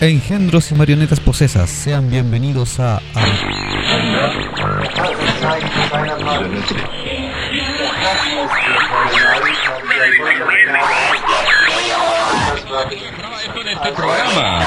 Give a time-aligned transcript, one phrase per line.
[0.00, 3.00] Engendros y marionetas posesas, sean bienvenidos a...
[13.74, 14.60] este programa.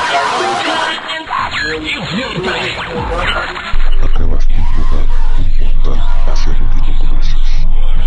[4.04, 5.06] Acabas de invocar
[5.40, 7.50] un portal hacia lo que no conoces.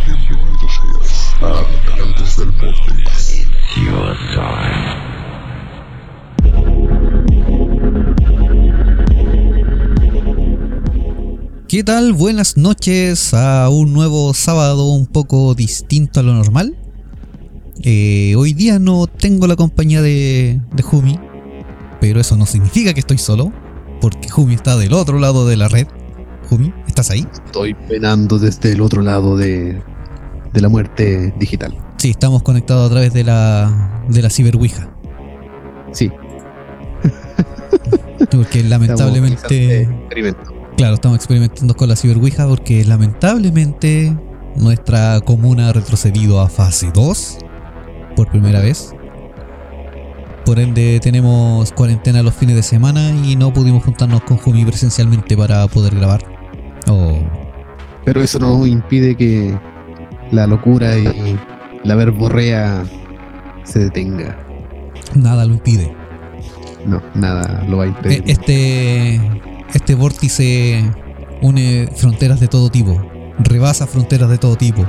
[0.06, 3.46] Bienvenido seas a Habitantes del Vortex.
[11.70, 12.14] ¿Qué tal?
[12.14, 16.76] Buenas noches a un nuevo sábado un poco distinto a lo normal.
[17.84, 21.16] Eh, hoy día no tengo la compañía de, de Jumi,
[22.00, 23.52] pero eso no significa que estoy solo,
[24.00, 25.86] porque Jumi está del otro lado de la red.
[26.48, 27.24] Jumi, ¿estás ahí?
[27.46, 29.80] Estoy penando desde el otro lado de,
[30.52, 31.78] de la muerte digital.
[31.98, 34.92] Sí, estamos conectados a través de la, de la ciberwija.
[35.92, 36.10] Sí.
[38.28, 39.82] Porque lamentablemente...
[39.82, 40.49] Estamos experimento.
[40.80, 44.16] Claro, estamos experimentando con la ciberwija porque lamentablemente
[44.56, 47.36] nuestra comuna ha retrocedido a fase 2
[48.16, 48.94] por primera vez.
[50.46, 55.36] Por ende tenemos cuarentena los fines de semana y no pudimos juntarnos con Jumi presencialmente
[55.36, 56.22] para poder grabar.
[56.88, 57.18] Oh,
[58.06, 59.54] Pero eso no impide que
[60.30, 61.38] la locura y
[61.84, 62.84] la verborrea
[63.64, 64.34] se detenga.
[65.14, 65.94] nada lo impide.
[66.86, 68.22] No, nada lo va a E- impedir.
[68.26, 69.20] Este,
[69.74, 70.84] este vórtice
[71.42, 73.00] une fronteras de todo tipo,
[73.38, 74.84] rebasa fronteras de todo tipo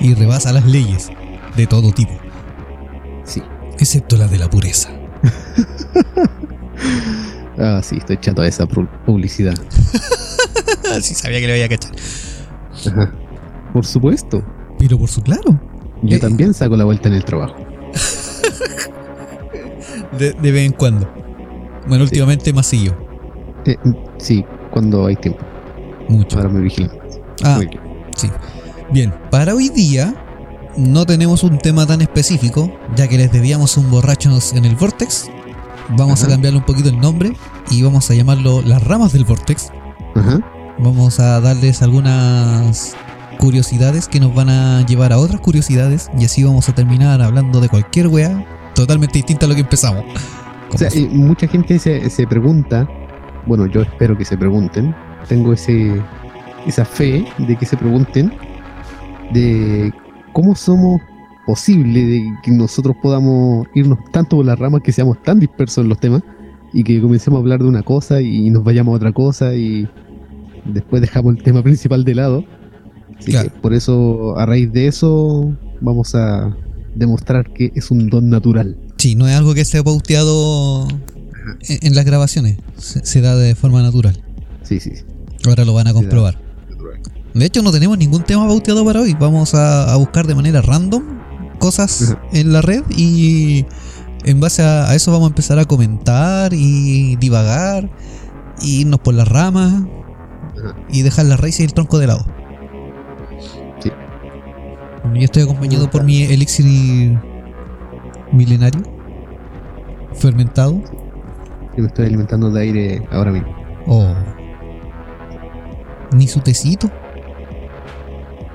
[0.00, 1.08] y rebasa las leyes
[1.56, 2.12] de todo tipo,
[3.24, 3.42] Sí.
[3.78, 4.90] excepto las de la pureza.
[7.58, 9.54] Ah, sí, estoy chato de esa pu- publicidad.
[11.00, 11.92] sí sabía que le iba a cachar.
[12.86, 13.14] Ajá.
[13.72, 14.42] Por supuesto.
[14.78, 15.58] Pero por su claro.
[16.02, 17.56] Yo Eh, también saco la vuelta en el trabajo.
[20.18, 21.10] De, de vez en cuando.
[21.88, 22.94] Bueno, últimamente más seguido.
[23.66, 23.76] Eh,
[24.18, 25.40] sí, cuando hay tiempo.
[26.08, 26.38] Mucho.
[26.38, 26.92] Ahora me vigilan.
[27.44, 27.80] Ah, Muy bien.
[28.16, 28.30] sí.
[28.92, 30.14] Bien, para hoy día
[30.76, 35.28] no tenemos un tema tan específico, ya que les debíamos un borrachos en el Vortex.
[35.96, 37.32] Vamos a cambiarle un poquito el nombre
[37.70, 39.70] y vamos a llamarlo las ramas del Vortex.
[40.14, 40.40] Ajá.
[40.78, 42.94] Vamos a darles algunas
[43.38, 47.60] curiosidades que nos van a llevar a otras curiosidades y así vamos a terminar hablando
[47.60, 48.44] de cualquier wea
[48.74, 50.04] totalmente distinta a lo que empezamos.
[50.72, 52.88] O sea, mucha gente se, se pregunta,
[53.46, 54.94] bueno, yo espero que se pregunten,
[55.28, 56.00] tengo ese
[56.66, 58.32] esa fe de que se pregunten
[59.32, 59.92] de
[60.32, 61.00] cómo somos
[61.46, 65.88] posible de que nosotros podamos irnos tanto por las ramas que seamos tan dispersos en
[65.88, 66.22] los temas
[66.72, 69.88] y que comencemos a hablar de una cosa y nos vayamos a otra cosa y
[70.64, 72.44] después dejamos el tema principal de lado.
[73.18, 73.50] Así Claro.
[73.50, 76.54] que por eso, a raíz de eso, vamos a
[76.96, 78.76] demostrar que es un don natural.
[78.98, 80.88] Sí, no es algo que esté pauteado
[81.68, 84.22] en, en las grabaciones, se, se da de forma natural.
[84.62, 84.92] Sí, sí.
[85.46, 86.38] Ahora lo van a comprobar.
[87.34, 89.14] De hecho, no tenemos ningún tema pauteado para hoy.
[89.14, 91.02] Vamos a, a buscar de manera random
[91.58, 93.66] cosas en la red y
[94.24, 97.90] en base a, a eso vamos a empezar a comentar y divagar,
[98.62, 99.84] y irnos por las ramas
[100.88, 102.24] y dejar las raíces y el tronco de lado.
[103.80, 103.90] Sí.
[105.14, 107.18] Yo estoy acompañado por mi elixir
[108.32, 108.82] milenario,
[110.14, 110.82] fermentado.
[111.76, 113.48] Yo me estoy alimentando de aire ahora mismo.
[113.86, 114.14] Oh.
[116.12, 116.90] Ni su tecito.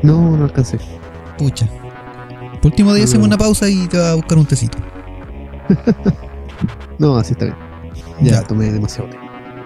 [0.01, 0.79] No, no alcancé.
[1.37, 1.67] Pucha.
[2.61, 3.09] Por último día No.
[3.09, 4.77] hacemos una pausa y te va a buscar un tecito.
[6.99, 7.57] No, así está bien.
[8.21, 8.43] Ya, Ya.
[8.43, 9.17] tomé demasiado té.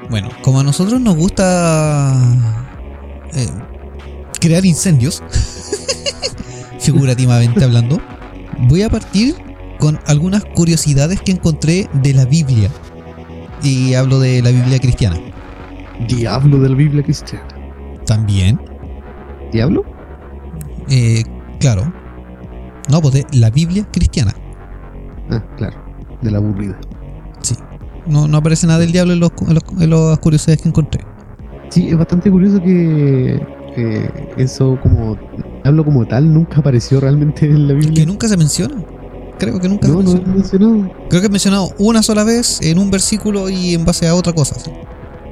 [0.09, 2.13] Bueno, como a nosotros nos gusta
[3.33, 3.49] eh,
[4.39, 5.21] crear incendios,
[6.79, 7.99] figurativamente hablando,
[8.69, 9.35] voy a partir
[9.79, 12.69] con algunas curiosidades que encontré de la Biblia.
[13.65, 15.17] Y hablo de la Biblia cristiana.
[16.07, 17.45] Diablo de la Biblia cristiana.
[18.05, 18.59] También,
[19.51, 19.83] ¿Diablo?
[20.89, 21.23] eh,
[21.59, 21.91] claro.
[22.91, 24.33] No, pues de la Biblia cristiana.
[25.31, 25.75] Ah, claro.
[26.21, 26.79] De la aburrida.
[27.41, 27.55] Sí.
[28.05, 31.01] No, no aparece nada del diablo en, los, en, los- en las curiosidades que encontré.
[31.69, 33.41] Sí, es bastante curioso que
[33.75, 35.17] eh, eso como
[35.63, 37.93] diablo como tal nunca apareció realmente en la Biblia.
[37.95, 38.75] Que nunca se menciona.
[39.37, 40.29] Creo que nunca no, se no menciona.
[40.29, 40.91] es mencionado.
[41.09, 44.33] Creo que he mencionado una sola vez en un versículo y en base a otra
[44.33, 44.57] cosa.
[44.59, 44.71] ¿sí?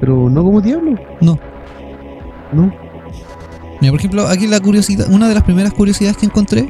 [0.00, 0.94] Pero no como diablo.
[1.20, 1.38] No.
[2.52, 2.72] No.
[3.80, 6.68] Mira, por ejemplo, aquí la curiosidad, una de las primeras curiosidades que encontré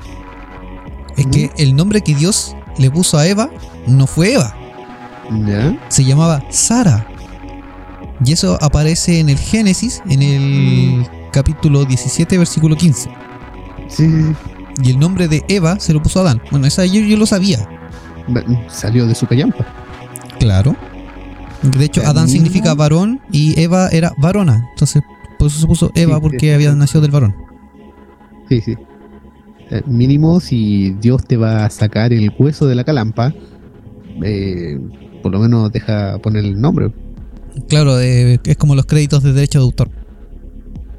[1.16, 3.50] es que el nombre que Dios le puso a Eva
[3.86, 4.54] no fue Eva,
[5.46, 5.78] ¿Ya?
[5.88, 7.06] se llamaba Sara.
[8.24, 13.10] Y eso aparece en el Génesis, en el capítulo 17, versículo 15.
[13.88, 14.34] Sí, sí, sí.
[14.82, 16.40] Y el nombre de Eva se lo puso Adán.
[16.50, 17.68] Bueno, esa yo, yo lo sabía.
[18.68, 19.66] Salió de su callampa.
[20.38, 20.76] Claro.
[21.62, 24.68] De hecho, Adán significa varón y Eva era varona.
[24.72, 25.02] Entonces,
[25.38, 27.34] por eso se puso Eva Sí, porque había nacido del varón.
[28.48, 28.74] Sí, sí.
[29.70, 33.32] Eh, mínimo, si Dios te va a sacar el hueso de la calampa,
[34.22, 34.78] eh,
[35.22, 36.92] por lo menos deja poner el nombre.
[37.68, 39.90] Claro, eh, es como los créditos de derecho de autor.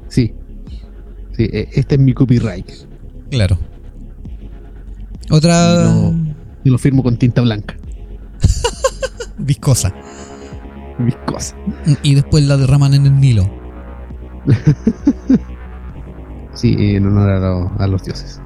[0.08, 0.34] Sí.
[1.36, 2.68] Sí, eh, este es mi copyright.
[3.30, 3.58] Claro.
[5.30, 5.92] Otra.
[6.64, 7.76] Y lo firmo con tinta blanca.
[9.38, 9.92] viscosa.
[10.98, 11.54] Viscosa.
[12.02, 13.50] Y después la derraman en el Nilo.
[16.54, 18.40] Sí, en honor a, lo- a los dioses.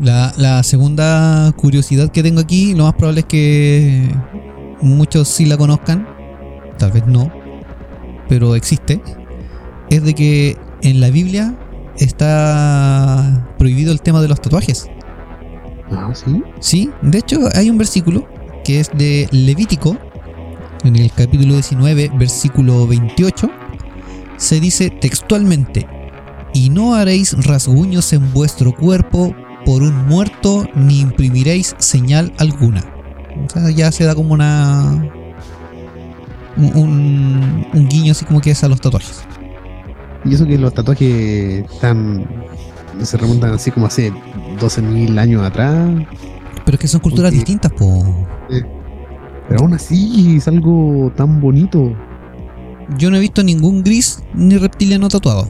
[0.00, 4.08] La, la segunda curiosidad que tengo aquí, lo más probable es que
[4.80, 6.08] muchos sí la conozcan,
[6.78, 7.30] tal vez no,
[8.30, 9.02] pero existe,
[9.90, 11.54] es de que en la Biblia
[11.98, 14.88] está prohibido el tema de los tatuajes.
[15.90, 16.42] Ah, sí.
[16.60, 18.26] Sí, de hecho hay un versículo
[18.64, 19.96] que es de Levítico,
[20.84, 23.50] en el capítulo 19, versículo 28,
[24.36, 25.86] se dice textualmente,
[26.52, 29.34] y no haréis rasguños en vuestro cuerpo
[29.66, 32.84] por un muerto, ni imprimiréis señal alguna.
[33.46, 35.04] O sea, ya se da como una...
[36.56, 39.22] un- Un, guiño así como que es a los tatuajes.
[40.24, 42.26] Y eso que los tatuajes están.
[43.02, 44.12] se remontan así como hace
[44.60, 45.90] 12.000 años atrás.
[46.64, 48.26] Pero es que son culturas Porque- distintas, po.
[49.48, 51.92] Pero aún así es algo tan bonito.
[52.98, 55.48] Yo no he visto ningún gris ni reptiliano tatuado.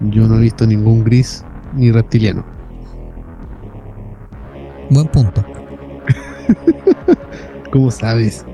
[0.00, 1.44] Yo no he visto ningún gris
[1.74, 2.44] ni reptiliano.
[4.90, 5.44] Buen punto.
[7.72, 8.44] ¿Cómo sabes?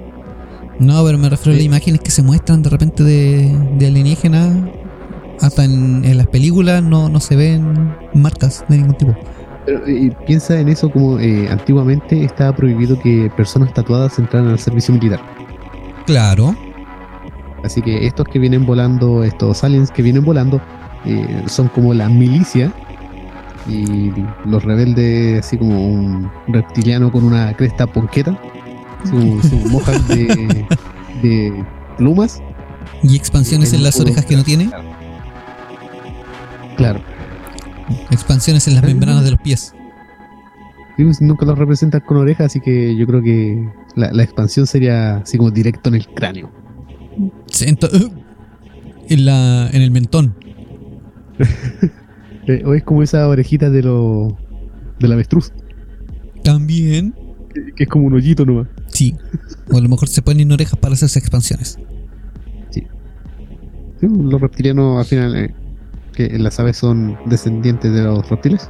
[0.79, 4.55] No, pero me refiero a las imágenes que se muestran de repente de, de alienígenas.
[5.41, 9.17] Hasta en, en las películas no, no se ven marcas de ningún tipo.
[9.67, 14.59] Pero eh, piensa en eso como eh, antiguamente estaba prohibido que personas tatuadas entraran al
[14.59, 15.21] servicio militar.
[16.07, 16.57] Claro.
[17.63, 20.61] Así que estos que vienen volando, estos aliens que vienen volando,
[21.05, 22.73] eh, son como la milicia.
[23.69, 24.11] Y
[24.47, 28.39] los rebeldes, así como un reptiliano con una cresta ponqueta.
[29.05, 30.67] Su, su mojas de,
[31.23, 31.65] de
[31.97, 32.41] plumas.
[33.03, 34.71] Y expansiones en las orejas que no tiene.
[36.77, 37.01] Claro.
[38.11, 39.75] Expansiones en las membranas de los pies.
[40.97, 45.19] Pues, nunca los representan con orejas, así que yo creo que la, la expansión sería
[45.19, 46.51] así como directo en el cráneo.
[49.09, 50.35] En, la, en el mentón.
[52.51, 54.35] Eh, o es como esa orejita de lo
[54.99, 55.53] del avestruz,
[56.43, 57.15] También.
[57.53, 58.67] Que- que es como un hoyito nomás.
[58.89, 59.17] Sí.
[59.73, 61.79] O a lo mejor se ponen orejas para hacerse expansiones.
[62.71, 62.87] Sí,
[64.01, 65.55] los reptilianos al final, eh,
[66.15, 68.69] que las aves son descendientes de los reptiles,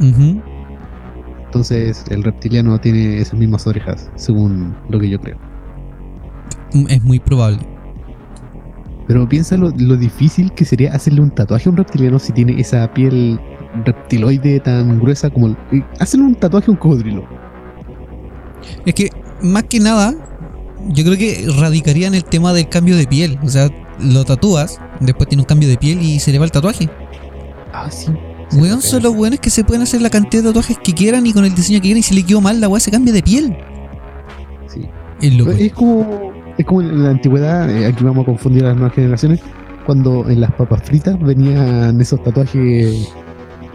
[0.00, 0.42] Ujú.
[1.46, 5.38] entonces el reptiliano tiene esas mismas orejas, según lo que yo creo.
[6.74, 7.60] Mm, Es muy probable.
[9.06, 12.60] Pero piensa lo, lo difícil que sería hacerle un tatuaje a un reptiliano si tiene
[12.60, 13.38] esa piel
[13.84, 15.46] reptiloide tan gruesa como...
[15.48, 17.24] el- eh, hacerle un tatuaje a un cocodrilo.
[18.84, 19.10] Es que,
[19.42, 20.14] más que nada,
[20.88, 23.38] yo creo que radicaría en el tema del cambio de piel.
[23.42, 23.70] O sea,
[24.00, 26.88] lo tatúas, después tiene un cambio de piel y se le va el tatuaje.
[27.72, 28.10] Ah, sí.
[28.52, 31.32] Weón, son los weones que se pueden hacer la cantidad de tatuajes que quieran y
[31.32, 33.22] con el diseño que quieran y si le quedó mal, la weá se cambia de
[33.22, 33.56] piel.
[34.68, 34.88] Sí.
[35.20, 35.50] Es loco.
[35.50, 38.94] Es como, es como en la antigüedad, eh, aquí vamos a confundir a las nuevas
[38.94, 39.40] generaciones,
[39.84, 43.08] cuando en las papas fritas venían esos tatuajes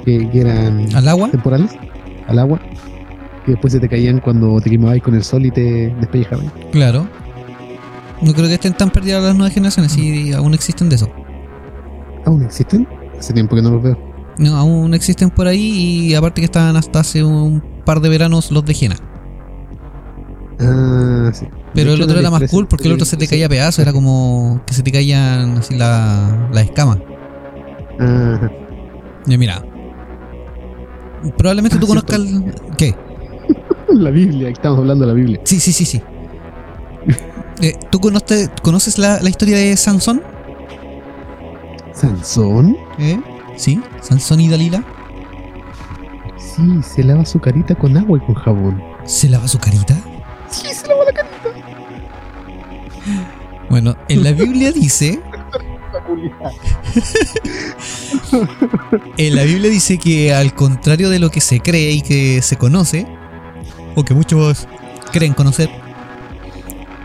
[0.06, 1.72] que, que eran Al agua, temporales,
[2.28, 2.60] al agua,
[3.46, 6.52] que después se te caían cuando te quemabas con el sol y te despellejaban.
[6.72, 7.08] claro.
[8.22, 11.10] No creo que estén tan perdidas las nuevas generaciones y aún existen de eso.
[12.24, 12.88] ¿Aún existen?
[13.18, 13.98] Hace tiempo que no los veo.
[14.38, 18.52] No, aún existen por ahí y aparte que estaban hasta hace un par de veranos
[18.52, 18.96] los de Jena.
[20.60, 21.48] Ah, sí.
[21.74, 23.92] Pero el otro era más cool porque el otro se te caía a pedazos, era
[23.94, 27.00] como que se te caían así la- las escamas.
[28.00, 28.52] Ajá.
[29.26, 29.64] Ya mira.
[31.38, 32.54] Probablemente Ah, tú conozcas el...
[32.78, 32.96] ¿Qué?
[33.94, 35.40] La Biblia, estamos hablando de la Biblia.
[35.44, 36.02] Sí, sí, sí, sí.
[37.62, 40.22] Eh, ¿Tú conoces, conoces la, la historia de Sansón?
[41.94, 42.78] ¿Sansón?
[42.98, 43.20] ¿Eh?
[43.56, 44.84] Sí, Sansón y Dalila.
[46.38, 48.82] Sí, se lava su carita con agua y con jabón.
[49.06, 49.96] ¿Se lava su carita?
[50.50, 51.36] Sí, se lava la carita.
[53.70, 55.20] Bueno, en la Biblia dice...
[59.18, 62.56] En la Biblia dice que al contrario de lo que se cree y que se
[62.56, 63.06] conoce,
[63.96, 64.68] o que muchos
[65.12, 65.70] creen conocer,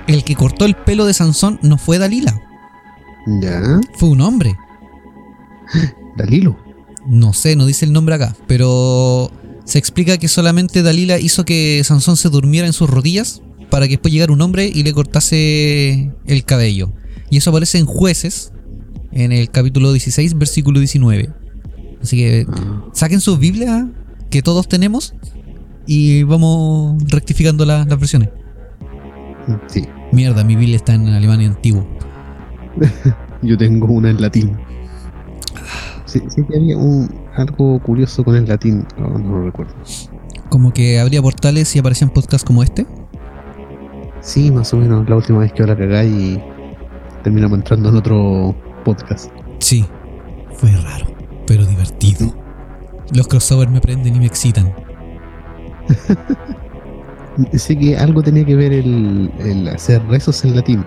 [0.07, 2.40] el que cortó el pelo de Sansón no fue Dalila,
[3.40, 4.57] Ya, fue un hombre.
[6.16, 6.57] Dalilo.
[7.07, 9.31] No sé, no dice el nombre acá, pero
[9.64, 13.93] se explica que solamente Dalila hizo que Sansón se durmiera en sus rodillas para que
[13.93, 16.93] después llegara un hombre y le cortase el cabello.
[17.31, 18.52] Y eso aparece en jueces,
[19.12, 21.31] en el capítulo 16, versículo 19.
[22.02, 23.87] Así que Ah, saquen sus Biblias
[24.31, 25.14] que todos tenemos
[25.87, 28.31] y vamos rectificando la- las versiones.
[29.66, 31.87] sí, Mierda, mi Biblia está en alemán antiguo.
[33.43, 34.57] yo tengo una en latín.
[36.05, 39.75] Sí, sí que había un, algo curioso con el latín, no, no lo recuerdo.
[40.49, 42.87] Como que habría portales y aparecían podcasts como este.
[44.21, 46.40] Sí, más o menos la última vez que la cagáis y
[47.23, 49.31] terminamos entrando en otro podcast.
[49.59, 49.85] Sí,
[50.57, 51.07] fue raro,
[51.47, 52.33] pero divertido.
[53.12, 54.73] Los crossovers me prenden y me excitan.
[57.55, 60.85] Sé que algo tenía que ver el, el hacer rezos en latín.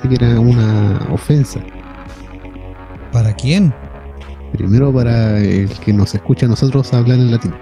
[0.00, 1.60] Sé que era una ofensa.
[3.12, 3.72] ¿Para quién?
[4.52, 7.52] Primero para el que nos escucha a nosotros hablar en latín.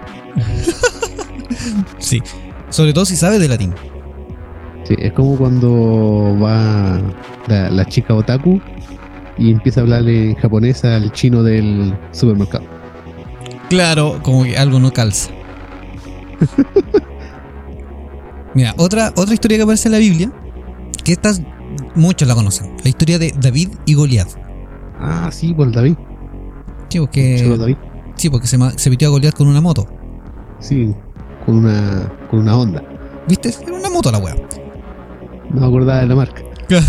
[1.99, 2.21] Sí,
[2.69, 3.73] sobre todo si sabe de latín.
[4.83, 7.01] Sí, es como cuando va
[7.47, 8.61] la, la chica otaku
[9.37, 12.65] y empieza a hablarle en japonés al chino del supermercado.
[13.69, 15.31] Claro, como que algo no calza.
[18.53, 20.31] Mira, otra, otra historia que aparece en la Biblia,
[21.03, 21.41] que estas
[21.95, 24.27] muchos la conocen, la historia de David y Goliat.
[24.99, 25.95] Ah, sí, por David.
[26.89, 27.75] Sí, porque, Solo David.
[28.15, 29.87] sí, porque se, se metió a Goliat con una moto.
[30.59, 30.93] Sí,
[31.45, 32.83] con una, con una onda.
[33.27, 33.53] ¿Viste?
[33.61, 34.35] Era una moto la wea.
[35.51, 36.41] No me acordaba de la marca.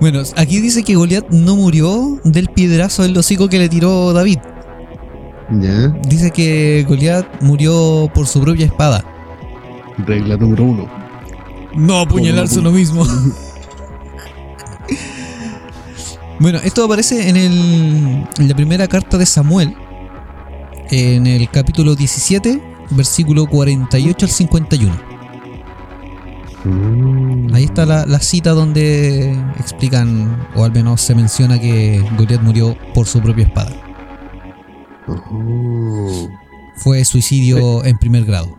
[0.00, 4.38] Bueno, aquí dice que Goliat no murió del piedrazo del hocico que le tiró David.
[5.60, 9.04] Ya, Dice que Goliat murió por su propia espada.
[10.06, 10.88] regla número uno.
[11.74, 13.04] No apuñalarse uno mismo.
[16.38, 19.76] bueno, esto aparece en, el, en la primera carta de Samuel,
[20.90, 25.00] en el capítulo 17, versículo 48 al 51.
[26.64, 27.54] Mm.
[27.54, 32.76] Ahí está la, la cita donde explican, o al menos se menciona que Goliat murió
[32.94, 33.72] por su propia espada.
[35.08, 36.28] Oh.
[36.76, 38.56] Fue suicidio en primer grado.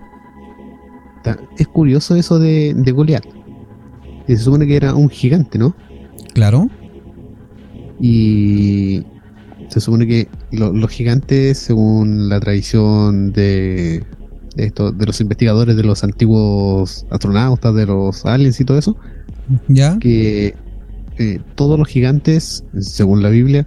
[1.58, 3.24] Es curioso eso de, de Goliat.
[4.28, 5.74] Que Se supone que era un gigante, ¿no?
[6.34, 6.70] Claro.
[8.00, 9.04] Y
[9.70, 14.04] se supone que lo- los gigantes, según la tradición de,
[14.56, 18.98] de, esto- de los investigadores de los antiguos astronautas, de los aliens y todo eso,
[19.70, 19.98] ¿Ya?
[20.00, 20.56] que
[21.20, 23.66] eh, todos los gigantes, según la Biblia,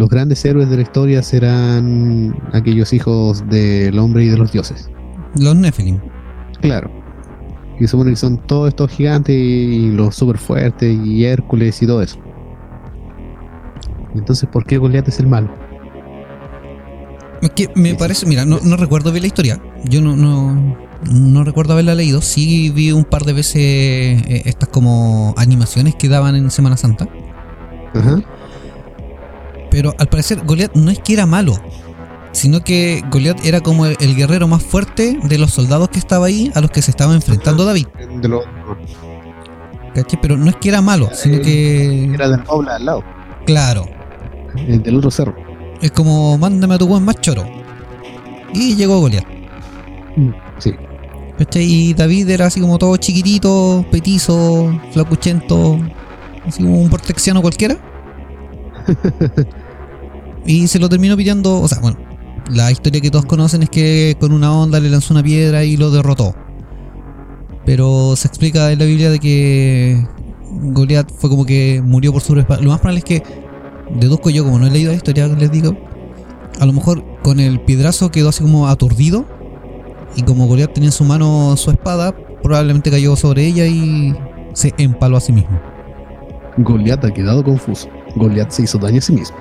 [0.00, 4.88] los grandes héroes de la historia serán aquellos hijos del hombre y de los dioses.
[5.36, 6.00] Los Nephilim.
[6.62, 6.90] Claro.
[7.78, 12.00] Y supone que son todos estos gigantes y los super fuertes y Hércules y todo
[12.00, 12.18] eso.
[14.14, 15.50] Entonces, ¿por qué Goliat es el malo?
[17.42, 19.62] Es que me parece, mira, no, no recuerdo bien la historia.
[19.84, 20.78] Yo no, no,
[21.12, 22.22] no recuerdo haberla leído.
[22.22, 27.06] Sí vi un par de veces eh, estas como animaciones que daban en Semana Santa.
[27.92, 28.22] Ajá.
[29.70, 31.56] Pero al parecer Goliat no es que era malo,
[32.32, 36.26] sino que Goliat era como el, el guerrero más fuerte de los soldados que estaba
[36.26, 37.86] ahí a los que se estaba enfrentando David.
[38.20, 38.42] De lo-
[39.94, 40.18] ¿cachai?
[40.20, 42.04] Pero no es que era malo, sino que...
[42.12, 43.04] era del Paula al lado,
[43.46, 43.88] Claro,
[44.56, 45.34] el del otro cerro.
[45.80, 47.44] es como mándame a tu buen más choro.
[48.52, 49.24] Y llegó Goliat.
[50.58, 50.74] Sí.
[51.38, 51.62] ¿Cachai?
[51.62, 55.78] Y David era así como todo chiquitito, petizo, flacuchento,
[56.46, 57.76] así como un portexiano cualquiera.
[60.46, 61.98] y se lo terminó pillando, o sea, bueno,
[62.50, 65.76] la historia que todos conocen es que con una onda le lanzó una piedra y
[65.76, 66.34] lo derrotó.
[67.64, 70.04] Pero se explica en la Biblia de que
[70.50, 72.62] Goliat fue como que murió por su espalda.
[72.62, 73.22] Lo más probable es que,
[73.98, 75.76] deduzco yo, como no he leído la historia, les digo,
[76.58, 79.24] a lo mejor con el piedrazo quedó así como aturdido
[80.16, 84.14] y como Goliat tenía en su mano su espada, probablemente cayó sobre ella y
[84.54, 85.60] se empaló a sí mismo.
[86.58, 87.88] Goliat ha quedado confuso.
[88.16, 89.36] Goliat se hizo daño a sí mismo.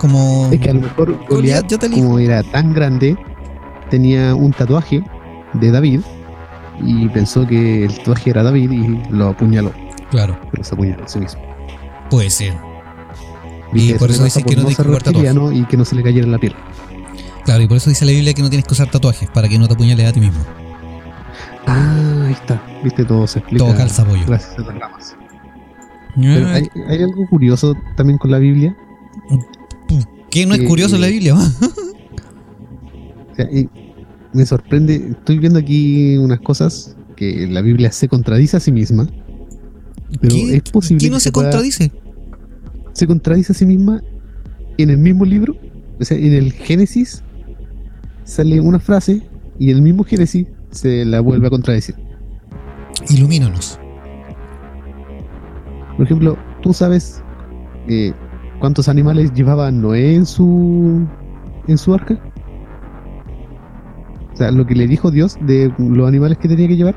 [0.00, 0.48] Como.
[0.50, 1.20] Es que a lo mejor
[1.68, 3.18] te como era tan grande,
[3.90, 5.04] tenía un tatuaje
[5.52, 6.00] de David
[6.82, 9.72] y pensó que el tatuaje era David y lo apuñaló.
[10.10, 11.42] Claro, Pero se apuñaló a sí mismo.
[12.08, 12.54] puede ser.
[13.74, 15.58] Y por eso dicen que no tienes ser que jugar tatuajes.
[15.58, 16.54] y que no se le cayera en la piel.
[17.44, 19.58] Claro, y por eso dice la Biblia que no tienes que usar tatuajes para que
[19.58, 20.40] no te apuñales a ti mismo.
[21.66, 22.58] Ah, ahí está.
[22.82, 23.66] Viste, todo se explica.
[23.66, 24.24] Todo calza pollo.
[24.26, 25.14] Gracias a las ramas.
[26.16, 28.74] Pero hay, hay algo curioso también con la Biblia.
[30.30, 31.34] ¿Qué no es eh, curioso la eh, Biblia?
[31.34, 31.40] O
[33.34, 33.68] sea, y
[34.32, 35.10] me sorprende.
[35.10, 39.08] Estoy viendo aquí unas cosas que la Biblia se contradice a sí misma.
[40.20, 41.04] Pero ¿Qué, es posible.
[41.04, 41.92] qué no que se contradice?
[42.92, 44.02] se contradice a sí misma
[44.78, 45.56] en el mismo libro.
[45.98, 47.22] O sea, en el Génesis
[48.24, 49.22] sale una frase
[49.58, 51.94] y en el mismo Génesis se la vuelve a contradecir.
[53.10, 53.78] Ilumínanos.
[55.96, 57.22] Por ejemplo, ¿tú sabes
[57.88, 58.12] eh,
[58.60, 61.06] cuántos animales llevaba Noé en su
[61.66, 62.18] en su arca?
[64.32, 66.96] O sea, lo que le dijo Dios de los animales que tenía que llevar.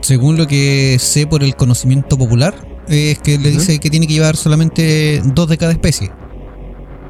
[0.00, 2.54] Según lo que sé por el conocimiento popular,
[2.88, 6.10] es que le dice que tiene que llevar solamente dos de cada especie.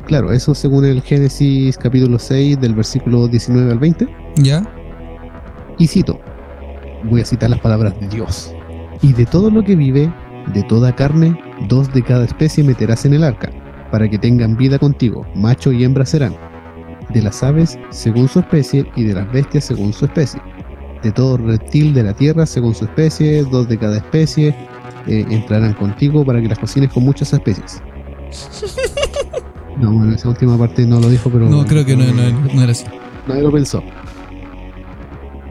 [0.06, 4.08] Claro, eso según el Génesis capítulo 6 del versículo 19 al 20.
[4.36, 4.62] ¿Ya?
[5.78, 6.20] Y cito,
[7.04, 8.52] voy a citar las palabras de Dios.
[9.02, 10.12] Y de todo lo que vive,
[10.52, 13.50] de toda carne, dos de cada especie meterás en el arca,
[13.90, 16.34] para que tengan vida contigo, macho y hembra serán.
[17.10, 20.40] De las aves según su especie y de las bestias según su especie.
[21.02, 24.54] De todo reptil de la tierra según su especie, dos de cada especie
[25.06, 27.82] eh, entrarán contigo para que las cocines con muchas especies.
[29.78, 31.48] No, bueno, esa última parte no lo dijo, pero...
[31.48, 32.84] No, creo que no, no- no era así.
[33.26, 33.82] Nadie lo pensó.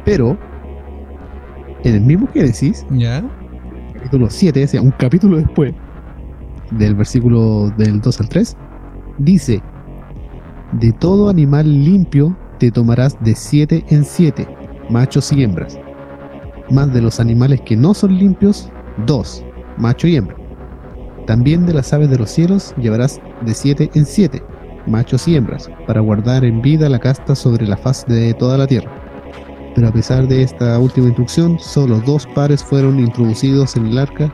[0.05, 0.37] Pero,
[1.83, 3.23] en el mismo Génesis, ¿Ya?
[3.95, 5.73] capítulo 7, o sea, un capítulo después
[6.71, 8.57] del versículo del 2 al 3,
[9.17, 9.61] dice,
[10.73, 14.47] de todo animal limpio te tomarás de 7 en 7,
[14.89, 15.79] machos y hembras.
[16.69, 18.69] Más de los animales que no son limpios,
[19.07, 19.43] dos,
[19.77, 20.35] macho y hembra.
[21.25, 24.43] También de las aves de los cielos llevarás de 7 en 7,
[24.85, 28.67] machos y hembras, para guardar en vida la casta sobre la faz de toda la
[28.67, 28.91] tierra.
[29.73, 34.31] Pero a pesar de esta última instrucción, solo dos pares fueron introducidos en el arca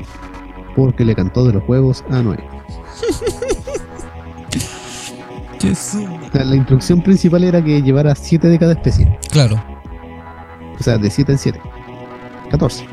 [0.75, 2.37] porque le cantó de los huevos a Noé.
[6.33, 9.61] La, la instrucción principal era que llevara 7 de cada especie, Claro.
[10.79, 11.61] o sea, de 7 en 7.
[12.51, 12.85] 14.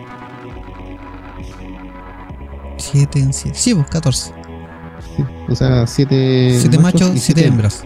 [2.79, 3.59] 7 en 7.
[3.59, 4.33] Sí, pues 14.
[5.17, 5.25] sí.
[5.51, 7.85] O sea, 7 7 machos, y 7 siete hembras.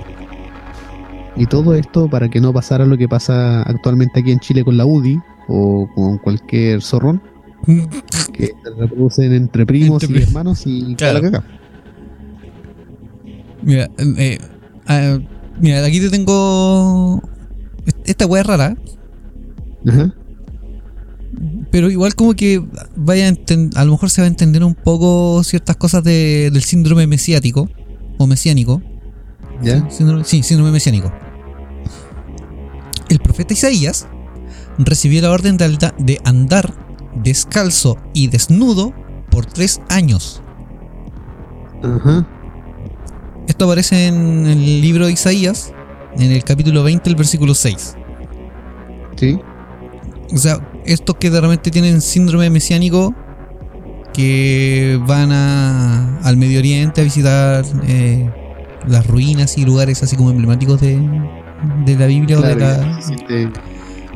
[1.35, 4.77] Y todo esto para que no pasara lo que pasa actualmente aquí en Chile con
[4.77, 7.21] la UDI o con cualquier zorrón
[7.67, 11.21] que se reproducen entre primos Entre y hermanos y Claro.
[11.21, 11.47] la caca.
[13.63, 14.39] Mira, eh,
[14.87, 15.19] ah,
[15.61, 17.21] mira, aquí te tengo.
[18.05, 18.77] Esta weá es rara,
[19.89, 20.15] Ajá.
[21.71, 22.65] pero igual como que
[22.97, 26.63] vaya a, a lo mejor se va a entender un poco ciertas cosas de- del
[26.63, 27.69] síndrome mesiático
[28.19, 28.83] o mesiánico.
[29.63, 29.89] ¿Ya?
[29.91, 31.13] Síndrome- sí, síndrome mesiánico.
[33.09, 34.07] El profeta Isaías
[34.79, 36.86] recibió la orden de, de andar
[37.23, 38.93] descalzo y desnudo
[39.31, 40.43] por tres años.
[41.83, 42.27] Ajá.
[43.49, 45.73] Esto aparece en el libro de Isaías,
[46.19, 47.95] en el capítulo 20, el versículo 6.
[49.17, 49.39] Sí.
[50.33, 53.15] O sea, estos que de repente tienen síndrome mesiánico,
[54.13, 58.31] que van a- al Medio Oriente a visitar eh,
[58.87, 60.99] las ruinas y lugares así como emblemáticos de,
[61.85, 62.99] de la Biblia o de la,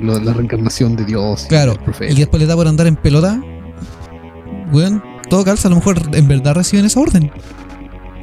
[0.01, 1.45] lo- la reencarnación de Dios.
[1.45, 2.13] y Claro, profeta.
[2.13, 3.41] y después le da por andar en pelota.
[4.73, 7.31] Weón, todo calza, a lo mejor en verdad reciben esa orden.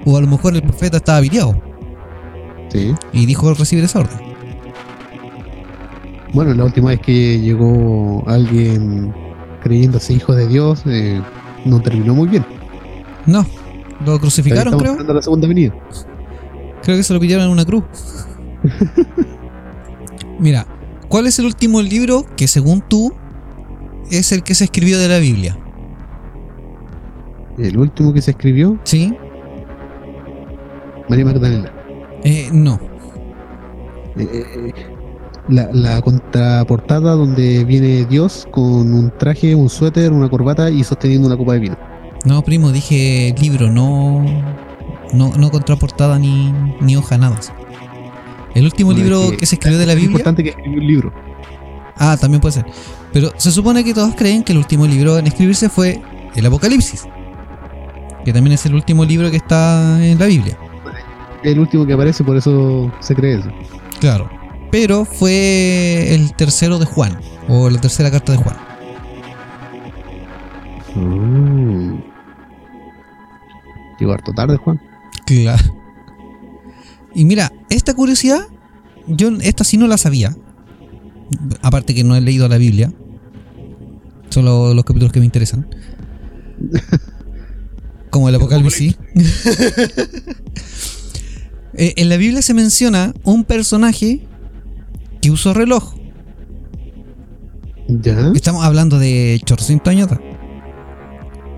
[0.06, 1.62] O a lo mejor el profeta estaba viriado
[2.70, 2.94] Sí.
[3.14, 4.18] y dijo recibir esa orden.
[6.34, 9.14] Bueno, la última vez que llegó alguien
[9.64, 11.22] creyéndose hijo de Dios, eh,
[11.66, 12.46] no terminó muy bien.
[13.26, 13.46] No,
[14.06, 14.98] lo crucificaron, creo.
[15.04, 15.74] la segunda venida.
[16.84, 17.84] Creo que se lo pillaron en una cruz.
[20.40, 20.66] Mira,
[21.08, 23.14] ¿cuál es el último libro que según tú
[24.12, 25.58] es el que se escribió de la Biblia?
[27.58, 29.14] El último que se escribió, ¿Sí?
[31.10, 31.72] María Magdalena.
[32.24, 32.80] Eh, no.
[34.18, 34.74] Eh, eh,
[35.48, 41.28] la, la contraportada donde viene Dios con un traje, un suéter, una corbata y sosteniendo
[41.28, 41.78] una copa de vino.
[42.26, 44.26] No, primo, dije libro, no.
[45.14, 47.40] No, no contraportada ni, ni hoja, nada.
[48.58, 50.12] El último No, es libro que que se escribió de la Es Biblia.
[50.14, 51.14] importante que escribió un libro.
[51.96, 52.66] Ah, también puede ser.
[53.14, 56.02] Pero se supone que todos creen que el último libro en escribirse fue
[56.36, 57.08] el Apocalipsis.
[58.26, 60.58] Que también es el último libro que está en la Biblia.
[61.44, 63.50] El último que aparece, por eso se cree eso.
[64.00, 64.28] Claro.
[64.72, 67.20] Pero fue el tercero de Juan.
[67.48, 68.58] O la tercera carta de Juan.
[70.96, 72.00] Mm.
[74.00, 74.82] Llegó harto tarde, Juan.
[75.26, 75.76] Claro.
[77.18, 78.42] Y mira, esta curiosidad,
[79.08, 80.38] yo esta sí no la sabía.
[81.64, 82.94] Aparte que no he leído la Biblia.
[84.30, 85.68] Solo los capítulos que me interesan.
[88.12, 88.96] Como el Apocalipsis.
[91.80, 94.26] Eh, en la Biblia se menciona un personaje
[95.22, 95.94] que usó reloj.
[97.88, 98.32] ¿Ya?
[98.34, 100.22] Estamos hablando de chorcientos años atrás.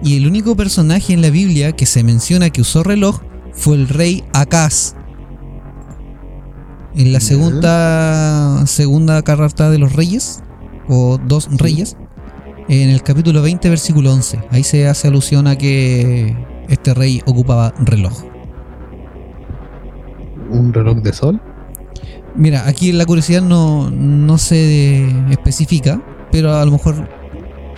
[0.04, 3.22] Y el único personaje en la Biblia que se menciona que usó reloj
[3.54, 4.96] fue el rey Acaz.
[6.96, 10.42] En la segunda segunda carta de los reyes,
[10.88, 11.96] o dos reyes
[12.68, 14.40] en el capítulo 20, versículo 11.
[14.52, 16.36] Ahí se hace alusión a que
[16.68, 18.24] este rey ocupaba reloj.
[20.50, 21.42] ¿Un reloj de sol?
[22.36, 27.08] Mira, aquí la curiosidad no, no se especifica, pero a lo mejor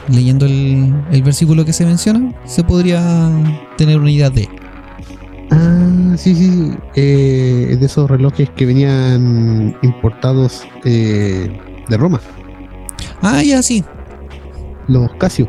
[0.10, 3.30] leyendo el, el versículo que se menciona, se podría
[3.78, 4.48] tener una idea de.
[5.52, 6.74] Ah, sí, sí.
[6.96, 12.20] Eh, es de esos relojes que venían importados eh, de Roma.
[13.22, 13.84] Ah, ya, sí.
[14.88, 15.48] Los Casio.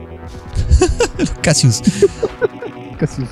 [1.19, 1.83] Los Cassius.
[2.99, 3.27] Casio.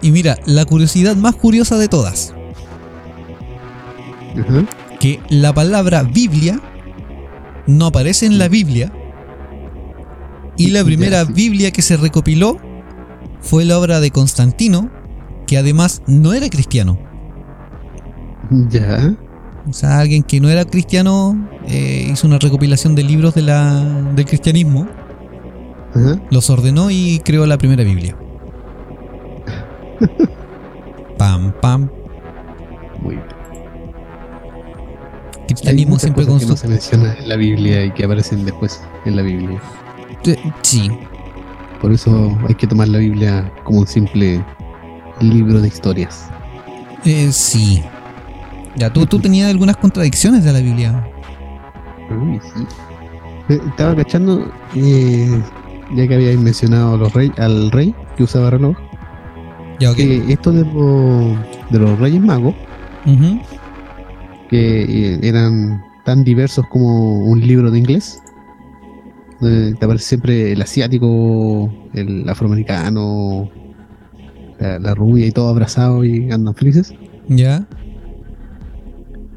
[0.00, 2.34] Y mira, la curiosidad más curiosa de todas.
[4.98, 6.60] Que la palabra Biblia
[7.66, 8.92] no aparece en la Biblia
[10.56, 11.24] y la primera.
[11.24, 12.58] Biblia que se recopiló
[13.40, 14.90] fue la obra de Constantino,
[15.52, 16.98] que además no era cristiano.
[18.70, 19.14] Ya.
[19.68, 23.84] O sea, alguien que no era cristiano eh, hizo una recopilación de libros de la,
[24.14, 24.88] del cristianismo,
[26.30, 28.16] los ordenó y creó la primera Biblia.
[31.18, 31.90] Pam, pam.
[33.02, 33.26] Muy bien.
[35.36, 38.46] Hay Cristianismo muchas siempre con que no se menciona en la Biblia y que aparecen
[38.46, 39.60] después en la Biblia.
[40.62, 40.90] Sí,
[41.82, 44.42] Por eso hay que tomar la Biblia como un simple
[45.30, 46.28] libro de historias.
[47.04, 47.82] eh, sí.
[48.76, 51.06] Ya, tú, tú tenías algunas contradicciones de la Biblia.
[52.10, 52.64] Uy, sí.
[53.50, 55.42] Eh, Estaba cachando, eh,
[55.94, 58.76] ya que habíais mencionado a los rey, al rey que usaba reloj,
[59.78, 59.96] Ya, ok.
[59.96, 61.36] que esto de, los-
[61.70, 62.54] de los reyes magos,
[64.48, 64.82] que
[65.14, 68.22] eh, eran tan diversos como un libro de inglés,
[69.40, 73.50] donde te aparece siempre el asiático, el afroamericano,
[74.62, 76.94] la, la rubia y todo abrazado y andan felices.
[77.28, 77.66] Ya.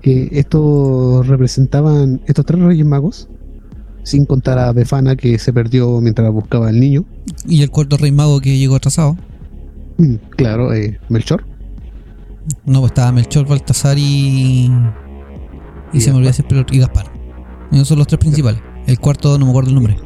[0.02, 3.28] que estos representaban estos tres reyes magos,
[4.04, 7.06] sin contar a Befana que se perdió mientras buscaba al niño.
[7.48, 9.18] Y el cuarto rey mago que llegó atrasado.
[9.98, 11.44] Mm, Claro, eh, Melchor.
[12.66, 14.70] No, pues estaba Melchor, Baltasar y.
[15.92, 17.06] Y, Y se me olvidó decir pero- y Gaspar.
[17.72, 18.62] Esos son los tres principales.
[18.86, 19.98] El cuarto no me acuerdo el nombre.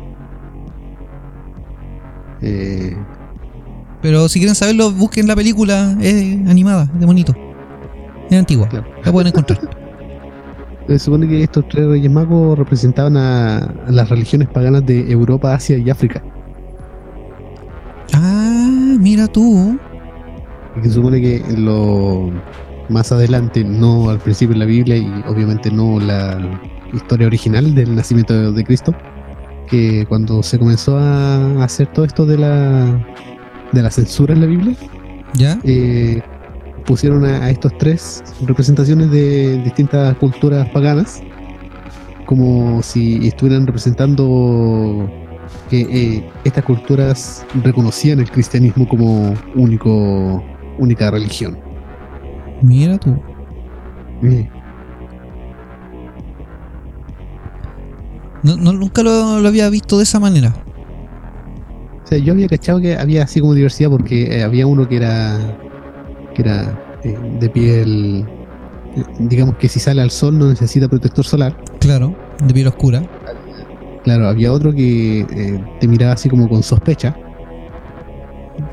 [2.42, 2.96] Eh,
[4.02, 5.96] Pero si quieren saberlo, busquen la película.
[6.02, 7.36] Es animada, es de bonito.
[8.30, 8.68] Es antigua.
[8.70, 8.88] Claro.
[9.04, 9.60] La pueden encontrar.
[10.88, 15.54] se supone que estos tres reyes magos representaban a, a las religiones paganas de Europa,
[15.54, 16.24] Asia y África.
[18.14, 19.78] ah, mira tú.
[20.78, 22.32] Y se supone que lo
[22.90, 26.40] más adelante, no al principio en la Biblia y obviamente no la
[26.94, 28.96] historia original del nacimiento de Cristo,
[29.68, 33.06] que cuando se comenzó a hacer todo esto de la
[33.72, 34.76] de la censura en la Biblia,
[35.36, 35.60] ¿Ya?
[35.64, 36.22] eh,
[36.86, 41.22] pusieron a, a estos tres representaciones de distintas culturas paganas
[42.26, 45.10] como si estuvieran representando
[45.70, 50.44] que eh, estas culturas reconocían el cristianismo como único
[50.78, 51.58] única religión.
[52.62, 53.16] Mira tú.
[54.24, 54.48] Eh,
[58.42, 60.54] No, no- nunca lo, lo había visto de esa manera.
[62.10, 65.38] Sea, yo había cachado que había así como diversidad porque eh, había uno que era
[66.34, 68.26] que era eh, de piel
[68.96, 71.56] eh, digamos que si sale al sol no necesita protector solar.
[71.80, 73.04] Claro, de piel oscura.
[74.04, 77.16] Claro, había otro que eh, te miraba así como con sospecha,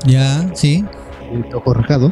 [0.05, 0.83] Ya, sí.
[1.31, 2.11] el ojo rasgado.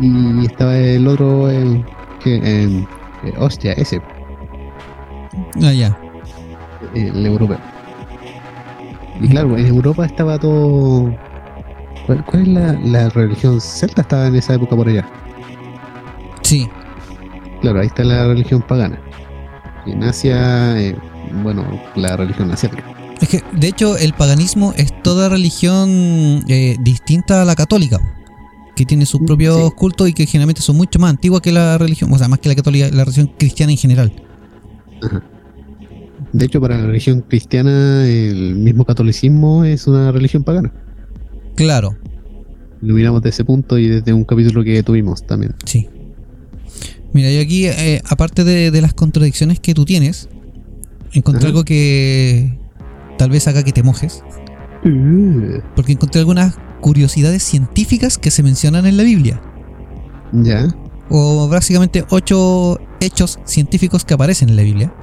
[0.00, 1.82] Y estaba el otro eh,
[2.22, 2.84] que
[3.38, 4.00] hostia, ese,
[5.62, 5.96] Ah, ya.
[6.94, 7.58] el europeo.
[9.20, 11.14] Y claro, en Europa estaba todo.
[12.06, 14.02] ¿Cuál, cuál es la, la religión celta?
[14.02, 15.08] Estaba en esa época por allá.
[16.42, 16.68] Sí.
[17.60, 18.98] Claro, ahí está la religión pagana.
[19.84, 20.96] Y en Asia, eh,
[21.42, 21.64] bueno,
[21.96, 22.84] la religión asiática.
[23.20, 27.98] Es que, de hecho, el paganismo es toda religión eh, distinta a la católica,
[28.76, 29.74] que tiene sus Mm, propios sí.
[29.76, 32.48] cultos y que generalmente son mucho más antiguas que la religión, o sea, más que
[32.48, 34.12] la católica, la religión cristiana en general.
[36.32, 40.72] De hecho, para la religión cristiana, el mismo catolicismo es una religión pagana.
[41.56, 41.96] Claro,
[42.80, 45.54] Lo miramos desde ese punto y desde un capítulo que tuvimos también.
[45.64, 45.88] sí.
[47.14, 50.28] Mira, yo aquí, eh, aparte de, de las contradicciones que tú tienes,
[51.14, 51.48] encontré Ajá.
[51.48, 52.58] algo que
[53.16, 54.22] tal vez haga que te mojes,
[54.84, 59.40] Uh, porque encontré algunas curiosidades científicas que se mencionan en la Biblia,
[60.32, 60.68] ya,
[61.08, 64.94] o básicamente ocho hechos científicos que aparecen en la Biblia.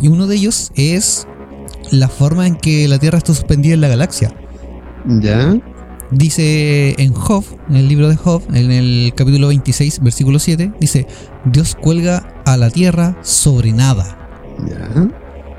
[0.00, 1.26] Y uno de ellos es
[1.90, 4.32] la forma en que la Tierra está suspendida en la galaxia.
[5.06, 5.56] ya,
[6.10, 11.06] Dice en Job, en el libro de Job, en el capítulo 26, versículo 7, dice,
[11.46, 14.18] Dios cuelga a la Tierra sobre nada.
[14.68, 15.08] Ya.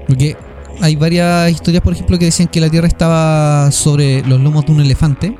[0.07, 0.37] Porque
[0.79, 4.73] hay varias historias, por ejemplo, que decían que la Tierra estaba sobre los lomos de
[4.73, 5.35] un elefante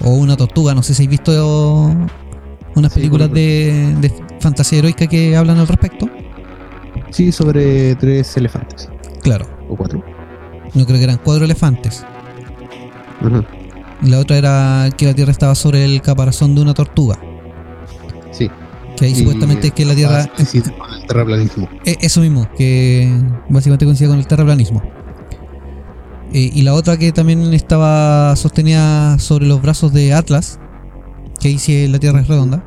[0.00, 0.74] o una tortuga.
[0.74, 1.90] No sé si habéis visto
[2.74, 6.10] unas películas de, de fantasía heroica que hablan al respecto.
[7.10, 8.88] Sí, sobre tres elefantes.
[9.22, 10.02] Claro, O cuatro.
[10.74, 12.04] no creo que eran cuatro elefantes.
[13.20, 13.44] Ajá.
[14.02, 17.18] Y la otra era que la Tierra estaba sobre el caparazón de una tortuga.
[18.30, 18.48] Sí.
[18.96, 20.28] Que ahí Y- supuestamente es que la Tierra...
[20.44, 21.68] Sí, el terraplanismo.
[21.84, 23.10] Eh, Eso mismo, que
[23.48, 24.82] básicamente coincide con el terraplanismo.
[26.32, 30.60] Eh, y la otra que también estaba sostenida sobre los brazos de Atlas,
[31.40, 32.62] que ahí sí la Tierra es redonda.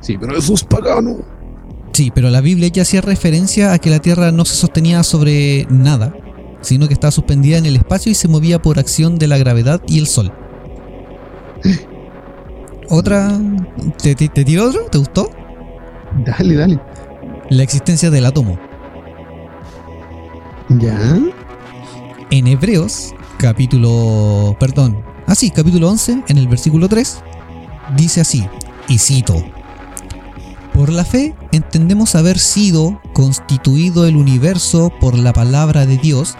[0.00, 1.18] Sí, pero eso es pagano.
[1.94, 5.64] Sí, pero la Biblia ya hacía referencia a que la Tierra no se sostenía sobre
[5.70, 6.12] nada,
[6.60, 9.80] sino que estaba suspendida en el espacio y se movía por acción de la gravedad
[9.86, 10.32] y el Sol.
[12.90, 13.38] Otra...
[14.02, 14.86] ¿Te, te, te tiro otro?
[14.90, 15.30] ¿Te gustó?
[16.26, 16.80] Dale, dale.
[17.48, 18.58] La existencia del átomo.
[20.80, 21.16] Ya.
[22.32, 24.56] En Hebreos, capítulo.
[24.58, 25.00] Perdón.
[25.28, 27.22] Ah, sí, capítulo 11, en el versículo 3,
[27.96, 28.44] dice así,
[28.88, 29.44] y cito:
[30.74, 36.34] Por la fe entendemos haber sido constituido el universo por la palabra de Dios,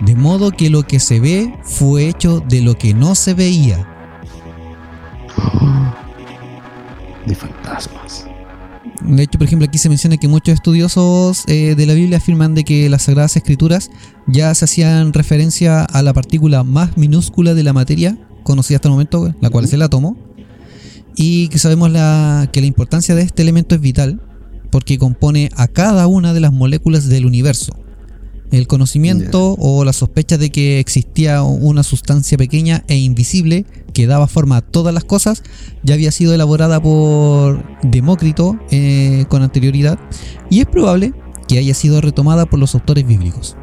[0.00, 3.88] de modo que lo que se ve fue hecho de lo que no se veía.
[7.24, 8.26] De fantasmas.
[9.02, 12.56] De hecho, por ejemplo, aquí se menciona que muchos estudiosos eh, de la Biblia afirman
[12.56, 13.92] de que las Sagradas Escrituras
[14.26, 18.92] ya se hacían referencia a la partícula más minúscula de la materia conocida hasta el
[18.92, 20.16] momento, la cual es el átomo,
[21.16, 24.20] y que sabemos la- que la importancia de este elemento es vital
[24.70, 27.72] porque compone a cada una de las moléculas del universo.
[28.52, 34.28] El conocimiento o la sospecha de que existía una sustancia pequeña e invisible que daba
[34.28, 35.42] forma a todas las cosas
[35.82, 39.98] ya había sido elaborada por Demócrito eh, con anterioridad
[40.48, 41.12] y es probable
[41.48, 43.56] que haya sido retomada por los autores bíblicos.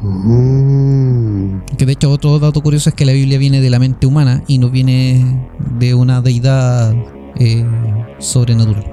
[0.00, 1.60] Mm.
[1.76, 4.42] Que de hecho otro dato curioso es que la Biblia viene de la mente humana
[4.46, 6.94] y no viene de una deidad
[7.36, 7.64] eh,
[8.18, 8.84] sobrenatural.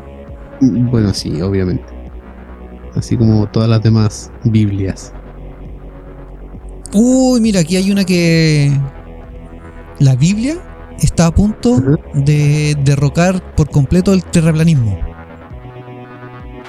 [0.61, 1.85] Bueno, sí, obviamente.
[2.95, 5.13] Así como todas las demás Biblias.
[6.93, 8.71] Uy, mira, aquí hay una que...
[9.99, 10.57] La Biblia
[10.99, 11.81] está a punto
[12.13, 14.97] de derrocar por completo el terraplanismo.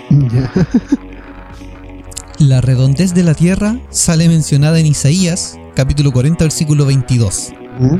[0.09, 0.49] Ya.
[2.39, 7.53] La redondez de la tierra sale mencionada en Isaías, capítulo 40, versículo 22.
[7.79, 7.97] Mm.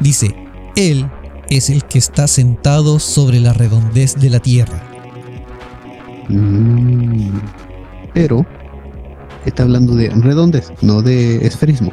[0.00, 0.34] Dice,
[0.74, 1.06] Él
[1.50, 4.82] es el que está sentado sobre la redondez de la tierra.
[6.30, 7.28] Mm.
[8.14, 8.46] Pero
[9.44, 11.92] está hablando de redondez, no de esferismo.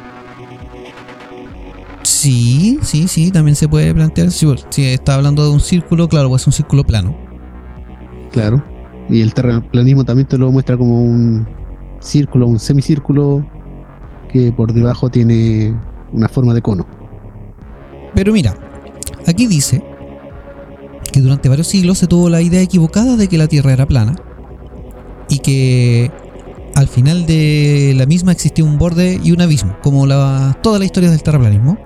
[2.04, 4.30] Sí, sí, sí, también se puede plantear.
[4.30, 7.14] Si, si está hablando de un círculo, claro, pues es un círculo plano.
[8.32, 8.64] Claro.
[9.10, 11.46] Y el terraplanismo también te lo muestra como un
[12.06, 13.46] círculo, un semicírculo
[14.30, 15.74] que por debajo tiene
[16.12, 16.86] una forma de cono.
[18.14, 18.54] Pero mira,
[19.26, 19.82] aquí dice
[21.12, 24.16] que durante varios siglos se tuvo la idea equivocada de que la Tierra era plana
[25.28, 26.10] y que
[26.74, 30.84] al final de la misma existía un borde y un abismo, como la, toda la
[30.84, 31.78] historia del terraplanismo.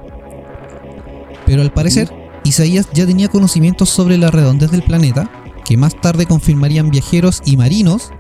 [1.47, 2.13] Pero al parecer,
[2.45, 5.31] Isaías ya tenía conocimientos sobre la redondez del planeta,
[5.65, 8.11] que más tarde confirmarían viajeros y marinos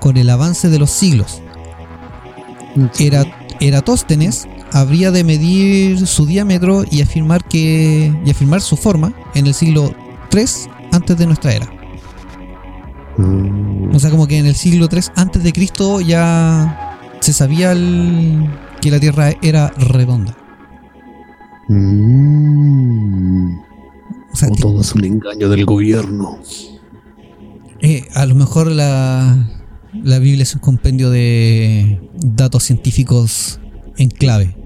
[0.00, 1.42] con el avance de los siglos.
[2.98, 3.24] Era,
[3.60, 9.54] Eratóstenes habría de medir su diámetro y afirmar que y afirmar su forma en el
[9.54, 9.92] siglo
[10.28, 11.66] 3 antes de nuestra era.
[13.16, 13.94] Mm.
[13.94, 18.46] O sea, como que en el siglo 3 antes de Cristo ya se sabía el-
[18.82, 20.36] que la Tierra era redonda.
[21.68, 23.58] Mm.
[24.32, 26.38] O sea, O todo es un engaño del gobierno.
[27.80, 29.36] eh, a lo mejor la,
[29.92, 33.60] la Biblia es un compendio de datos científicos
[33.96, 34.56] en clave.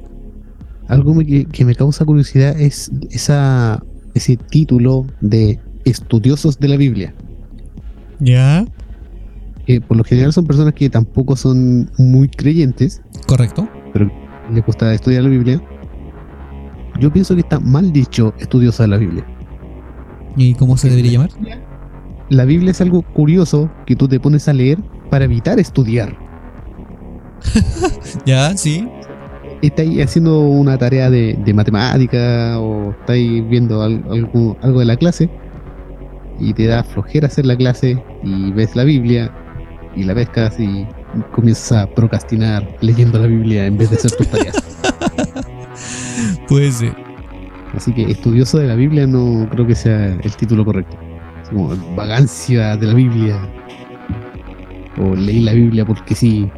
[0.89, 1.17] Algo
[1.53, 3.83] que me causa curiosidad es esa,
[4.15, 7.15] ese título de estudiosos de la Biblia.
[8.19, 8.65] ¿Ya?
[9.67, 13.69] Que por lo general son personas que tampoco son muy creyentes, Correcto.
[13.93, 14.11] pero
[14.53, 15.63] les gusta estudiar la Biblia.
[16.99, 19.25] Yo pienso que está mal dicho estudioso de la Biblia.
[20.37, 21.31] ¿Y cómo se debería llamar?
[22.29, 24.79] La Biblia es algo curioso que tú te pones a leer
[25.11, 26.17] para evitar estudiar.
[28.27, 28.89] Ya, sí.
[29.63, 34.97] Estáis haciendo una tarea de, de matemática o estáis viendo al- algo, algo de la
[34.97, 35.29] clase
[36.39, 39.31] y te da flojera hacer la clase y ves la Biblia
[39.95, 40.87] y la pescas y
[41.33, 44.57] comienzas a procrastinar leyendo la Biblia en vez de hacer tus tareas.
[46.49, 46.95] Puede ser.
[47.77, 50.97] Así que estudioso de la Biblia no creo que sea el título correcto.
[51.43, 53.37] Es como vagancia de la Biblia.
[55.01, 56.49] O leí la Biblia porque sí.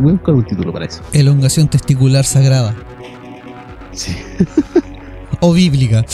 [0.00, 1.02] Voy a buscar un título para eso.
[1.12, 2.74] Elongación testicular sagrada.
[3.92, 4.12] Sí.
[5.40, 6.04] O bíblica.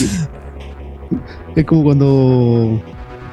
[1.55, 2.79] Es como cuando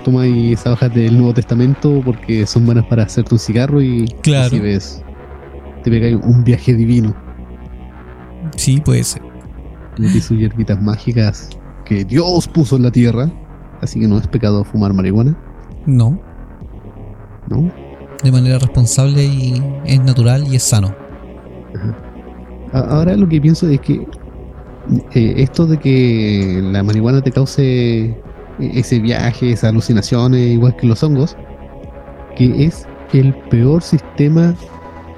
[0.04, 4.46] tomáis esas hojas del Nuevo Testamento porque son buenas para hacerte un cigarro y Claro.
[4.46, 5.02] así ves.
[5.85, 7.14] Te pegáis un viaje divino.
[8.56, 9.20] Sí, puede ser.
[9.98, 11.50] Metí sus hierbitas mágicas
[11.85, 13.30] que Dios puso en la tierra.
[13.82, 15.37] Así que no es pecado fumar marihuana,
[15.85, 16.18] No.
[17.52, 17.70] ¿No?
[18.22, 20.94] De manera responsable y es natural y es sano.
[22.72, 24.06] Ahora lo que pienso es que
[25.14, 28.16] eh, esto de que la marihuana te cause e-
[28.58, 31.36] ese viaje, esas alucinaciones, igual que los hongos,
[32.36, 34.54] que es el peor sistema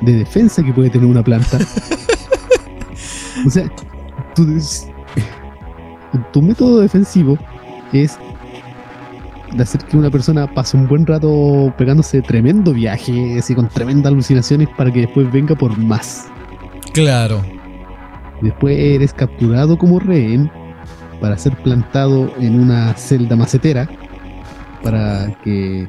[0.01, 1.59] de defensa que puede tener una planta.
[3.47, 3.71] o sea,
[6.33, 7.39] tu método defensivo
[7.93, 8.19] es
[9.55, 14.13] de hacer que una persona pase un buen rato pegándose tremendo viaje, así con tremendas
[14.13, 16.27] alucinaciones para que después venga por más.
[16.93, 17.43] Claro.
[18.43, 20.51] Después eres capturado como rehén
[21.21, 23.89] para ser plantado en una celda macetera
[24.83, 25.89] para que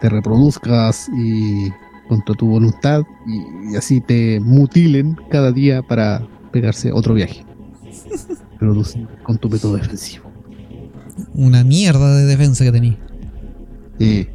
[0.00, 1.70] te reproduzcas y
[2.08, 7.44] contra tu voluntad y, y así te mutilen cada día para pegarse otro viaje.
[8.58, 8.74] Pero
[9.22, 10.27] con tu método defensivo.
[11.34, 12.98] Una mierda de defensa que tenía.
[13.98, 14.32] Eh,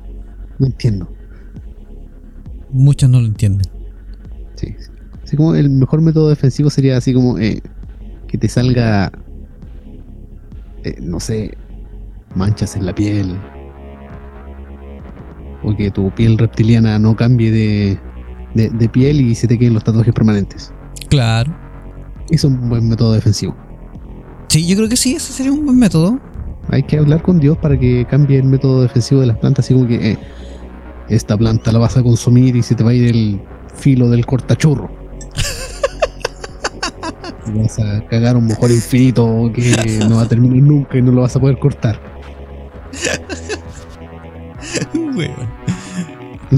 [0.59, 1.11] no entiendo.
[2.71, 3.67] Muchos no lo entienden.
[4.55, 4.75] Sí.
[5.23, 7.61] Así como el mejor método defensivo sería así como eh,
[8.27, 9.11] que te salga,
[10.83, 11.57] eh, no sé,
[12.35, 13.37] manchas en la piel.
[15.63, 17.99] O que tu piel reptiliana no cambie de,
[18.53, 20.73] de, de piel y se te queden los tatuajes permanentes.
[21.09, 21.55] Claro.
[22.29, 23.55] Eso es un buen método defensivo.
[24.49, 26.19] Sí, yo creo que sí, ese sería un buen método.
[26.69, 29.65] Hay que hablar con Dios para que cambie el método defensivo de las plantas.
[29.65, 30.17] Así como que eh,
[31.09, 33.41] esta planta la vas a consumir y se te va a ir el
[33.75, 34.89] filo del cortachurro.
[37.55, 41.21] Vas a cagar un mojón infinito que no va a terminar nunca y no lo
[41.21, 41.99] vas a poder cortar.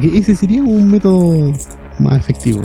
[0.02, 1.54] Ese sería un método
[2.00, 2.62] más efectivo.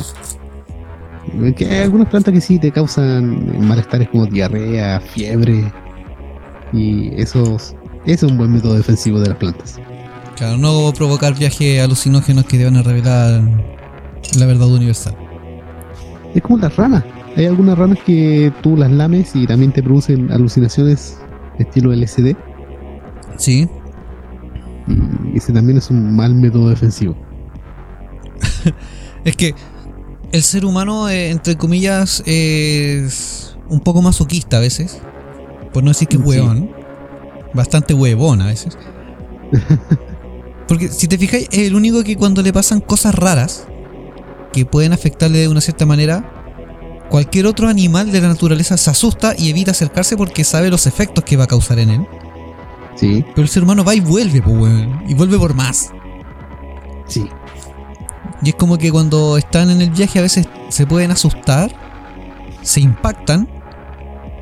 [1.57, 5.73] Que hay algunas plantas que sí te causan malestares como diarrea, fiebre.
[6.73, 7.57] Y eso
[8.07, 9.79] es un buen método defensivo de las plantas.
[10.37, 13.43] Claro, no provocar viajes alucinógenos que te van a revelar
[14.39, 15.15] la verdad universal.
[16.35, 17.05] Es como las ranas.
[17.37, 21.19] Hay algunas ranas que tú las lames y también te producen alucinaciones
[21.59, 22.35] estilo LSD.
[23.37, 23.69] Sí.
[25.33, 27.17] Y ese también es un mal método defensivo.
[29.23, 29.55] Es que
[30.33, 35.03] el ser humano, eh, entre comillas, es un poco masoquista a veces.
[35.73, 36.23] Por no decir que Sí.
[36.25, 36.71] huevón.
[37.55, 38.77] Bastante huevón a veces.
[40.69, 43.67] Porque si te fijáis, es el único que cuando le pasan cosas raras
[44.53, 46.25] que pueden afectarle de una cierta manera,
[47.09, 51.25] cualquier otro animal de la naturaleza se asusta y evita acercarse porque sabe los efectos
[51.25, 52.07] que va a causar en él.
[52.95, 55.03] Sí, Pero el ser humano va y vuelve, pues, weón.
[55.09, 55.91] Y vuelve por más.
[57.07, 57.29] sí.
[58.43, 61.71] Y es como que cuando están en el viaje a veces se pueden asustar,
[62.63, 63.47] se impactan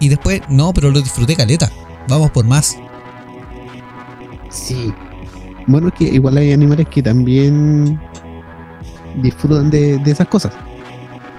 [0.00, 1.70] y después, no, pero lo disfruté caleta.
[2.08, 2.78] Vamos por más.
[4.50, 4.92] Sí.
[5.66, 8.00] Bueno, es que igual hay animales que también
[9.22, 10.54] disfrutan de, de esas cosas.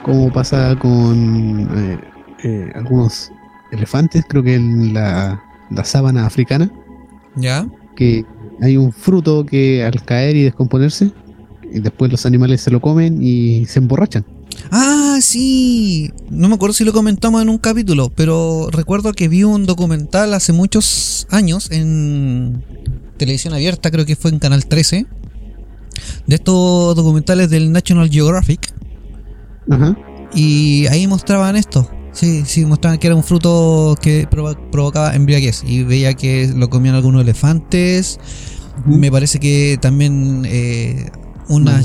[0.04, 2.00] Como pasa con eh,
[2.43, 3.32] eh, algunos
[3.72, 6.72] elefantes, creo que en la, la sábana africana,
[7.36, 7.67] ¿Ya?
[7.95, 8.26] que
[8.62, 11.12] hay un fruto que al caer y descomponerse,
[11.72, 14.26] y después los animales se lo comen y se emborrachan.
[14.71, 16.12] Ah, sí.
[16.29, 20.33] No me acuerdo si lo comentamos en un capítulo, pero recuerdo que vi un documental
[20.33, 22.63] hace muchos años en
[23.17, 25.05] televisión abierta, creo que fue en Canal 13,
[26.27, 28.71] de estos documentales del National Geographic.
[29.69, 29.97] Ajá.
[30.33, 31.89] Y ahí mostraban esto.
[32.12, 35.63] Sí, sí, mostraban que era un fruto que provo- provocaba embriaguez.
[35.65, 38.19] Y veía que lo comían algunos elefantes.
[38.86, 41.09] Me parece que también eh,
[41.50, 41.84] unas,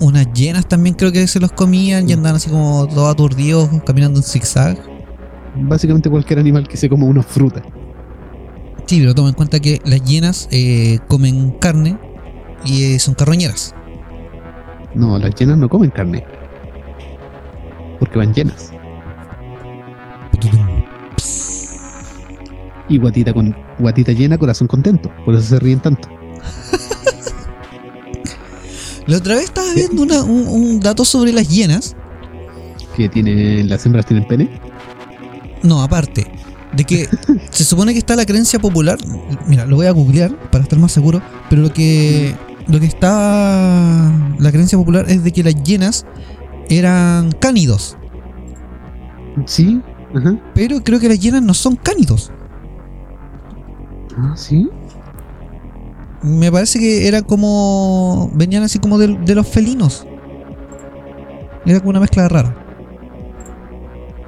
[0.00, 4.20] unas llenas también creo que se los comían y andaban así como todos aturdidos caminando
[4.20, 4.78] en zigzag.
[5.56, 7.62] Básicamente cualquier animal que se coma una fruta.
[8.86, 11.98] Sí, pero toma en cuenta que las llenas eh, comen carne
[12.64, 13.74] y eh, son carroñeras.
[14.94, 16.24] No, las llenas no comen carne.
[17.98, 18.70] Porque van llenas.
[22.88, 25.10] Y guatita con guatita llena, corazón contento.
[25.24, 26.08] Por eso se ríen tanto.
[29.06, 31.94] La otra vez estaba viendo una- un, un dato sobre las hienas.
[32.96, 34.60] Que tienen, las hembras tienen pene.
[35.62, 36.26] No, aparte,
[36.72, 37.08] de que
[37.50, 38.98] se supone que está la creencia popular.
[39.46, 41.22] Mira, lo voy a googlear para estar más seguro.
[41.50, 42.34] Pero lo que
[42.68, 44.12] lo que está.
[44.38, 46.04] La creencia popular es de que las hienas
[46.68, 47.96] eran cánidos.
[49.44, 49.80] Sí,
[50.14, 50.36] ajá.
[50.54, 52.32] Pero creo que las hienas no son cánidos.
[54.18, 54.68] Ah, sí.
[56.26, 58.28] Me parece que era como.
[58.34, 60.04] Venían así como de, de los felinos.
[61.64, 62.52] Era como una mezcla rara.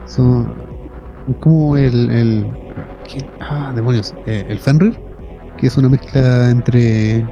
[0.06, 0.54] Son
[1.40, 2.46] como el, el
[3.04, 3.26] ¿qué?
[3.40, 4.96] ah, demonios, eh, el Fenrir,
[5.56, 7.26] que es una mezcla entre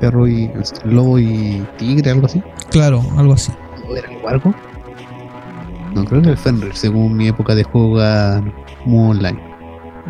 [0.00, 0.50] perro y
[0.84, 2.42] lobo y tigre, algo así.
[2.70, 3.52] Claro, algo así.
[3.88, 4.52] ¿O era el Wargo?
[5.94, 8.00] No, creo que el Fenrir, según mi época de juego
[8.84, 9.40] muy online.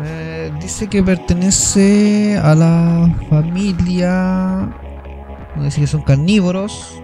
[0.03, 0.26] Eh,
[0.67, 4.67] dice que pertenece a la familia.
[5.55, 7.01] No dice que son carnívoros.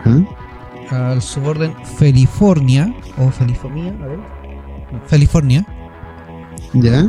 [0.00, 1.12] Ajá.
[1.12, 2.92] Al suborden Felifornia.
[3.16, 4.18] O Felifornia, a ver.
[5.06, 5.64] Felifornia.
[6.72, 7.08] ¿Ya?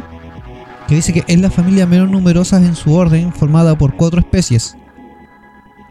[0.87, 4.77] Que dice que es la familia menos numerosa en su orden, formada por cuatro especies.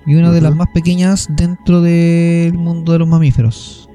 [0.07, 3.90] Y una de las más pequeñas dentro del mundo de los mamíferos.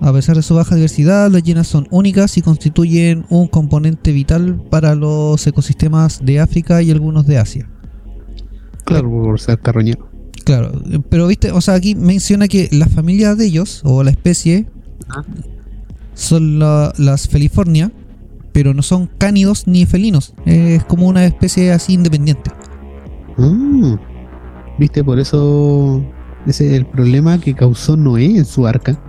[0.00, 4.62] A pesar de su baja diversidad, las hienas son únicas y constituyen un componente vital
[4.70, 7.68] para los ecosistemas de África y algunos de Asia.
[8.84, 10.08] Claro, por ser carroñero.
[10.44, 10.70] Claro,
[11.10, 14.66] pero viste, o sea, aquí menciona que la familia de ellos, o la especie,
[16.14, 17.90] son la- las Felifornia,
[18.52, 20.34] pero no son cánidos ni felinos.
[20.44, 22.50] Es como una especie así independiente.
[23.38, 23.98] Ah,
[24.78, 26.02] Viste, por eso
[26.46, 29.02] ese es el problema que causó Noé en su arca.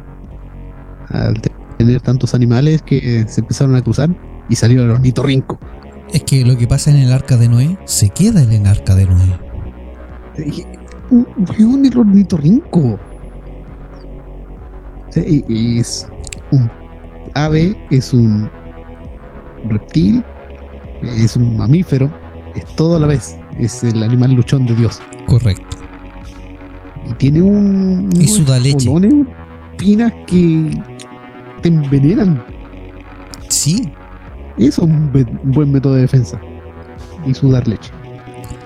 [1.09, 4.09] Al te- tener tantos animales que se empezaron a cruzar
[4.49, 5.59] y salió el ornitorrinco.
[6.13, 8.95] Es que lo que pasa en el arca de Noé se queda en el arca
[8.95, 9.39] de Noé.
[10.37, 10.65] Dije,
[11.11, 11.23] "Uh,
[11.59, 12.99] weón, el ornitorrinco.
[15.15, 16.07] Es
[16.51, 16.69] un
[17.33, 18.49] ave, es un
[19.67, 20.23] reptil,
[21.01, 22.11] es un mamífero,
[22.55, 23.37] es todo a la vez.
[23.57, 25.01] Es el animal luchón de Dios.
[25.25, 25.77] Correcto.
[27.09, 28.09] Y tiene un.
[28.19, 28.77] Y suda leche.
[28.77, 29.25] espolones,
[29.71, 30.69] espinas que
[31.61, 32.43] te envenenan.
[33.49, 33.91] Sí,
[34.57, 35.11] Eso es un,
[35.43, 36.39] buen método de defensa.
[37.25, 37.91] Y sudar leche.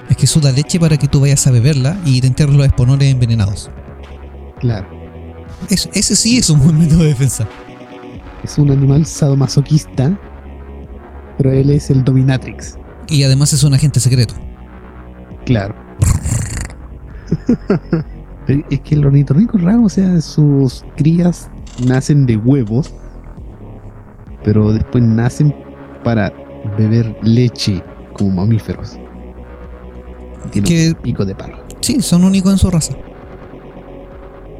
[0.09, 3.11] es que suda leche para que tú vayas a beberla y te entierres los esponones
[3.11, 3.69] envenenados.
[4.59, 4.87] Claro.
[5.69, 7.47] Es- ese sí es un buen método de defensa.
[8.43, 10.17] Es un animal sadomasoquista.
[11.37, 12.77] Pero él es el dominatrix.
[13.07, 14.33] Y además es un agente secreto.
[15.45, 15.75] Claro.
[18.47, 21.49] Es que el ornitorrinco raro, o sea, sus crías
[21.85, 22.93] nacen de huevos,
[24.43, 25.53] pero después nacen
[26.03, 26.31] para
[26.77, 28.97] beber leche como mamíferos.
[30.51, 31.57] Tienen Que- un pico de palo.
[31.81, 32.93] Sí, son únicos en su raza.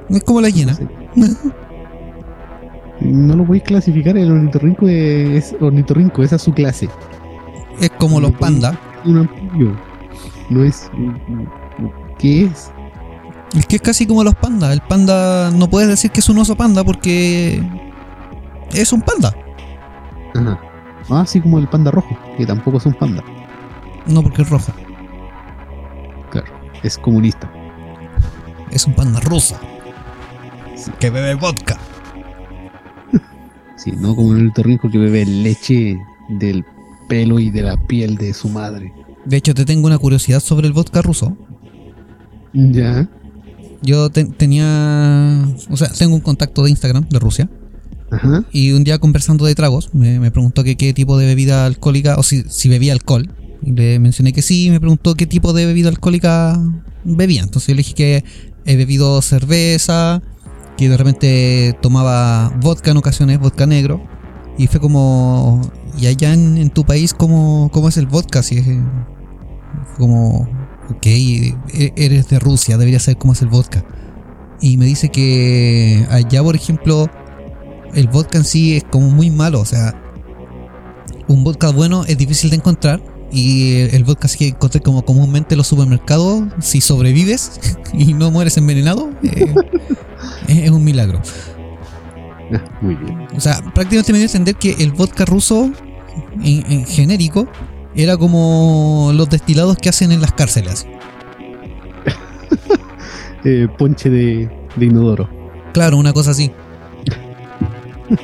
[0.09, 0.75] Es como la hiena.
[2.99, 6.87] No lo voy a clasificar, el ornitorrinco es ornitorrinco, esa es su clase.
[7.79, 8.77] Es como los pandas.
[9.05, 9.75] Un anfibio.
[10.51, 10.87] No es.
[12.19, 12.71] ¿Qué es?
[13.55, 14.71] Es que es casi como los pandas.
[14.71, 17.61] El panda no puedes decir que es un oso panda porque
[18.73, 19.35] es un panda.
[20.33, 20.59] Ajá.
[21.09, 23.23] Ah, así como el panda rojo, que tampoco es un panda.
[24.07, 24.71] No porque es rojo.
[26.29, 26.47] Claro,
[26.83, 27.51] es comunista.
[28.71, 29.57] Es un panda ruso.
[30.99, 31.77] Que bebe vodka.
[33.75, 35.99] Sí, no como el ornitorrinco que bebe leche
[36.29, 36.63] del
[37.09, 38.93] pelo y de la piel de su madre.
[39.25, 41.35] De hecho, te tengo una curiosidad sobre el vodka ruso.
[42.53, 43.09] Ya.
[43.81, 45.45] Yo te- tenía.
[45.69, 47.49] O sea, tengo un contacto de Instagram de Rusia.
[48.11, 48.43] Ajá.
[48.51, 52.15] Y un día conversando de tragos, me, me preguntó que qué tipo de bebida alcohólica,
[52.17, 53.33] o si, si bebía alcohol.
[53.63, 56.59] Y le mencioné que sí, y me preguntó qué tipo de bebida alcohólica
[57.03, 57.41] bebía.
[57.41, 58.23] Entonces yo le dije que
[58.65, 60.21] he bebido cerveza,
[60.77, 64.03] que de repente tomaba vodka en ocasiones, vodka negro.
[64.57, 65.61] Y fue como,
[65.97, 68.43] ¿y allá en, en tu país cómo, cómo es el vodka?
[68.43, 68.81] Si es eh,
[69.97, 70.47] como,
[70.91, 73.83] ok, e- eres de Rusia, deberías saber cómo es el vodka.
[74.61, 77.09] Y me dice que allá, por ejemplo,
[77.93, 79.59] el vodka en sí es como muy malo.
[79.59, 79.99] O sea,
[81.27, 83.01] un vodka bueno es difícil de encontrar.
[83.31, 87.59] Y el vodka así que encontré como comúnmente en los supermercados, si sobrevives
[87.93, 89.53] y no mueres envenenado, eh,
[90.47, 91.21] es un milagro.
[92.81, 93.27] Muy bien.
[93.35, 95.71] O sea, prácticamente me dio a entender que el vodka ruso,
[96.43, 97.47] en, en genérico,
[97.95, 100.85] era como los destilados que hacen en las cárceles.
[103.43, 105.27] Eh, ponche de, de inodoro.
[105.73, 106.51] Claro, una cosa así.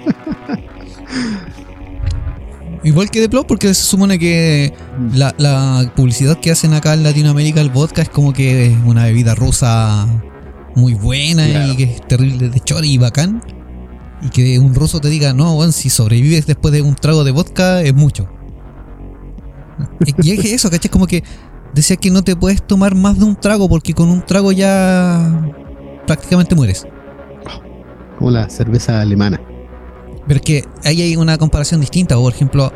[2.83, 4.73] Igual que de Plop, porque se supone que
[5.13, 9.05] la, la publicidad que hacen acá en Latinoamérica el vodka es como que es una
[9.05, 10.07] bebida rusa
[10.75, 11.73] muy buena Claro.
[11.73, 13.41] y que es terrible de chori y bacán.
[14.21, 17.31] Y que un ruso te diga, no, bueno, si sobrevives después de un trago de
[17.31, 18.29] vodka es mucho.
[20.21, 20.89] Y es eso, ¿cachai?
[20.89, 21.23] Como que
[21.73, 25.51] decía que no te puedes tomar más de un trago porque con un trago ya
[26.05, 26.85] prácticamente mueres.
[28.17, 29.39] Como la cerveza alemana.
[30.27, 32.15] Pero es que ahí hay una comparación distinta.
[32.15, 32.73] Por ejemplo,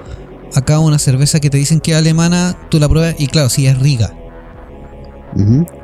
[0.56, 3.68] acá una cerveza que te dicen que es alemana, tú la pruebas y claro, sí
[3.68, 4.14] es riga.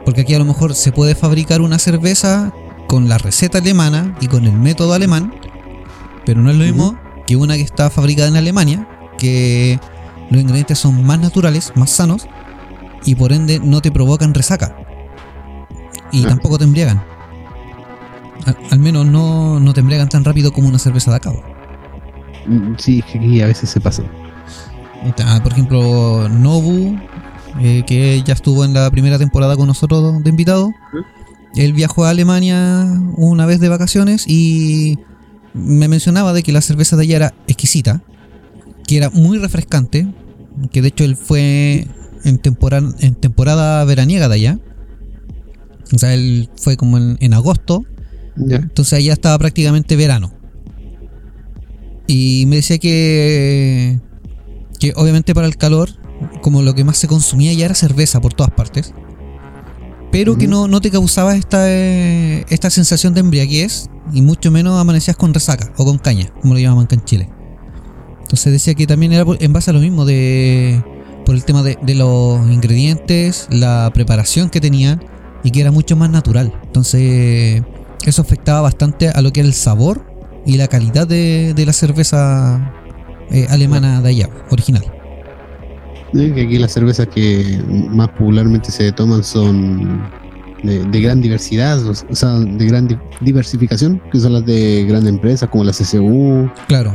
[0.06, 2.54] Porque aquí a lo mejor se puede fabricar una cerveza
[2.88, 5.34] con la receta alemana y con el método alemán,
[6.26, 8.88] pero no es lo mismo que una que está fabricada en Alemania,
[9.18, 9.80] que
[10.30, 12.28] los ingredientes son más naturales, más sanos,
[13.06, 14.76] y por ende no te provocan resaca.
[16.12, 16.30] Y Ah.
[16.30, 17.02] tampoco te embriagan.
[18.46, 21.32] Al, al menos no, no te embriagan tan rápido como una cerveza de acá.
[22.46, 24.04] Mm, Sí, es que aquí a veces se pasa.
[25.44, 26.98] Por ejemplo, Nobu,
[27.62, 30.72] eh, que ya estuvo en la primera temporada con nosotros de invitado.
[31.56, 35.00] Él viajó a Alemania una vez de vacaciones y
[35.54, 38.02] me mencionaba de que la cerveza de allá era exquisita,
[38.88, 40.08] que era muy refrescante,
[40.72, 41.88] que de hecho él fue
[42.24, 44.60] en temporada, en temporada veraniega de allá.
[45.94, 47.84] O sea, él fue como en, en agosto,
[48.36, 48.58] Ya.
[48.58, 50.34] entonces allá estaba prácticamente verano.
[52.08, 54.00] Y me decía que,
[54.80, 55.90] que obviamente para el calor,
[56.42, 58.94] como lo que más se consumía ya era cerveza por todas partes.
[60.12, 64.80] Pero que no, no te causaba esta, eh, esta sensación de embriaguez y mucho menos
[64.80, 67.30] amanecías con resaca o con caña, como lo llamaban acá en Chile.
[68.28, 70.84] Entonces decía que también era en base a lo mismo, de
[71.26, 75.02] por el tema de, de los ingredientes, la preparación que tenían
[75.44, 76.54] y que era mucho más natural.
[76.66, 77.64] Entonces
[78.06, 80.06] eso afectaba bastante a lo que era el sabor
[80.46, 82.74] y la calidad de, de la cerveza
[83.32, 84.84] eh, alemana de allá, original.
[86.14, 90.02] Sí, que aquí las cervezas que más popularmente se toman son
[90.64, 95.14] de, de gran diversidad, o sea, de gran di- diversificación, que son las de grandes
[95.14, 96.94] empresas como la CCU Claro,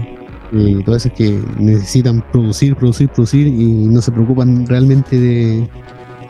[0.52, 5.68] y todas esas que necesitan producir, producir, producir y no se preocupan realmente de,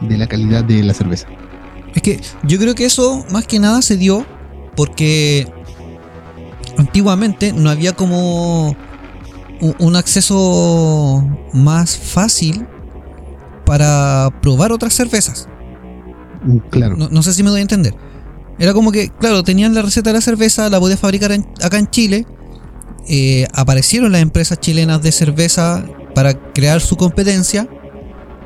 [0.01, 1.27] de la calidad de la cerveza.
[1.95, 4.25] Es que yo creo que eso más que nada se dio
[4.77, 5.47] porque
[6.79, 8.77] antiguamente no había como
[9.79, 12.67] un acceso más fácil
[13.65, 15.49] para probar otras cervezas.
[16.45, 16.97] Mm, Claro.
[16.97, 17.95] No, no sé si me doy a entender.
[18.59, 21.79] Era como que, claro, tenían la receta de la cerveza, la podías fabricar en- acá
[21.79, 22.27] en Chile.
[23.09, 25.85] Eh, aparecieron las empresas chilenas de cerveza
[26.15, 27.69] para crear su competencia.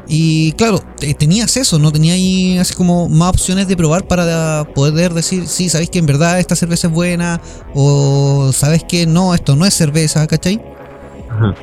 [0.08, 4.64] Y claro, te- tenías eso, no tenías ahí así como más opciones de probar para
[4.74, 7.40] poder decir, sí, sabéis que en verdad esta cerveza es buena,
[7.74, 10.62] o sabes que no, esto no es cerveza, ¿cachai?
[11.28, 11.54] Ajá.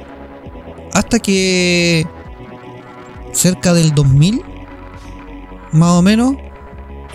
[0.94, 2.06] Hasta que
[3.32, 4.42] cerca del 2000,
[5.72, 6.36] más o menos,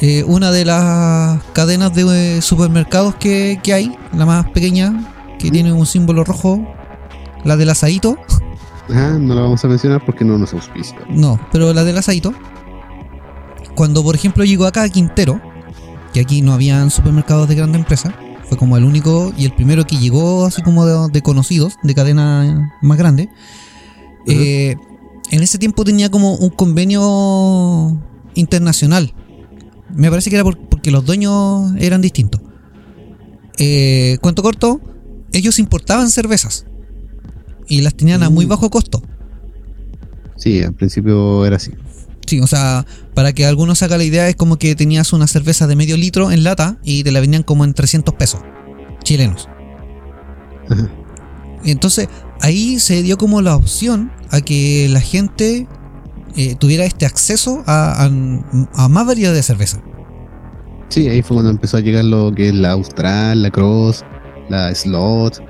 [0.00, 4.94] eh, una de las cadenas de eh, supermercados que, que hay, la más pequeña,
[5.38, 6.66] que tiene un símbolo rojo,
[7.44, 8.16] la del asadito,
[8.90, 10.96] Ajá, no la vamos a mencionar porque no nos auspicia.
[11.10, 12.32] no, pero la del asadito,
[13.74, 15.40] cuando por ejemplo llegó acá a Quintero,
[16.12, 18.14] que aquí no habían supermercados de grande empresa,
[18.48, 21.94] fue como el único y el primero que llegó así como de, de conocidos, de
[21.94, 23.28] cadena más grande.
[24.26, 24.76] eh,
[25.30, 27.98] en ese tiempo tenía como un convenio
[28.34, 29.12] internacional.
[29.94, 32.40] Me parece que era por- porque los dueños eran distintos.
[33.58, 34.80] Eh, cuento corto,
[35.32, 36.66] ellos importaban cervezas
[37.66, 38.48] y las tenían a muy Mm.
[38.48, 39.02] bajo costo.
[40.36, 41.72] Sí, al principio era así.
[42.26, 45.26] Sí, o sea, para que alguno se haga la idea, es como que tenías una
[45.26, 48.40] cerveza de medio litro en lata y te la vendían como en 300 pesos
[49.02, 49.48] chilenos.
[50.68, 50.90] Ajá.
[51.64, 52.08] Y entonces
[52.40, 55.66] ahí se dio como la opción a que la gente
[56.36, 58.10] eh, tuviera este acceso a, a-
[58.84, 59.82] a más variedad de cerveza.
[60.90, 64.04] Sí, ahí fue cuando empezó a llegar lo que es la Austral, la Cross,
[64.48, 65.42] la Slot.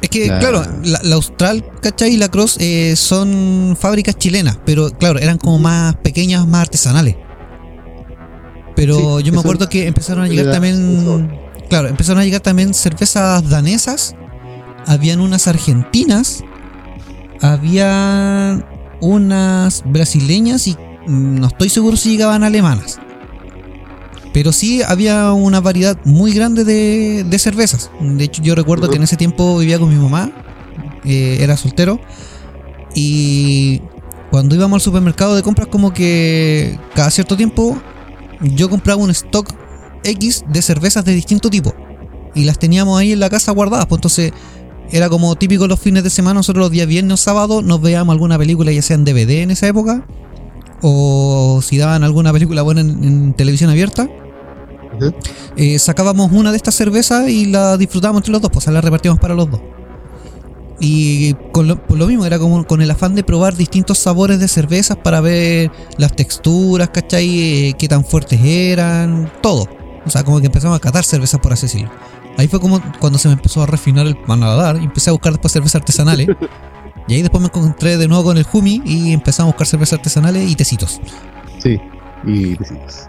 [0.00, 2.14] Es que, La- claro, la, la Austral, ¿cachai?
[2.14, 7.16] Y la Cross eh, son fábricas chilenas, pero claro, eran como más pequeñas, más artesanales.
[8.74, 11.30] Pero Sí, yo me acuerdo que empezaron a le llegar también.
[11.68, 14.14] Claro, empezaron a llegar también cervezas danesas.
[14.86, 16.42] Habían unas argentinas.
[17.40, 18.64] Había
[19.00, 20.72] unas brasileñas y
[21.06, 22.98] mm, no estoy seguro si llegaban alemanas.
[24.32, 27.90] Pero sí había una variedad muy grande de, cervezas.
[28.00, 30.32] De hecho, yo recuerdo que en ese tiempo vivía con mi mamá.
[31.04, 32.00] eh, era soltero.
[32.94, 33.82] Y
[34.30, 37.80] cuando íbamos al supermercado de compras, como que cada cierto tiempo
[38.40, 39.52] yo compraba un stock
[40.04, 41.74] X de cervezas de distinto tipo.
[42.34, 43.86] Y las teníamos ahí en la casa guardadas.
[43.86, 44.32] Pues entonces
[44.90, 46.34] era como típico los fines de semana.
[46.34, 49.50] Nosotros los días viernes o sábados nos veíamos alguna película, ya sea en DVD en
[49.50, 50.06] esa época.
[50.80, 54.08] O si daban alguna película buena en, en televisión abierta.
[55.56, 58.50] Eh, sacábamos una de estas cervezas y la disfrutábamos entre los dos.
[58.50, 59.60] Pues o sea, la repartíamos para los dos.
[60.80, 64.40] Y con lo, por lo mismo, era como con el afán de probar distintos sabores
[64.40, 67.68] de cervezas para ver las texturas, ¿cachai?
[67.68, 69.68] Eh, qué tan fuertes eran, todo.
[70.04, 71.90] O sea, como que empezamos a catar cervezas, por así decirlo.
[72.36, 75.32] Ahí fue como cuando se me empezó a refinar el paladar y empecé a buscar
[75.32, 76.28] después cervezas artesanales.
[77.08, 79.98] Y ahí después me encontré de nuevo con el Humi y empezamos a buscar cervezas
[79.98, 81.00] artesanales y tecitos.
[81.58, 81.80] Sí,
[82.24, 83.08] y besitos.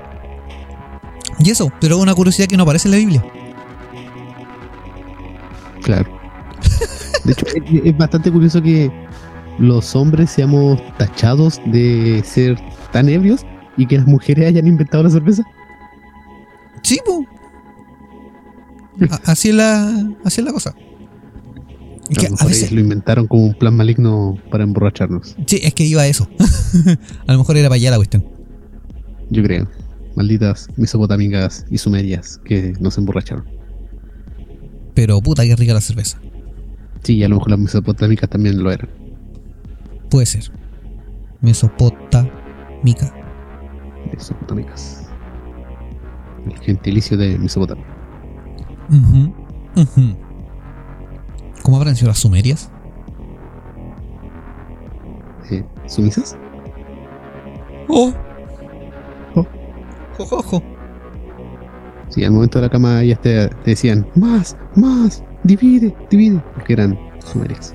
[1.39, 3.23] Y eso, pero una curiosidad que no aparece en la Biblia.
[5.83, 6.09] Claro.
[7.23, 8.91] De hecho, es, es bastante curioso que
[9.59, 12.59] los hombres seamos tachados de ser
[12.91, 13.45] tan ebrios
[13.77, 15.43] y que las mujeres hayan inventado la cerveza.
[16.83, 16.99] Sí.
[19.09, 19.89] A- Así es la,
[20.23, 20.75] así es la cosa.
[22.09, 25.35] Es A que a veces, lo inventaron como un plan maligno para emborracharnos.
[25.47, 26.27] sí, es que iba a eso.
[27.27, 28.25] a lo mejor era para allá la cuestión.
[29.29, 29.67] Yo creo.
[30.15, 33.45] Malditas mesopotámicas y sumerias que nos emborracharon.
[34.93, 36.19] Pero puta, qué rica la cerveza.
[37.01, 38.89] Sí, a lo mejor las mesopotámicas también lo eran.
[40.09, 40.51] Puede ser.
[41.41, 42.31] Mesopotámica.
[44.11, 45.09] Mesopotámicas.
[46.45, 47.85] El gentilicio de Mesopotamia.
[51.63, 52.69] ¿Cómo habrán sido las sumerias?
[55.49, 56.37] Eh, ¿Sumisas?
[57.87, 58.13] Oh.
[60.17, 60.63] Ojo, ojo.
[62.09, 66.43] Sí, al momento de la cama ellas te, te decían, más, más, divide, divide.
[66.53, 67.73] Porque eran sumerias.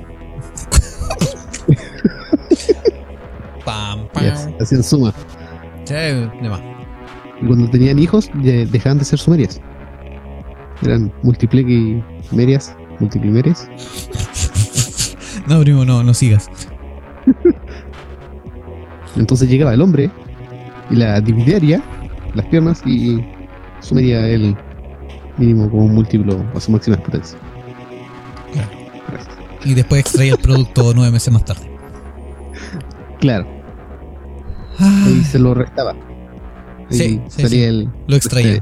[3.64, 4.08] Pam,
[4.60, 5.12] hacían suma.
[5.84, 5.94] Sí.
[7.42, 9.60] Y cuando tenían hijos, ya dejaban de ser sumerias.
[10.82, 13.68] Eran multiplicimerias, multiplimerias.
[15.48, 16.48] No, primo, no, no sigas.
[19.16, 20.10] Entonces llegaba el hombre
[20.90, 21.82] y la dividiría
[22.38, 23.22] las piernas y
[23.80, 24.56] sumería el
[25.36, 27.38] mínimo como un múltiplo a su máxima potencia.
[28.52, 28.68] Claro.
[29.08, 29.36] Gracias.
[29.64, 31.70] Y después extraía el producto nueve meses más tarde.
[33.20, 33.46] Claro,
[34.80, 35.90] Ah, ahí se lo restaba.
[35.90, 37.62] Ahí Sí, sí, sí.
[37.64, 37.88] el.
[38.06, 38.52] Lo extraía.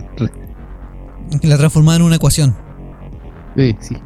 [1.31, 2.57] este, la transformaba en una ecuación.
[3.57, 3.97] eh, sí.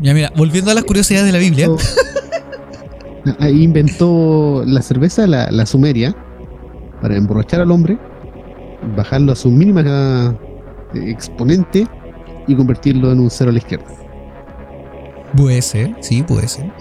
[0.00, 1.68] Ya mira, volviendo a las curiosidades de la Biblia.
[3.38, 6.12] Ahí inventó la cerveza, la, la sumeria,
[7.02, 7.98] para emborrachar al hombre,
[8.96, 10.34] bajarlo a su mínima
[10.94, 11.86] exponente
[12.46, 13.86] y convertirlo en un cero a la izquierda.
[15.36, 16.72] Puede ser, sí, puede ser.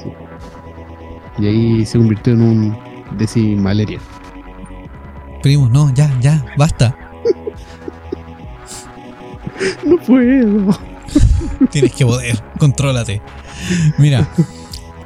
[1.39, 2.77] Y ahí se convirtió en un
[3.17, 3.99] decimaleria.
[5.41, 6.95] Primo, no, ya, ya, basta.
[9.85, 10.77] No puedo.
[11.71, 13.21] Tienes que poder, contrólate.
[13.97, 14.27] Mira,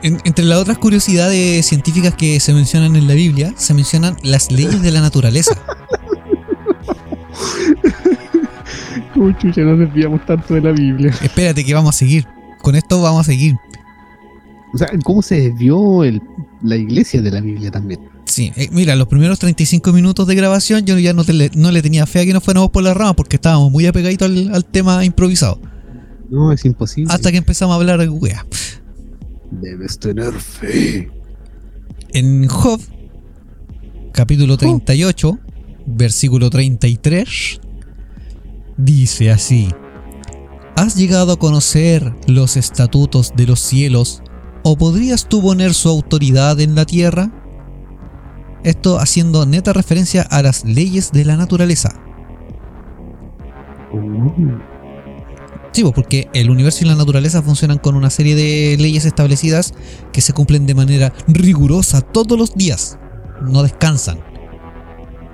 [0.05, 4.51] en- entre las otras curiosidades científicas que se mencionan en la Biblia, se mencionan las
[4.51, 5.51] leyes de la naturaleza.
[9.13, 11.13] Como chucha, nos desviamos tanto de la Biblia.
[11.21, 12.25] Espérate que vamos a seguir.
[12.61, 13.55] Con esto vamos a seguir.
[14.73, 16.21] O sea, cómo se desvió el-
[16.61, 18.01] la iglesia de la Biblia también.
[18.25, 21.71] Sí, eh, mira, los primeros 35 minutos de grabación yo ya no, te le, no
[21.71, 24.53] le tenía fe a que nos fuéramos por la rama porque estábamos muy apegaditos al,
[24.53, 25.61] al tema improvisado.
[26.29, 27.13] No, es imposible.
[27.13, 28.45] Hasta que empezamos a hablar de wea.
[29.61, 31.09] Debes tener fe.
[32.09, 32.81] En Job,
[34.11, 35.39] capítulo 38,
[35.85, 37.61] versículo 33,
[38.77, 39.69] dice así:
[40.75, 44.21] ¿Has llegado a conocer los estatutos de los cielos
[44.63, 47.31] o podrías tú poner su autoridad en la tierra?
[48.63, 51.93] Esto haciendo neta referencia a las leyes de la naturaleza.
[53.93, 54.74] Uh,
[55.75, 59.73] Sí, porque el universo y la naturaleza funcionan con una serie de leyes establecidas
[60.13, 62.97] que se cumplen de manera rigurosa todos los días.
[63.41, 64.19] No descansan.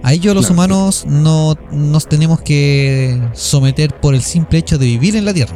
[0.04, 0.56] A ello los Claro.
[0.56, 5.56] humanos no nos tenemos que someter por el simple hecho de vivir en la Tierra.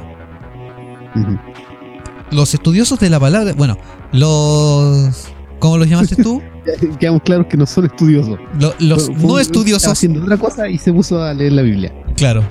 [2.31, 3.77] Los estudiosos de la palabra, bueno,
[4.11, 5.27] los...
[5.59, 6.43] ¿Cómo los llamaste tú?
[6.99, 8.37] Quedamos claros que no son estudiosos.
[8.59, 11.53] Lo- los Fue- fue no Estaba estudiosos, haciendo otra cosa y se puso a leer
[11.53, 11.91] la Biblia.
[12.15, 12.43] claro.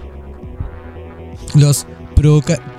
[1.55, 2.60] Los proca-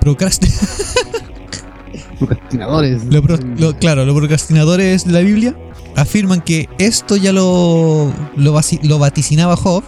[2.18, 3.04] Procrastinadores.
[3.04, 5.54] Lo pro- lo- claro, los procrastinadores de la Biblia
[5.96, 9.82] afirman que esto ya lo, lo vaticinaba Job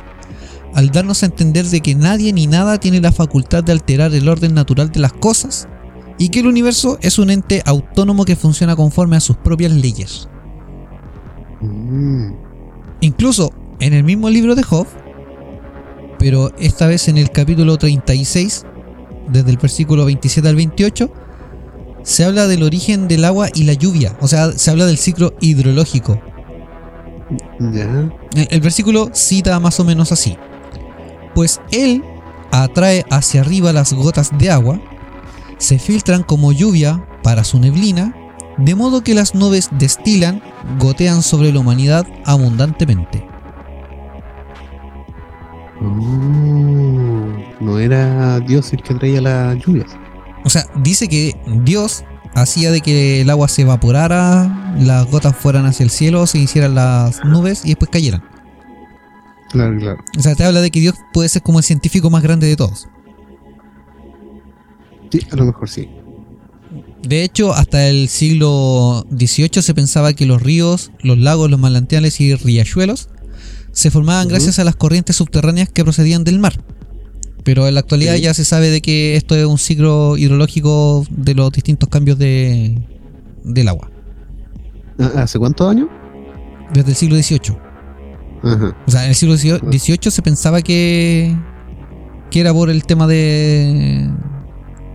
[0.74, 4.28] al darnos a entender de que nadie ni nada tiene la facultad de alterar el
[4.28, 5.66] orden natural de las cosas
[6.18, 10.28] y que el universo es un ente autónomo que funciona conforme a sus propias leyes.
[11.60, 12.32] Mm,
[13.00, 14.86] Incluso en el mismo libro de Job,
[16.18, 18.64] pero esta vez en el capítulo 36,
[19.28, 21.12] desde el versículo 27 al 28,
[22.02, 25.34] se habla del origen del agua y la lluvia, o sea, se habla del ciclo
[25.40, 26.20] hidrológico.
[28.50, 30.36] el versículo cita más o menos así.
[31.34, 32.02] Pues él
[32.50, 34.80] atrae hacia arriba las gotas de agua,
[35.58, 38.14] se filtran como lluvia para su neblina,
[38.56, 40.42] de modo que las nubes destilan,
[40.78, 43.27] gotean sobre la humanidad abundantemente.
[45.80, 47.28] Oh,
[47.60, 49.90] no era Dios el que traía las lluvias.
[50.44, 52.04] O sea, dice que Dios
[52.34, 56.74] hacía de que el agua se evaporara, las gotas fueran hacia el cielo, se hicieran
[56.74, 58.22] las nubes y después cayeran.
[59.50, 59.98] Claro, claro.
[60.18, 62.56] O sea, te habla de que Dios puede ser como el científico más grande de
[62.56, 62.88] todos.
[65.10, 65.88] Sí, a lo mejor sí.
[67.02, 72.20] De hecho, hasta el siglo XVIII se pensaba que los ríos, los lagos, los manantiales
[72.20, 73.08] y riachuelos
[73.78, 76.54] se formaban gracias a las corrientes subterráneas que procedían del mar.
[77.44, 78.22] Pero en la actualidad Sí.
[78.22, 82.82] ya se sabe de que esto es un ciclo hidrológico de los distintos cambios de,
[83.44, 83.88] del agua.
[84.98, 85.88] Ah, ¿Hace cuántos años?
[86.74, 87.56] Desde el siglo XVIII.
[88.42, 88.76] Ajá.
[88.86, 91.36] O sea, en el siglo XVIII se pensaba que,
[92.32, 94.10] que era por el tema de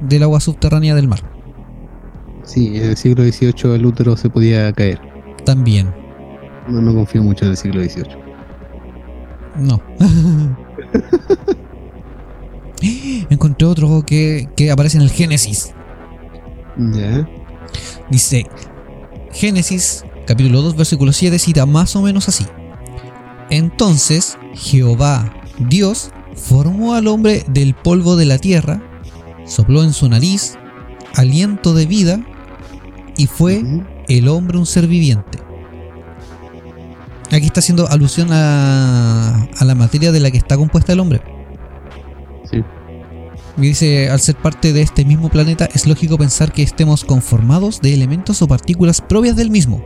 [0.01, 1.21] del agua subterránea del mar.
[2.43, 4.99] Sí, en el siglo XVIII el útero se podía caer.
[5.45, 5.93] También.
[6.67, 8.22] No, no confío mucho en el siglo XVIII.
[9.55, 9.81] No.
[13.29, 15.73] Encontré otro que, que aparece en el Génesis.
[18.09, 18.45] Dice,
[19.31, 22.45] Génesis capítulo 2 versículo 7 cita más o menos así.
[23.49, 28.81] Entonces Jehová, Dios, formó al hombre del polvo de la tierra,
[29.45, 30.57] sopló en su nariz
[31.15, 32.19] aliento de vida
[33.17, 33.63] y fue
[34.07, 35.42] el hombre un ser viviente.
[37.33, 41.21] Aquí está haciendo alusión a, a la materia de la que está compuesta el hombre.
[42.49, 42.63] Sí.
[43.57, 47.93] Dice, al ser parte de este mismo planeta, es lógico pensar que estemos conformados de
[47.93, 49.83] elementos o partículas propias del mismo.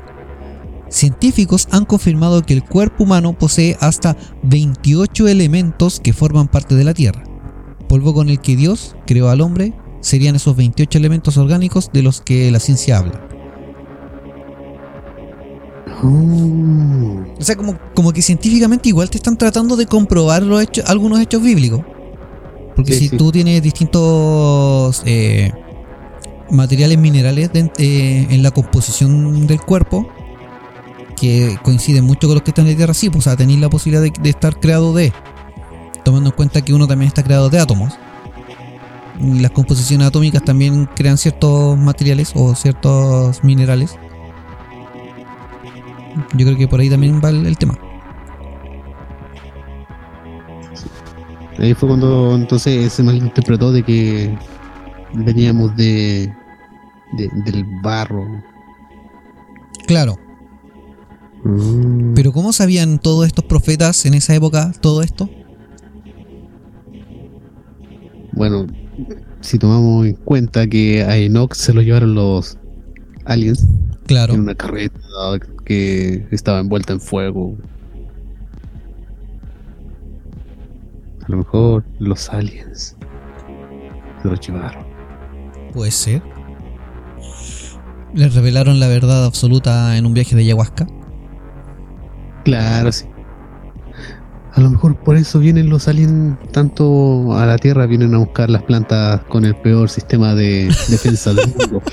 [0.90, 6.84] Científicos han confirmado que el cuerpo humano posee hasta 28 elementos que forman parte de
[6.84, 7.24] la Tierra.
[7.90, 12.22] Polvo con el que Dios creó al hombre serían esos 28 elementos orgánicos de los
[12.22, 13.27] que la ciencia habla.
[16.04, 17.24] Oh.
[17.40, 21.20] O sea, como, como que científicamente igual te están tratando de comprobar los hechos, algunos
[21.20, 21.82] hechos bíblicos.
[22.76, 23.18] Porque Sí, si sí.
[23.18, 25.52] tú tienes distintos eh,
[26.52, 30.08] materiales minerales de- eh, en la composición del cuerpo
[31.20, 33.60] que coinciden mucho con los que están en la Tierra, sí, pues, o sea, tenéis
[33.60, 35.12] la posibilidad de, de estar creado de,
[36.06, 37.94] tomando en cuenta que uno también está creado de átomos.
[39.20, 43.96] Y las composiciones atómicas también crean ciertos materiales o ciertos minerales.
[46.36, 47.78] Yo creo que por ahí también va el, el tema.
[51.60, 54.38] Ahí fue cuando entonces se malinterpretó de que
[55.14, 56.32] veníamos de,
[57.18, 58.26] de- del barro.
[59.88, 60.16] Claro,
[61.44, 62.14] Mm.
[62.16, 65.30] pero ¿cómo sabían todos estos profetas en esa época todo esto?
[68.34, 68.66] Bueno,
[69.40, 72.58] si tomamos en cuenta que a Enoch se lo llevaron los
[73.26, 73.66] aliens
[74.08, 75.00] Claro, en una carreta
[75.68, 77.58] que estaba envuelta en fuego.
[81.26, 82.96] A lo mejor los aliens
[84.22, 84.86] se lo llevaron.
[85.74, 86.22] puede ser.
[88.14, 90.88] Les revelaron la verdad absoluta en un viaje de ayahuasca.
[92.46, 93.06] Claro, sí.
[94.54, 98.50] A lo mejor por eso vienen los aliens tanto a la Tierra, vienen a buscar
[98.50, 101.82] las plantas con el peor sistema de defensa del mundo.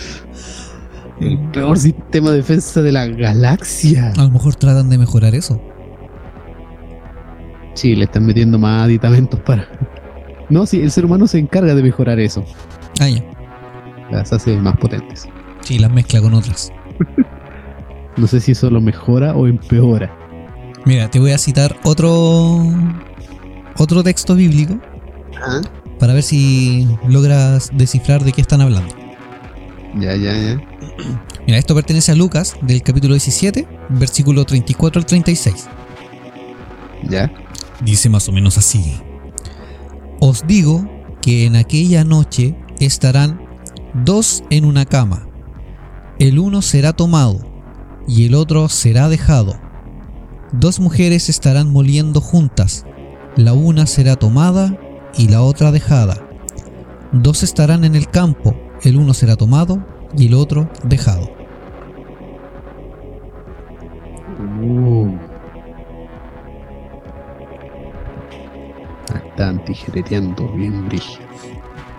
[1.24, 4.12] El peor sistema de defensa de la galaxia.
[4.16, 5.60] A lo mejor tratan de mejorar eso.
[7.74, 9.66] Sí, le están metiendo más aditamentos para.
[10.48, 12.44] No, sí, el ser humano se encarga de mejorar eso.
[13.00, 13.24] Ah, ya.
[14.10, 15.26] Las hace más potentes.
[15.62, 16.72] Sí, las mezcla con otras.
[18.16, 20.16] No sé si eso lo mejora o empeora.
[20.84, 22.62] Mira, te voy a citar otro
[23.76, 24.78] otro texto bíblico
[25.44, 25.60] Ah,
[25.98, 28.94] para ver si logras descifrar de qué están hablando.
[29.96, 30.60] Ya, ya, ya.
[31.46, 35.68] Mira, esto pertenece a Lucas del capítulo 17, versículo 34 al 36.
[37.08, 37.32] Ya.
[37.80, 39.00] Dice más o menos así.
[40.20, 40.84] Os digo
[41.20, 43.40] que en aquella noche estarán
[44.04, 45.28] dos en una cama.
[46.18, 47.40] El uno será tomado
[48.08, 49.60] y el otro será dejado.
[50.52, 52.84] Dos mujeres estarán moliendo juntas.
[53.36, 54.78] La una será tomada
[55.16, 56.28] y la otra dejada.
[57.12, 58.56] Dos estarán en el campo.
[58.84, 59.82] El uno será tomado
[60.16, 61.30] y el otro dejado.
[64.62, 65.16] Uh.
[69.30, 71.24] Están tijereteando bien brígido.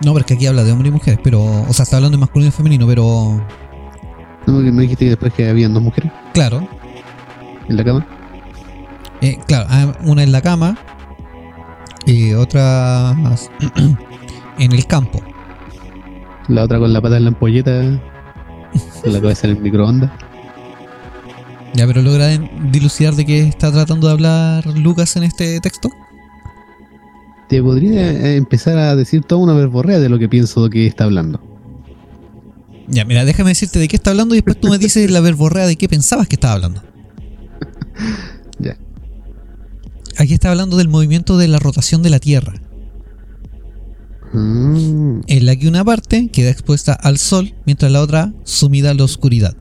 [0.04, 1.42] No, porque aquí habla de hombre y mujeres, pero.
[1.42, 3.42] O sea, está hablando de masculino y femenino, pero.
[4.46, 6.66] ¿No, ¿No dijiste que después que habían dos mujeres Claro,
[7.68, 8.06] en la cama?
[9.20, 10.76] Eh, claro, ah, una en la cama
[12.04, 13.16] y otra
[14.58, 15.20] en el campo.
[16.48, 18.00] La otra con la pata en la ampolleta.
[19.02, 20.10] Con la cabeza en el microondas.
[21.74, 22.28] Ya, pero logra
[22.72, 25.90] dilucidar de qué está tratando de hablar Lucas en este texto.
[27.48, 31.04] Te podría eh, empezar a decir toda una verborrea de lo que pienso que está
[31.04, 31.40] hablando.
[32.88, 35.66] Ya, mira, déjame decirte de qué está hablando y después tú me dices la verborrea
[35.66, 36.82] de qué pensabas que estaba hablando.
[38.58, 38.78] Ya.
[40.16, 42.54] Aquí está hablando del movimiento de la rotación de la Tierra,
[44.38, 48.94] Mm, en la que una parte queda expuesta al sol mientras la otra sumida a
[48.94, 49.56] la oscuridad.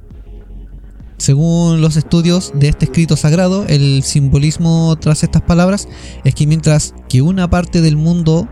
[1.18, 5.88] Según los estudios de este escrito sagrado, el simbolismo tras estas palabras
[6.26, 8.50] es que mientras que una parte del mundo,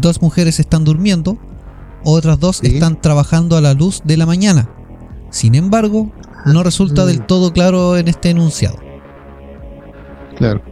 [0.00, 1.38] dos mujeres están durmiendo,
[2.04, 2.68] otras dos Sí.
[2.68, 4.70] están trabajando a la luz de la mañana.
[5.30, 6.12] Sin embargo,
[6.46, 8.76] no resulta del todo claro en este enunciado.
[10.36, 10.62] claro.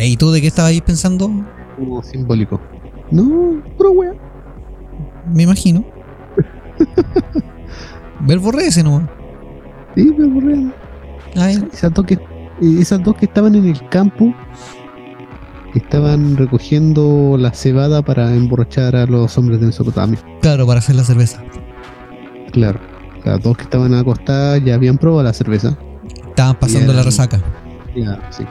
[0.00, 1.30] ¿Y tú de qué estabas ahí pensando?
[1.76, 2.60] Como simbólico.
[3.10, 4.12] No, pura wea.
[5.32, 5.84] Me imagino.
[8.20, 9.06] Verborrea ese no.
[9.94, 10.72] Sí, verborrea.
[11.36, 12.18] Ay, Esas dos que,
[12.60, 14.32] esas dos que estaban en el campo
[15.74, 20.18] estaban recogiendo la cebada para emborrachar a los hombres de Mesopotamia.
[20.40, 21.42] claro, para hacer la cerveza.
[22.52, 22.78] Claro.
[23.24, 25.76] Las dos que estaban acostadas ya habían probado la cerveza.
[26.28, 27.40] Estaban pasando la resaca.
[27.96, 28.44] Ya, sí.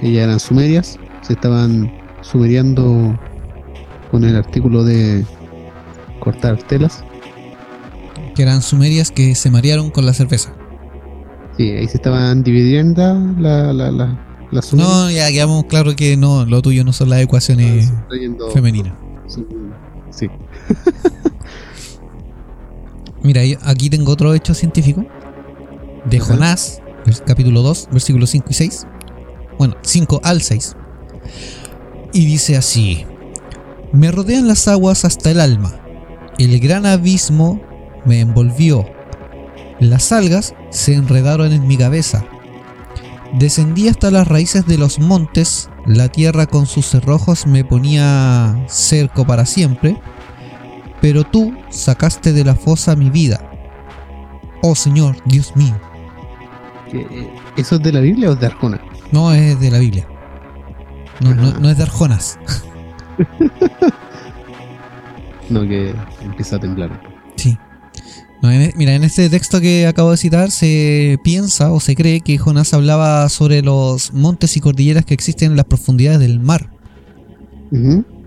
[0.00, 0.98] Ellas eran sumerias.
[1.22, 1.90] Se estaban
[2.22, 3.18] sumeriando
[4.10, 5.24] con el artículo de
[6.18, 7.04] cortar telas.
[8.34, 10.52] Que eran sumerias que se marearon con la cerveza.
[11.56, 13.02] Sí, ahí se estaban dividiendo
[13.38, 14.94] la, la, la, las sumerias.
[14.94, 18.94] No, ya quedamos claro que no, lo tuyo no son las ecuaciones sustrayendo femeninas.
[20.10, 20.28] Sí.
[23.22, 25.04] Mira, aquí tengo otro hecho científico.
[26.06, 26.34] De Ajá.
[26.34, 26.80] Jonás,
[27.26, 28.86] capítulo 2, versículos 5 y 6.
[29.58, 30.76] Bueno, 5 al 6.
[32.14, 33.04] Y dice así.
[33.92, 35.72] Me rodean las aguas hasta el alma.
[36.38, 37.60] El gran abismo
[38.04, 38.86] me envolvió.
[39.80, 42.24] Las algas se enredaron en mi cabeza.
[43.34, 45.68] Descendí hasta las raíces de los montes.
[45.86, 50.00] La tierra con sus cerrojos me ponía cerco para siempre
[51.00, 53.50] pero tú sacaste de la fosa mi vida.
[54.62, 55.74] Oh Señor, Dios mío.
[56.92, 58.82] ¿Qué- eh, ¿Eso es de la Biblia o es de Arjona?
[59.10, 60.06] No es de la Biblia.
[61.20, 62.38] No, no, no es de Arjonas.
[65.50, 65.92] No, que
[66.22, 67.02] empieza a temblar.
[67.36, 67.58] Sí.
[68.40, 71.96] No, en e- mira, en este texto que acabo de citar se piensa o se
[71.96, 76.38] cree que Jonás hablaba sobre los montes y cordilleras que existen en las profundidades del
[76.38, 76.70] mar,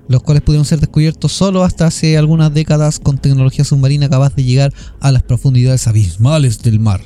[0.08, 4.44] los cuales pudieron ser descubiertos solo hasta hace algunas décadas con tecnología submarina capaz de
[4.44, 7.02] llegar a las profundidades abismales del mar.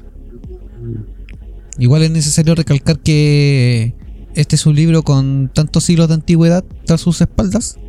[1.79, 3.93] Igual es necesario recalcar que
[4.37, 7.79] este es un libro con tantos siglos de antigüedad tras sus espaldas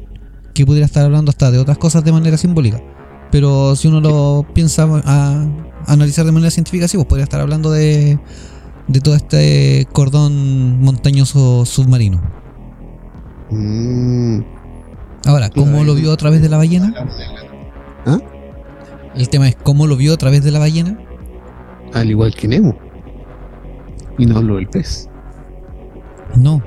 [0.55, 2.83] que pudiera estar hablando hasta de otras cosas de manera simbólica.
[3.31, 5.47] Pero si uno lo piensa a,
[5.87, 8.19] analizar de manera científica, sí, pues podría estar hablando de,
[8.87, 12.23] de todo este cordón montañoso submarino.
[13.51, 14.41] Mm.
[15.27, 16.95] Ahora, ¿cómo lo vio a través de la ballena?
[18.07, 18.21] ¿Ah?
[19.15, 20.99] El tema es cómo lo vio a través de la ballena.
[21.93, 22.75] Al igual que Nemo.
[24.17, 25.11] Y no hablo del pez.
[26.37, 26.63] No.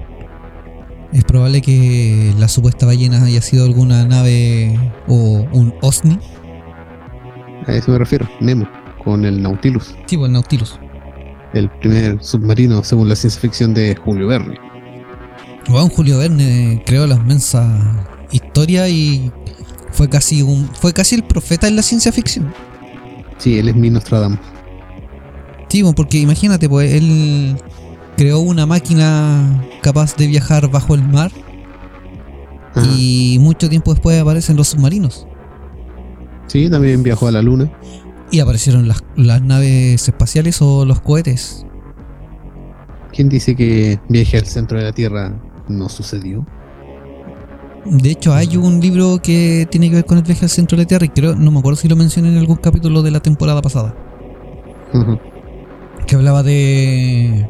[1.13, 6.17] Es probable que la supuesta ballena haya sido alguna nave o un OSNI,
[7.67, 8.27] A eso me refiero.
[8.39, 8.67] Nemo.
[9.03, 9.95] Con el Nautilus.
[10.05, 10.79] tipo el Nautilus.
[11.53, 14.55] El primer submarino según la ciencia ficción de Julio Verne.
[15.67, 19.31] Juan Julio Verne creó la inmensa historia y
[19.91, 22.53] fue casi un fue casi el profeta en la ciencia ficción.
[23.37, 24.39] Sí, él es mi Nostradamus.
[25.67, 27.57] Sí, bueno, porque imagínate, pues él
[28.21, 31.31] creó una máquina capaz de viajar bajo el mar
[32.95, 35.25] y mucho tiempo después aparecen los submarinos
[36.45, 37.71] Sí, también viajó a la luna.
[38.29, 41.65] y aparecieron las, las naves espaciales o los cohetes.
[43.11, 45.33] ¿Quién dice que viaje al centro de la Tierra
[45.67, 46.45] no sucedió?
[47.85, 50.83] De hecho, hay un libro que tiene que ver con el viaje al centro de
[50.83, 53.19] la Tierra y creo, no me acuerdo si lo mencioné en algún capítulo de la
[53.19, 53.95] temporada pasada,
[56.05, 57.49] que hablaba de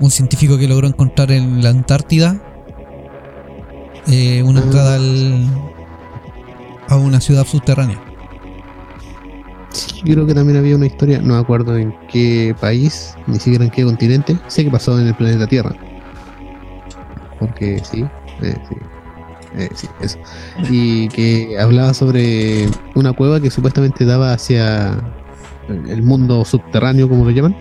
[0.00, 2.40] un científico que logró encontrar en la Antártida
[4.08, 5.48] eh, una entrada al-
[6.88, 8.00] a una ciudad subterránea.
[9.70, 13.64] Sí, creo que también había una historia, no me acuerdo en qué país, ni siquiera
[13.64, 14.36] en qué continente.
[14.48, 15.72] Sé que pasó en el planeta Tierra.
[17.38, 18.04] Porque sí,
[18.42, 18.76] eh, sí,
[19.56, 20.18] eh, sí, eso.
[20.68, 24.98] Y que hablaba sobre una cueva que supuestamente daba hacia
[25.68, 27.56] el mundo subterráneo, como lo llaman.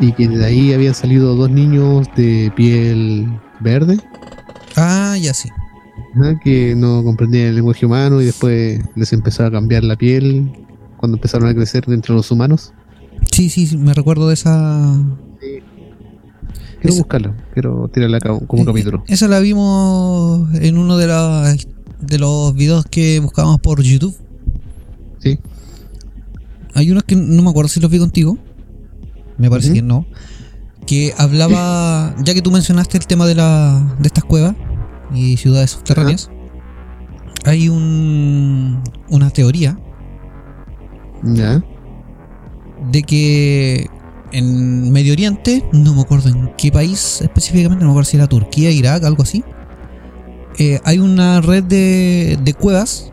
[0.00, 3.26] Y que de ahí habían salido dos niños de piel
[3.60, 3.98] verde,
[4.76, 5.48] Ah, ya sí.
[6.44, 10.52] que no comprendían el lenguaje humano y después les empezó a cambiar la piel
[10.96, 12.72] cuando empezaron a crecer entre los humanos.
[13.32, 14.96] Sí, sí, sí, me recuerdo de esa.
[15.40, 19.02] Quiero Es- buscarla, quiero tirarla como Eh, capítulo.
[19.08, 21.66] Esa la vimos en uno de, las
[22.00, 24.14] de los videos que buscábamos por YouTube.
[25.18, 25.40] Sí.
[26.74, 28.38] Hay unos que no me acuerdo si los vi contigo.
[29.38, 30.06] Me parece que no.
[30.86, 34.54] Que hablaba, ya que tú mencionaste el tema de, la, de estas cuevas
[35.14, 36.30] y ciudades subterráneas,
[37.44, 39.78] hay un, una teoría
[41.22, 41.62] Ya.
[42.90, 43.86] de que
[44.32, 48.26] en Medio Oriente, no me acuerdo en qué país específicamente, no me acuerdo si era
[48.26, 49.42] Turquía, Irak, algo así,
[50.58, 53.12] eh, hay una red de, de cuevas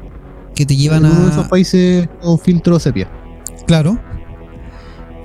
[0.56, 1.50] que te llevan en uno de esos a...
[1.50, 3.10] países con filtro sepia.
[3.68, 3.98] Claro.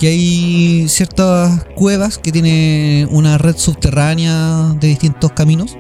[0.00, 5.76] Que hay ciertas cuevas que tienen una red subterránea de distintos caminos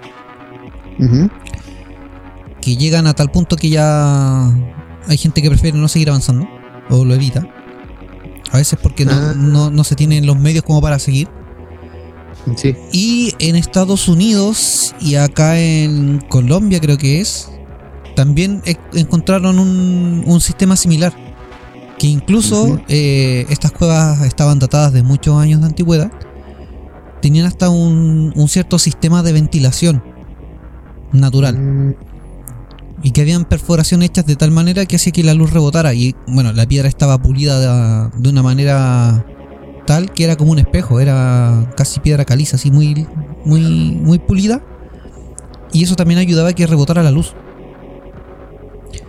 [2.60, 4.46] que llegan a tal punto que ya
[5.08, 6.46] hay gente que prefiere no seguir avanzando
[6.90, 7.46] o lo evita.
[8.52, 9.34] A veces porque no, Ah.
[9.36, 11.28] no, no se tienen los medios como para seguir.
[12.56, 12.74] Sí.
[12.92, 17.50] Y en Estados Unidos y acá en Colombia creo que es,
[18.16, 21.14] también e- encontraron un, un sistema similar.
[22.00, 26.14] Que incluso eh, estas cuevas estaban datadas de muchos años de antigüedad.
[27.22, 30.04] Tenían hasta un, un cierto sistema de ventilación
[31.12, 31.58] natural.
[31.58, 31.94] Mm,
[33.02, 35.94] Y que habían perforaciones hechas de tal manera que hacía que la luz rebotara.
[35.94, 39.26] Y bueno, la piedra estaba pulida de, de una manera
[39.86, 41.00] tal que era como un espejo.
[41.00, 43.10] Era casi piedra caliza, así muy,
[43.44, 44.66] muy, muy pulida.
[45.72, 47.36] Y eso también ayudaba a que rebotara la luz.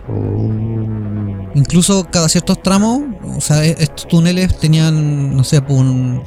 [0.06, 1.21] oh.
[1.54, 3.02] Incluso cada ciertos tramos,
[3.36, 6.22] o sea, e- estos túneles tenían, no sé, pues, un,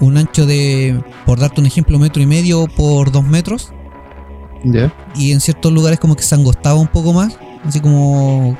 [0.00, 3.72] un ancho de, por darte un ejemplo, metro y medio por dos metros.
[4.64, 4.92] Ya.
[5.14, 8.58] y en ciertos lugares como que se angostaba un poco más, así como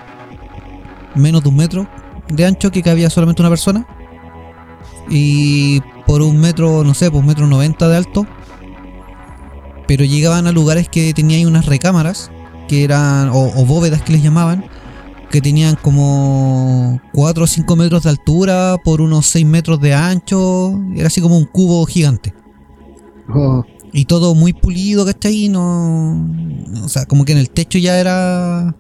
[1.17, 1.89] menos de un metro
[2.29, 3.85] de ancho que cabía solamente una persona
[5.11, 8.27] y por un metro, no sé, pues un metro noventa de alto,
[9.89, 12.31] pero llegaban a lugares que tenían ahí unas recámaras
[12.69, 14.65] que eran, o, o bóvedas que les llamaban,
[15.31, 20.79] que tenían como 4 o 5 metros de altura por unos 6 metros de ancho,
[20.97, 22.33] era así como un cubo gigante.
[23.35, 25.49] Oh, Y todo muy pulido, ¿cachai?
[25.49, 26.27] No.
[26.83, 28.75] O sea, como que en el techo ya era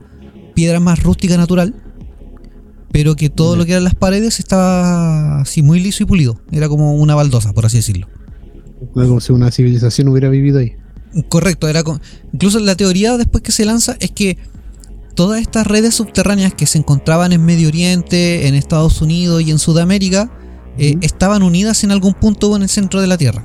[0.55, 1.75] piedra más rústica natural.
[2.91, 6.41] Pero que todo lo que eran las paredes estaba así muy liso y pulido.
[6.51, 8.09] Era como una baldosa, por así decirlo.
[8.95, 10.73] como si una civilización hubiera vivido ahí.
[11.29, 12.01] Correcto, era con-
[12.33, 14.39] incluso la teoría después que se lanza es que
[15.19, 19.59] todas estas redes subterráneas que se encontraban en Medio Oriente, en Estados Unidos y en
[19.59, 20.31] Sudamérica
[20.79, 23.45] eh, estaban unidas en algún punto en el centro de la Tierra.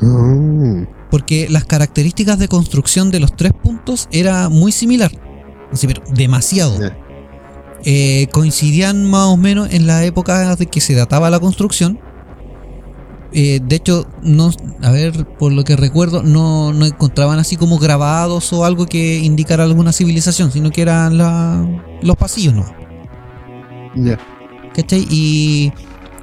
[0.00, 5.10] Oh, porque las características de construcción de los tres puntos era muy similar.
[5.72, 6.78] Así, pero demasiado.
[7.84, 11.98] Eh, coincidían más o menos en la época de que se databa la construcción.
[13.36, 17.78] Eh, de hecho, no, a ver, por lo que recuerdo, no, no encontraban así como
[17.80, 21.66] grabados o algo que indicara alguna civilización, sino que eran la-
[22.00, 22.64] los pasillos, ¿no?
[23.96, 24.18] Ya.
[24.72, 25.04] ¿Cachai?
[25.10, 25.72] Y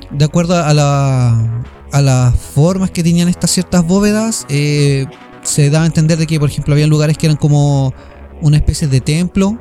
[0.10, 5.06] de acuerdo a, la, a las formas que tenían estas ciertas bóvedas, eh,
[5.44, 7.94] se daba a entender de que, por ejemplo, había lugares que eran como
[8.42, 9.58] una especie de templo,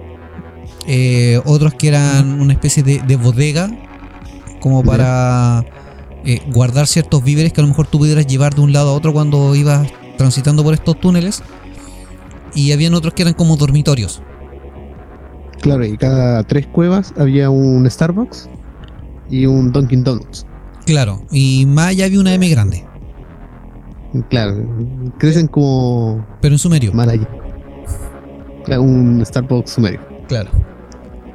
[0.86, 3.68] eh, otros que eran una especie de, de bodega,
[4.60, 5.64] como para
[6.24, 8.92] eh, guardar ciertos víveres que a lo mejor tú pudieras llevar de un lado a
[8.92, 11.42] otro cuando ibas transitando por estos túneles.
[12.54, 14.22] Y habían otros que eran como dormitorios.
[15.60, 18.48] Claro, y cada tres cuevas había un Starbucks
[19.28, 20.46] y un Dunkin' Donuts.
[20.86, 22.84] Claro, y más allá había una M grande,
[24.28, 24.56] Claro,
[25.18, 26.92] crecen como pero en sumerio.
[26.92, 27.26] mal allí.
[28.64, 30.00] Claro, un Starbucks sumerio.
[30.26, 30.50] Claro.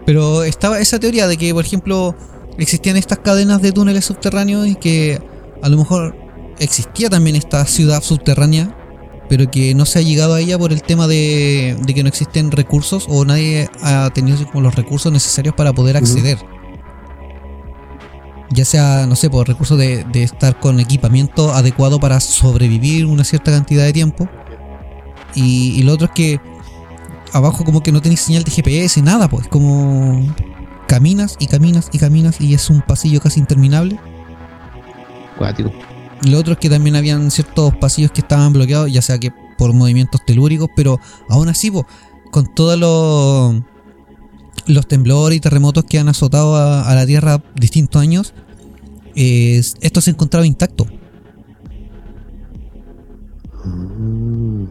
[0.05, 2.15] Pero estaba esa teoría de que, por ejemplo,
[2.57, 5.21] existían estas cadenas de túneles subterráneos y que
[5.61, 6.15] a lo mejor
[6.59, 8.75] existía también esta ciudad subterránea,
[9.29, 12.09] pero que no se ha llegado a ella por el tema de, de que no
[12.09, 16.37] existen recursos o nadie ha tenido como los recursos necesarios para poder acceder.
[18.51, 23.23] Ya sea, no sé, por recursos de, de estar con equipamiento adecuado para sobrevivir una
[23.23, 24.29] cierta cantidad de tiempo.
[25.33, 26.39] Y, y lo otro es que
[27.33, 30.23] abajo como que no tenéis señal de GPS, nada, pues como
[30.87, 33.99] caminas y caminas y caminas y es un pasillo casi interminable.
[35.37, 35.71] Cuático.
[36.27, 39.73] Lo otro es que también habían ciertos pasillos que estaban bloqueados, ya sea que por
[39.73, 41.85] movimientos telúricos, pero aún así, po,
[42.31, 43.63] con todos los,
[44.67, 48.33] los temblores y terremotos que han azotado a, a la Tierra distintos años,
[49.15, 50.85] eh, esto se encontraba intacto.
[53.63, 54.63] Mm.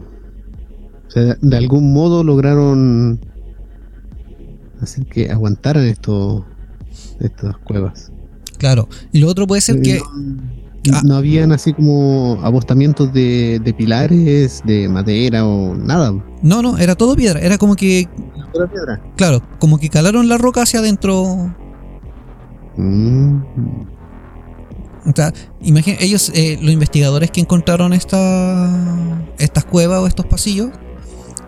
[1.07, 3.19] O sea, de algún modo lograron
[4.85, 6.43] hacer que aguantaran estos
[7.19, 8.11] estas cuevas.
[8.57, 8.87] Claro.
[9.11, 9.99] Y lo otro puede ser que.
[9.99, 11.01] No, Ah.
[11.03, 16.13] no habían así como apostamientos de, de pilares, de madera o nada.
[16.43, 17.39] No, no, era todo piedra.
[17.39, 18.07] Era como que.
[18.71, 19.01] Piedra.
[19.17, 21.53] Claro, como que calaron la roca hacia adentro.
[22.77, 23.37] Mm.
[25.07, 28.69] O sea, imagina, ellos, eh, los investigadores que encontraron esta,
[29.37, 30.69] estas cuevas o estos pasillos,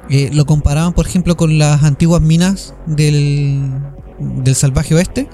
[0.10, 3.72] eh, lo comparaban, por ejemplo, con las antiguas minas del,
[4.20, 5.28] del salvaje oeste.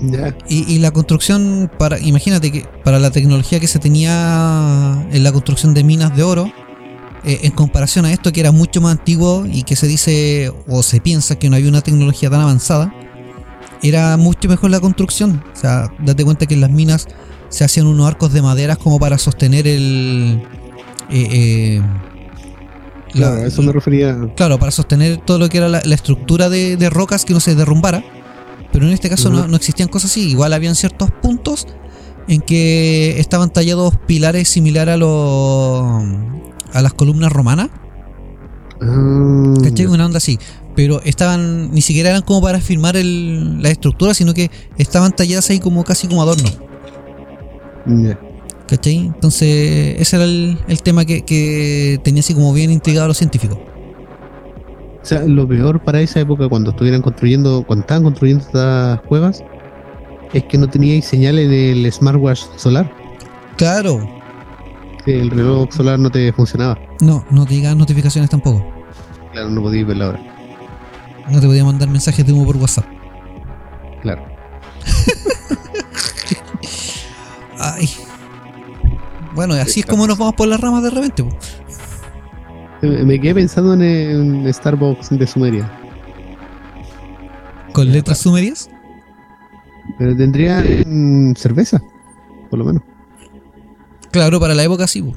[0.00, 0.36] Ya.
[0.48, 5.32] Y, y la construcción, para imagínate que para la tecnología que se tenía en la
[5.32, 6.52] construcción de minas de oro,
[7.24, 10.82] eh, en comparación a esto que era mucho más antiguo y que se dice o
[10.82, 12.92] se piensa que no había una tecnología tan avanzada,
[13.82, 15.42] era mucho mejor la construcción.
[15.52, 17.06] O sea, date cuenta que en las minas
[17.48, 20.42] se hacían unos arcos de maderas como para sostener el...
[21.10, 21.80] eh,
[23.14, 24.16] la- Claro, a eso me refería.
[24.36, 27.40] Claro, para sostener todo lo que era la, la estructura de, de rocas que no
[27.40, 28.04] se derrumbara.
[28.72, 30.30] Pero en este caso no, existían cosas así.
[30.30, 31.66] Igual habían ciertos puntos
[32.26, 36.04] en que estaban tallados pilares similares a los
[36.72, 37.68] a las columnas romanas.
[38.82, 39.86] Ah, ¿Cachai?
[39.86, 40.38] Una onda así.
[40.74, 45.48] Pero estaban, ni siquiera eran como para firmar el, la estructura, sino que estaban talladas
[45.50, 46.48] ahí como casi como adorno.
[47.86, 48.18] ya.
[48.68, 48.96] ¿Cachai?
[48.98, 53.18] Entonces, ese era el, el tema que, que tenía así como bien intrigado a los
[53.18, 53.58] científicos.
[55.02, 59.44] O sea, lo peor para esa época cuando estuvieran construyendo, cuando estaban construyendo estas cuevas,
[60.32, 62.90] es que no teníais señal en el smartwatch solar.
[63.58, 64.00] Claro,
[65.04, 66.78] Que el reloj solar no te funcionaba.
[67.00, 68.64] no, no te llegaban notificaciones tampoco.
[69.32, 70.20] Claro, no podíais ver la hora.
[71.30, 72.86] No te podía mandar mensajes de humo por WhatsApp.
[74.00, 74.24] Claro.
[77.58, 77.88] Ay.
[79.34, 81.22] Bueno, así es como nos vamos por las ramas de repente.
[81.24, 81.30] po.
[82.82, 85.70] Eh, Me quedé pensando en, en Starbucks de Sumeria.
[87.72, 88.70] Con letras sumerias.
[89.98, 91.82] Pero tendría mm, cerveza,
[92.50, 92.82] por lo menos.
[94.12, 95.02] Claro, para la época sí.
[95.02, 95.12] po.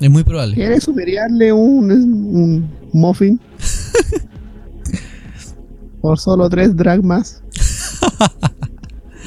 [0.00, 0.54] Es muy probable.
[0.54, 3.38] ¿Quieres sumeriarle un, un muffin?
[6.00, 7.42] Por solo tres dragmas.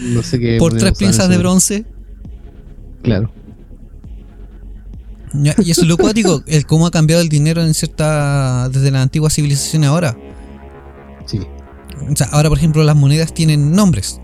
[0.02, 0.58] No sé qué.
[0.58, 1.86] Por tres piezas de bronce.
[3.04, 3.32] Claro.
[5.34, 8.68] Y eso es lo cuático, el cómo ha cambiado el dinero en cierta.
[8.70, 10.16] desde la antigua civilización ahora.
[11.26, 11.40] Sí.
[12.12, 14.20] O sea, ahora por ejemplo las monedas tienen nombres.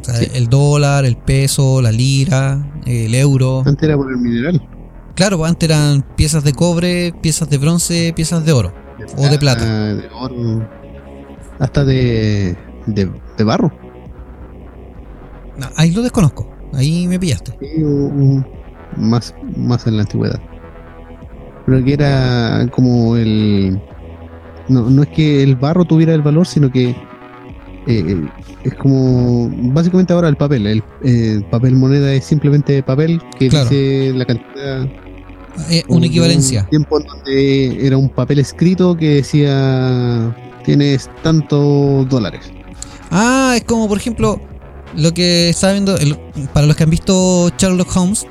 [0.00, 0.28] O sea, Sí.
[0.34, 3.62] el dólar, el peso, la lira, el euro.
[3.66, 4.62] Antes era por el mineral.
[5.14, 8.72] Claro, pues antes eran piezas de cobre, piezas de bronce, piezas de oro.
[9.16, 9.64] O de plata.
[9.94, 10.68] De oro.
[11.58, 13.72] Hasta de, de, de barro.
[15.58, 16.50] No, ahí lo desconozco.
[16.72, 17.52] Ahí me pillaste.
[17.60, 18.44] Sí, o- o
[18.96, 20.40] más, más en la antigüedad.
[21.66, 23.80] Pero que era como el.
[24.68, 26.94] No, no es que el barro tuviera el valor, sino que
[27.86, 28.24] eh,
[28.64, 29.48] es como.
[29.72, 30.66] Básicamente ahora el papel.
[30.66, 33.68] El, eh, papel moneda es simplemente papel que Claro.
[33.68, 34.86] dice la cantidad.
[35.70, 36.62] Eh, una equivalencia.
[36.64, 40.34] Un tiempo en donde era un papel escrito que decía.
[40.64, 42.50] Tienes tantos dólares.
[43.12, 44.40] Ah, es como por ejemplo
[44.94, 45.96] lo que estaba viendo.
[45.96, 46.16] el-
[46.52, 48.26] para los que han visto Sherlock Holmes,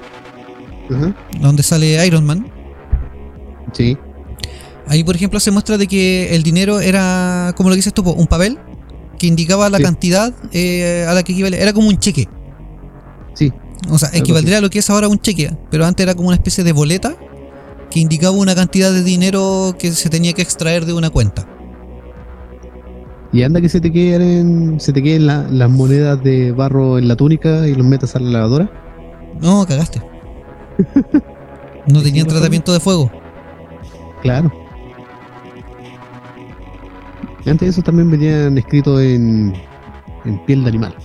[1.42, 2.48] donde sale Iron Man.
[3.74, 3.98] Sí.
[4.88, 8.04] Ahí, por ejemplo, se muestra de que el dinero era, como lo que dices tú,
[8.10, 8.60] un papel
[9.18, 9.84] que indicaba la Sí.
[9.84, 11.62] cantidad eh, a la que equivale.
[11.62, 12.28] Era como un cheque.
[13.34, 13.52] Sí.
[13.90, 15.52] O sea, equivaldría a lo que es ahora un cheque.
[15.72, 17.16] Pero antes era como una especie de boleta
[17.90, 21.48] que indicaba una cantidad de dinero que se tenía que extraer de una cuenta.
[23.36, 27.08] Y anda que se te queden, se te queden la- las monedas de barro en
[27.10, 28.70] la túnica y los metas a la lavadora.
[29.42, 30.02] No, cagaste.
[31.88, 33.12] No tenían tratamiento de fuego.
[34.24, 34.52] Claro.
[37.46, 39.54] Antes de eso también venían escrito en,
[40.26, 40.96] en piel de animal.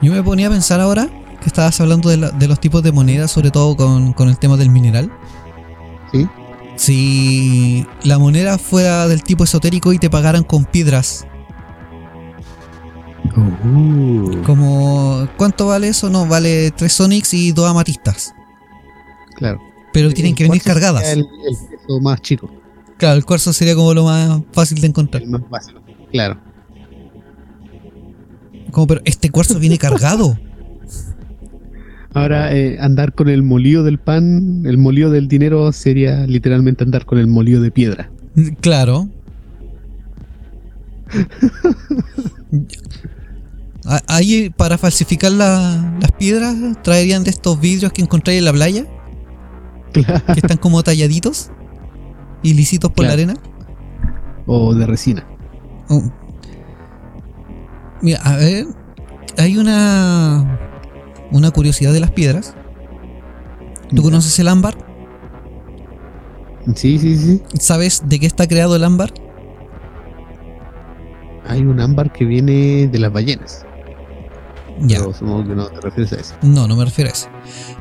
[0.00, 1.08] Yo me ponía a pensar ahora
[1.40, 4.38] que estabas hablando de, la- de los tipos de monedas, sobre todo con, con el
[4.38, 5.10] tema del mineral.
[6.12, 6.24] ¿Sí?
[6.76, 11.26] Si la moneda fuera del tipo esotérico y te pagaran con piedras,
[14.44, 16.10] como ¿cuánto vale eso?
[16.10, 18.34] No, vale tres Sonics y dos amatistas.
[19.36, 19.60] Claro.
[19.92, 21.12] Pero tienen que venir ¿Cuál sería cargadas.
[21.12, 21.26] El, el
[21.78, 22.50] peso más chico,
[22.98, 25.22] Claro, el cuarzo sería como lo más fácil de encontrar.
[25.22, 25.80] el más básico.
[26.10, 26.38] Claro.
[28.70, 30.38] Como, pero este cuarzo viene cargado.
[32.14, 37.04] Ahora, eh, andar con el molío del pan, el molío del dinero sería literalmente andar
[37.06, 38.08] con el molío de piedra.
[38.60, 39.08] Claro.
[43.84, 48.52] A- Ahí para falsificar la- las piedras traerían de estos vidrios que encontráis en la
[48.52, 48.86] playa,
[49.92, 50.24] Claro.
[50.26, 51.50] que están como talladitos
[52.42, 53.34] y lisitos por la arena.
[54.46, 55.24] O de resina.
[55.88, 56.02] Oh.
[58.02, 58.66] Mira, a ver,
[59.38, 60.58] hay una
[61.34, 62.54] una curiosidad de las piedras.
[63.94, 64.76] ¿Tú conoces el ámbar?
[66.76, 67.42] Sí, sí, sí.
[67.58, 69.12] ¿Sabes de qué está creado el ámbar?
[71.46, 73.66] Hay un ámbar que viene de las ballenas.
[74.80, 74.98] Ya.
[74.98, 76.34] Pero supongo que no te refieres a eso.
[76.42, 77.28] No, no me refiero a ese.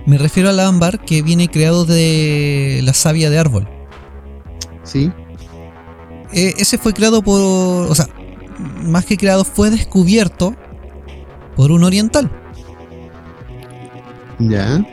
[0.08, 3.70] Me refiero al ámbar que viene creado de la savia de árbol.
[4.84, 5.12] Sí.
[6.34, 7.40] Eh, ese fue creado por.
[7.40, 8.08] O sea,
[8.84, 10.56] más que creado, fue descubierto
[11.56, 12.32] por un oriental.
[14.40, 14.86] Ya.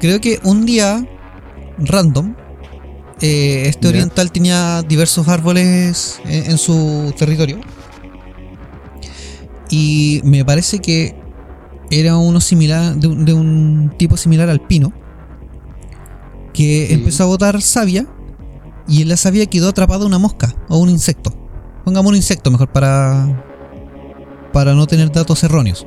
[0.00, 1.06] Creo que un día,
[1.78, 2.34] random,
[3.20, 3.88] eh, este Ya.
[3.90, 7.60] oriental tenía diversos árboles en, en su territorio.
[9.70, 11.14] Y me parece que
[11.90, 14.92] era uno similar, de un, de un tipo similar al pino,
[16.52, 16.94] que Sí.
[16.94, 18.06] empezó a botar savia
[18.88, 21.32] y en la savia quedó atrapada una mosca o un insecto.
[21.84, 23.44] Pongamos un insecto mejor para,
[24.52, 25.86] para no tener datos erróneos.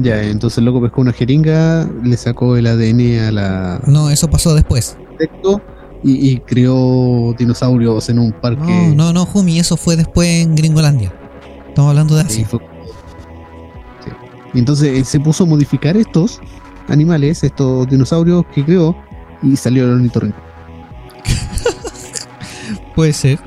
[0.00, 4.28] Ya, entonces el loco pescó una jeringa, le sacó el ADN a la No, eso
[4.30, 4.96] pasó después.
[6.04, 8.92] y, y crió dinosaurios en un parque.
[8.94, 11.12] No, no, no, Jumi, eso fue después en Gringolandia.
[11.68, 12.48] Estamos hablando de Sí, Asia.
[12.48, 12.60] fue-
[14.04, 14.10] sí.
[14.54, 16.40] Y entonces él se puso a modificar estos
[16.88, 18.96] animales, estos dinosaurios que creó,
[19.42, 20.38] y salió el ornitorrinco.
[22.94, 23.38] Puede ser.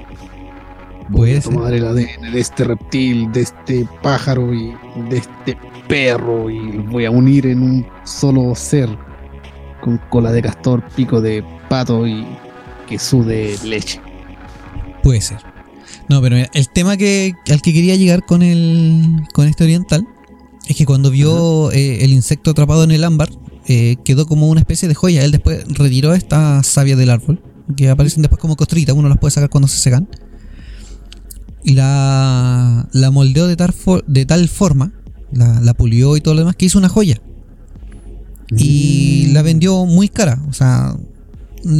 [1.10, 1.53] Voy Puede a ser.
[1.53, 4.73] tomar el ADN de este reptil, de este pájaro y
[5.10, 5.57] de este
[5.92, 8.88] perro y los voy a unir en un solo ser
[9.82, 12.26] con cola de castor, pico de pato y
[12.88, 14.00] que sude leche.
[15.04, 15.40] Puede ser.
[16.08, 20.08] No, pero mira, el tema que, al que quería llegar con el con este oriental
[20.66, 23.30] es que cuando vio eh, el insecto atrapado en el ámbar,
[23.68, 25.26] eh, quedó como una especie de joya.
[25.26, 27.42] Él después retiró estas sabias del árbol,
[27.76, 30.08] que aparecen después como costritas, uno las puede sacar cuando se secan.
[31.66, 34.94] Y la, la moldeó de tal, for- de tal forma,
[35.32, 37.22] la, la pulió y todo lo demás, que hizo una joya.
[38.53, 39.34] y Mm.
[39.34, 40.40] la vendió muy cara.
[40.49, 40.95] O sea,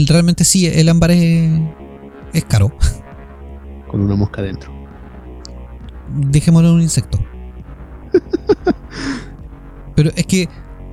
[0.08, 1.52] realmente sí, el ámbar es,
[2.34, 2.72] es caro.
[3.90, 4.72] con una mosca dentro.
[6.32, 7.20] Dejémoslo en un insecto.
[9.96, 10.48] Pero es que,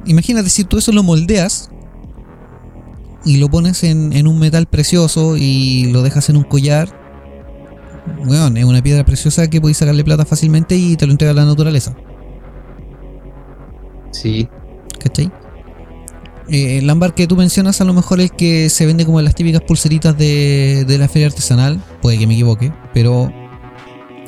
[0.07, 1.71] imagínate si tú eso lo moldeas
[3.25, 6.89] y lo pones en, en un metal precioso y lo dejas en un collar.
[8.25, 11.45] Bueno, es una piedra preciosa que podéis sacarle plata fácilmente y te lo entrega la
[11.45, 11.95] naturaleza.
[14.11, 14.49] Sí,
[14.99, 15.31] ¿Cachai?
[16.49, 19.19] Eh, el ámbar que tú mencionas a lo mejor es el que se vende como
[19.19, 21.81] en las típicas pulseritas de, de la feria artesanal.
[22.01, 23.31] Puede que me equivoque, pero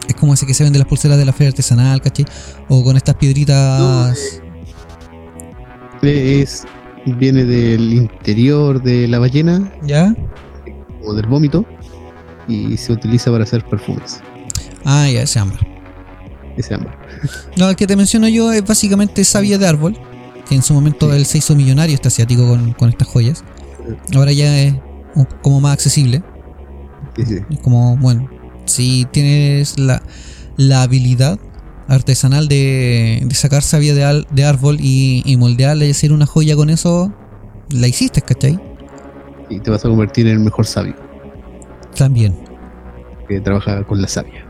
[0.06, 2.26] es como ese que se vende en las pulseras de la feria artesanal, ¿cachai?
[2.68, 4.42] O con estas piedritas...
[6.02, 6.66] es
[7.06, 10.14] viene del interior de la ballena ¿Ya?
[11.02, 11.64] o del vómito
[12.46, 14.20] y se utiliza para hacer perfumes.
[14.84, 15.60] Ah, ya, ese ámbar.
[16.56, 16.99] Ese ámbar.
[17.56, 19.96] No, el que te menciono yo es básicamente savia de árbol,
[20.48, 21.16] que en su momento Sí.
[21.16, 23.44] él se hizo millonario este asiático con, con estas joyas.
[24.14, 24.74] Ahora ya es
[25.14, 26.22] un- como más accesible.
[27.16, 27.38] Sí, sí.
[27.50, 28.28] Es como, bueno,
[28.66, 30.02] si tienes la,
[30.56, 31.38] la habilidad
[31.88, 36.26] artesanal de, de sacar savia de, al- de árbol y, y moldearla y hacer una
[36.26, 37.12] joya con eso,
[37.70, 38.58] la hiciste, ¿cachai?
[39.48, 40.94] Y te vas a convertir en el mejor sabio
[41.96, 42.36] También.
[43.28, 44.46] que trabaja con la savia.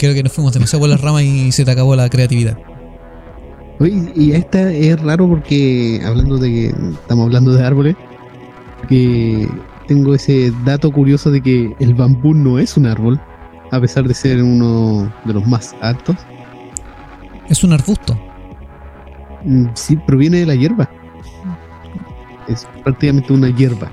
[0.00, 2.56] Creo que nos fuimos demasiado por las ramas y se te acabó la creatividad.
[3.80, 7.96] Oye, y esta es raro porque hablando de que estamos hablando de árboles,
[8.88, 9.46] que
[9.88, 13.20] tengo ese dato curioso de que el bambú no es un árbol,
[13.70, 16.16] a pesar de ser uno de los más altos.
[17.50, 18.18] Es un arbusto.
[19.44, 20.88] Mm, Sí, proviene de la hierba.
[22.48, 23.92] Es prácticamente una hierba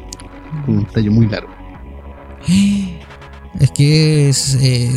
[0.66, 1.50] con un tallo muy largo.
[3.60, 4.90] Es que es, eh,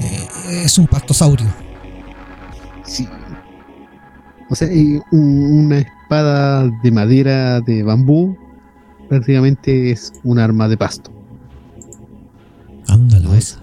[0.00, 1.46] eh, es un pastosaurio.
[2.84, 3.08] Sí.
[4.50, 4.68] O sea,
[5.10, 8.36] una espada de madera de bambú
[9.08, 11.10] prácticamente es un arma de pasto.
[12.88, 13.58] Ándalo, No es.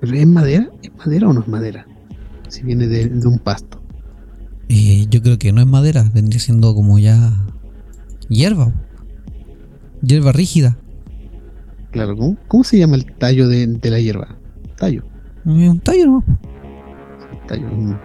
[0.00, 0.70] ¿Pero ¿Es madera?
[0.82, 1.86] ¿Es madera o no es madera?
[2.48, 3.80] Si viene de, de un pasto.
[4.68, 7.32] Eh, yo creo que no es madera, vendría siendo como ya
[8.28, 8.72] hierba.
[10.02, 10.78] Hierba rígida.
[11.90, 14.36] Claro, ¿cómo, cómo se llama el tallo de, de la hierba?
[14.76, 15.04] Tallo.
[15.44, 16.24] Es un tallo nomás.
[17.48, 17.98] Tallo, un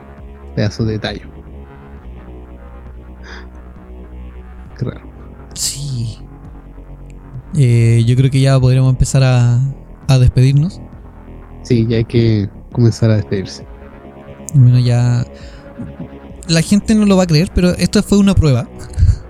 [0.56, 1.28] pedazo de tallo.
[4.78, 5.02] Qué raro.
[5.54, 6.18] Sí.
[7.56, 9.60] Eh, yo creo que ya podríamos empezar a,
[10.08, 10.82] a despedirnos.
[11.64, 13.66] Sí, ya hay que comenzar a despedirse.
[14.54, 15.26] Menos ya.
[16.48, 18.68] La gente no lo va a creer, pero esto fue una prueba.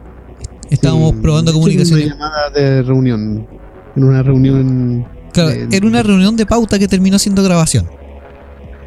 [0.70, 1.52] Estábamos Sí, probando.
[1.52, 3.48] En una llamada de reunión.
[3.96, 7.88] En una reunión Claro, de- era una reunión de pauta que terminó siendo grabación.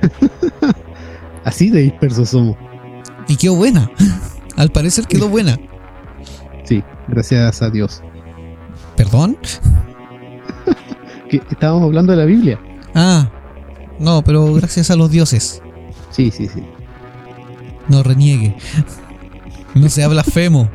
[1.44, 2.56] Así de dispersos somos.
[3.28, 3.90] Y quedó buena.
[4.56, 5.58] Al parecer quedó buena.
[6.64, 8.02] Sí, gracias a Dios.
[8.96, 9.36] ¿Perdón?
[11.30, 12.58] Que estábamos hablando de la Biblia.
[12.94, 13.30] Ah,
[13.98, 15.60] no, pero gracias a los dioses.
[16.10, 16.62] Sí, sí, sí.
[17.88, 18.56] No reniegue.
[19.74, 20.70] No sea blasfemo.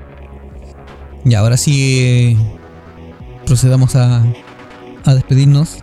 [1.25, 2.37] Y ahora sí eh,
[3.45, 4.23] procedamos a,
[5.05, 5.79] a despedirnos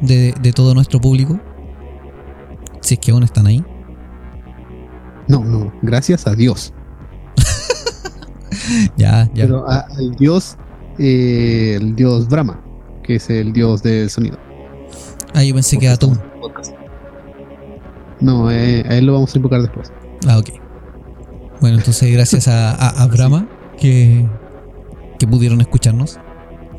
[0.00, 1.40] de, de todo nuestro público.
[2.80, 3.64] Si es que aún están ahí.
[5.28, 6.72] No, no, gracias a Dios.
[8.96, 9.44] Ya, ya.
[9.46, 10.56] Pero a- al Dios,
[10.98, 12.60] eh, el Dios Brahma,
[13.02, 14.38] que es el Dios del sonido.
[15.34, 15.96] Ah, yo pensé que era.
[18.20, 19.90] No, eh, a él lo vamos a invocar después.
[20.28, 20.50] Ah, ok.
[21.60, 23.48] Bueno, entonces gracias a, a, a Brahma
[23.78, 24.28] que,
[25.18, 26.18] que pudieron escucharnos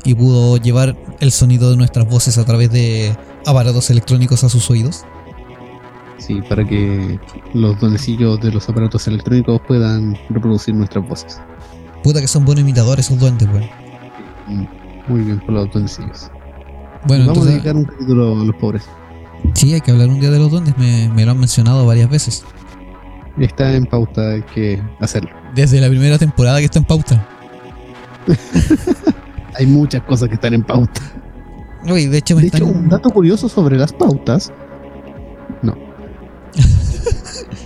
[0.04, 3.16] y pudo llevar el sonido de nuestras voces a través de
[3.46, 5.04] aparatos electrónicos a sus oídos.
[6.18, 7.18] Sí, para que
[7.52, 11.40] los donecillos de los aparatos electrónicos puedan reproducir nuestras voces.
[12.02, 13.64] Puta que son buenos imitadores esos duendes, weón.
[14.48, 14.66] Mm,
[15.08, 16.30] Muy bien por los donecillos.
[17.06, 18.84] Bueno, Vamos a dedicar un capítulo a los pobres.
[19.54, 22.08] sí, hay que hablar un día de los duendes, me, me lo han mencionado varias
[22.08, 22.44] veces.
[23.38, 25.30] Está en pauta, hay que hacerlo.
[25.54, 27.26] Desde la primera temporada que está en pauta.
[29.54, 31.00] Hay muchas cosas que están en pauta.
[31.88, 32.76] Uy, de hecho me De hecho, están...
[32.76, 34.52] un dato curioso sobre las pautas.
[35.62, 35.74] No.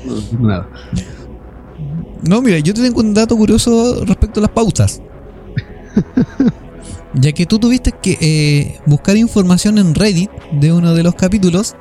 [0.04, 0.68] no nada.
[2.22, 5.00] No, mira, yo te tengo un dato curioso respecto a las pautas.
[7.14, 11.76] ya que tú tuviste que eh, buscar información en Reddit de uno de los capítulos,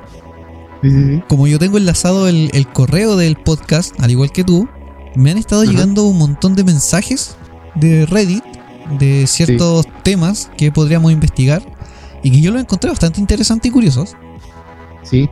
[0.82, 1.22] Sí, sí, sí.
[1.28, 4.68] como yo tengo enlazado el, el correo del podcast, al igual que tú,
[5.14, 5.70] me han estado Ajá.
[5.72, 7.34] llegando un montón de mensajes
[7.74, 8.44] de Reddit
[8.98, 11.62] de ciertos temas que podríamos investigar
[12.22, 14.16] y que yo los encontré bastante interesantes y curiosos.
[15.02, 15.28] Sí.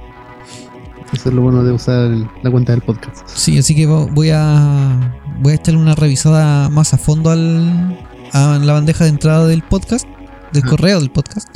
[1.13, 2.11] Eso es lo bueno de usar
[2.43, 3.27] la cuenta del podcast.
[3.29, 7.99] Sí, así que vo- voy a voy a echarle una revisada más a fondo al,
[8.33, 10.07] a la bandeja de entrada del podcast,
[10.53, 10.71] del Ajá.
[10.71, 11.49] correo del podcast.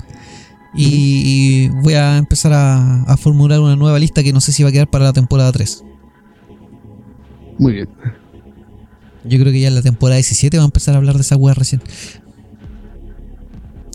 [0.74, 4.62] Y, y voy a empezar a, a formular una nueva lista que no sé si
[4.62, 5.82] va a quedar para la temporada 3.
[7.58, 7.88] Muy bien.
[9.24, 11.36] Yo creo que ya en la temporada 17 va a empezar a hablar de esa
[11.36, 11.82] wea recién.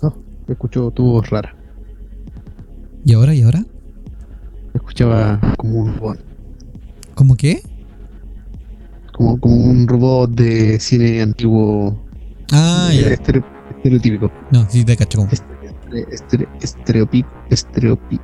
[0.01, 0.13] Oh,
[0.47, 1.55] escucho tu voz rara.
[3.05, 3.33] ¿Y ahora?
[3.33, 3.63] ¿Y ahora?
[4.73, 6.19] Escuchaba como un robot.
[7.15, 7.61] ¿Cómo qué?
[9.13, 12.03] Como, como un robot de cine antiguo.
[12.51, 13.09] Ah, ya.
[13.09, 13.43] estere-
[13.77, 14.31] estereotípico.
[14.51, 15.29] No, sí te cacho como.
[15.31, 17.29] Estere- estere- Estereopico.
[17.49, 18.19] Estereopi.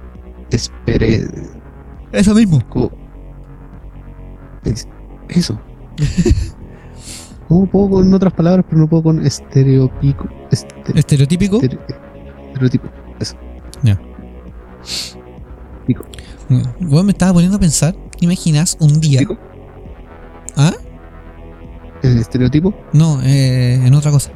[0.52, 1.28] Espere.
[2.12, 2.60] Eso mismo.
[2.70, 2.92] co-
[4.66, 4.88] es-
[5.30, 5.60] Eso.
[7.50, 10.30] ¿Cómo puedo con otras palabras, pero no puedo con estereopico?
[10.52, 11.58] Este- Estereotípico.
[11.60, 11.80] estere-
[12.54, 12.88] estereotipo.
[13.20, 13.36] Eso.
[13.84, 14.00] Ya.
[15.86, 16.06] Pico.
[16.80, 17.94] Bueno, me estaba poniendo a pensar.
[18.18, 19.20] ¿te imaginas un día?
[19.20, 19.38] ¿Pico?
[20.56, 20.74] ¿Ah?
[22.04, 22.74] ¿El estereotipo?
[22.94, 24.32] No, eh, en otra cosa.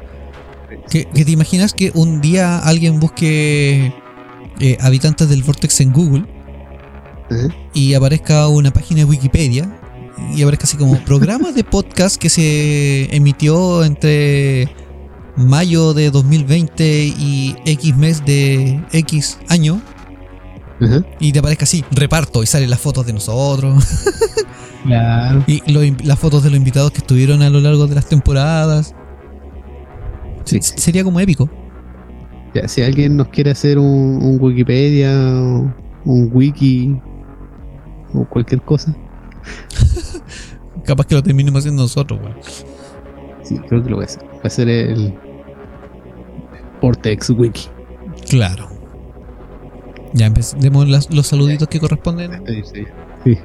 [0.90, 3.94] ¿Que, que te imaginas que un día alguien busque
[4.60, 6.26] eh, habitantes del Vortex en Google
[7.30, 7.48] ¿Eh?
[7.74, 9.70] y aparezca una página de Wikipedia
[10.36, 14.68] y aparezca así como programa de podcast que se emitió entre
[15.36, 16.84] mayo de 2020
[17.18, 19.82] y X mes de X año
[21.20, 23.86] y te aparezca así, reparto y salen las fotos de nosotros
[24.84, 25.44] Claro.
[25.48, 28.94] y lo- las fotos de los invitados que estuvieron a lo largo de las temporadas.
[30.44, 30.60] Sí.
[30.62, 31.50] Sería como épico.
[32.54, 33.86] Ya, si alguien nos quiere hacer un,
[34.22, 35.10] un Wikipedia,
[36.06, 37.00] un wiki
[38.14, 38.94] o cualquier cosa,
[40.86, 42.36] Capaz que lo terminemos haciendo nosotros, weón.
[43.44, 44.24] sí, creo que lo voy a hacer.
[44.26, 45.14] Va a ser el
[46.82, 47.68] Vortex Wiki.
[48.30, 48.68] Claro.
[50.14, 52.44] Ya las- los saluditos que corresponden.
[52.46, 52.84] Sí, sí.
[53.24, 53.38] Sí.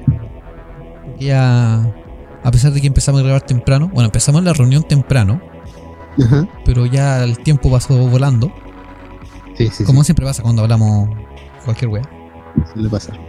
[1.19, 1.93] Ya.
[2.43, 3.89] A pesar de que empezamos a grabar temprano.
[3.93, 5.41] Bueno, empezamos la reunión temprano.
[6.23, 6.47] Ajá.
[6.65, 8.51] Pero ya el tiempo pasó volando.
[9.55, 11.09] Sí, sí, Como siempre pasa cuando hablamos
[11.65, 12.03] cualquier wea.
[12.73, 13.19] suele pasar.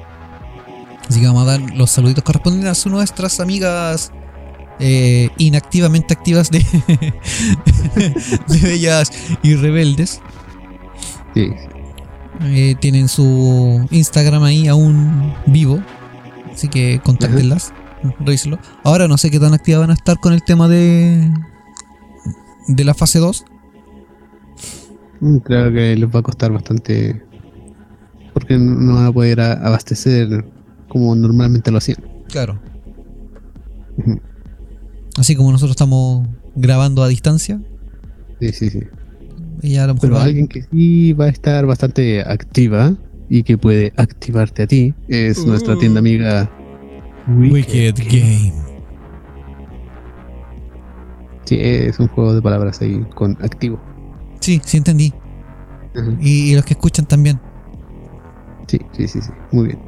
[1.11, 4.13] Así que vamos a dar los saluditos correspondientes a nuestras amigas
[4.79, 6.61] eh, inactivamente activas de,
[8.47, 9.11] de Bellas
[9.43, 10.21] y Rebeldes.
[11.35, 11.51] Sí.
[12.43, 15.83] Eh, tienen su Instagram ahí aún vivo.
[16.53, 17.73] Así que contáctenlas.
[18.21, 18.61] Revísenlo.
[18.85, 21.29] Ahora no sé qué tan activas van a estar con el tema de.
[22.69, 23.45] de la fase 2.
[25.19, 27.21] Mm, Claro que les va a costar bastante.
[28.33, 30.47] Porque no van a poder abastecer
[30.91, 31.99] como normalmente lo hacían.
[32.29, 32.61] Claro.
[35.17, 37.61] Así como nosotros estamos grabando a distancia.
[38.41, 38.81] Sí, sí, sí.
[39.63, 42.95] Ella a lo mejor Pero va- alguien que sí va a estar bastante activa
[43.29, 46.51] y que puede activarte a ti es nuestra tienda amiga
[47.29, 48.53] Wicked Game.
[51.45, 53.81] Sí, es un juego de palabras ahí con activo.
[54.41, 55.13] Sí, sí entendí.
[56.21, 57.41] Y, y los que escuchan también.
[58.69, 59.31] Sí, sí, sí, sí.
[59.53, 59.79] Muy bien.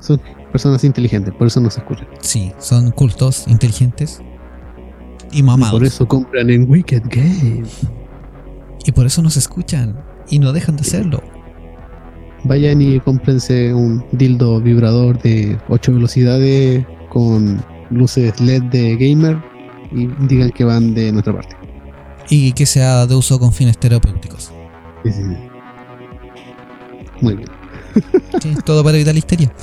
[0.00, 0.20] Son
[0.52, 2.06] personas inteligentes, por eso nos escuchan.
[2.20, 4.20] Sí, son cultos, inteligentes
[5.32, 5.72] y Y mamados.
[5.72, 7.64] por eso compran en Wicked Game.
[8.84, 9.98] Y por eso nos escuchan
[10.28, 11.22] y no dejan de hacerlo.
[12.44, 19.38] Vayan y cómprense un dildo vibrador de 8 velocidades con luces LED de gamer
[19.92, 21.54] y digan que van de nuestra parte.
[22.28, 24.50] Y que sea de uso con fines terapéuticos.
[25.04, 25.36] Sí, sí, sí.
[27.20, 27.48] Muy bien.
[28.42, 29.52] Sí, todo para evitar la histeria.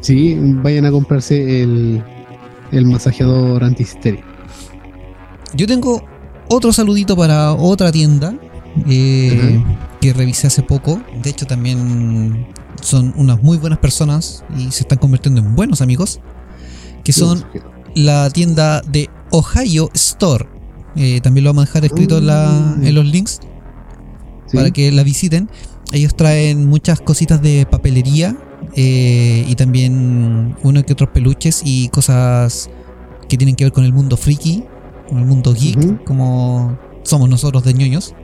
[0.00, 2.02] Sí, vayan a comprarse el,
[2.72, 4.24] el masajeador antihisteria.
[5.54, 6.02] Yo tengo
[6.48, 8.34] otro saludito para otra tienda
[8.88, 9.62] eh,
[10.00, 11.00] que revisé hace poco.
[11.22, 12.46] De hecho, también
[12.80, 16.20] son unas muy buenas personas y se están convirtiendo en buenos amigos.
[17.04, 17.44] Que son
[17.94, 20.46] la tienda de Ohio Store.
[20.96, 22.84] Eh, también lo vamos a dejar escrito en, la- Mm.
[22.86, 23.40] en los links
[24.46, 25.48] Sí, para que la visiten.
[25.92, 28.36] Ellos traen muchas cositas de papelería
[28.76, 32.70] eh, y también uno que otros peluches y cosas
[33.28, 34.64] que tienen que ver con el mundo friki,
[35.08, 38.14] con el mundo geek, como somos nosotros de ñoños.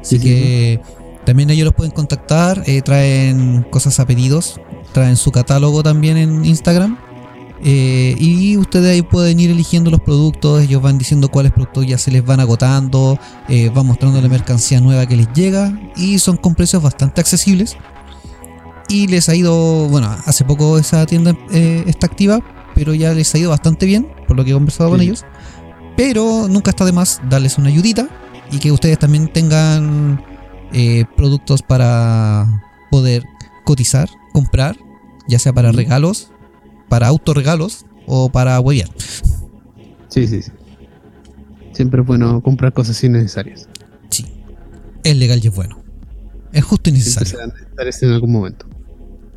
[0.00, 0.80] Así Sí, sí, que
[1.24, 4.60] también ellos los pueden contactar, eh, traen cosas a pedidos,
[4.92, 6.96] traen su catálogo también en Instagram.
[7.64, 11.98] eh, y ustedes ahí pueden ir eligiendo los productos, ellos van diciendo cuáles productos ya
[11.98, 13.18] se les van agotando,
[13.48, 17.76] eh, van mostrando la mercancía nueva que les llega y son con precios bastante accesibles.
[18.88, 22.40] Y les ha ido, bueno, hace poco esa tienda eh, está activa,
[22.74, 25.24] pero ya les ha ido bastante bien, por lo que he conversado con ellos.
[25.96, 28.08] Pero nunca está de más darles una ayudita
[28.52, 30.22] y que ustedes también tengan
[30.72, 33.24] eh, productos para poder
[33.64, 34.76] cotizar, comprar,
[35.26, 36.30] ya sea para regalos,
[36.88, 38.88] para autorregalos o para huevear.
[40.08, 40.52] sí, sí, sí.
[41.72, 43.68] Siempre es bueno comprar cosas innecesarias.
[44.10, 44.24] Sí,
[45.04, 45.82] es legal y es bueno.
[46.52, 47.28] Es justo y Siempre necesario.
[47.30, 48.66] serán necesarias en algún momento.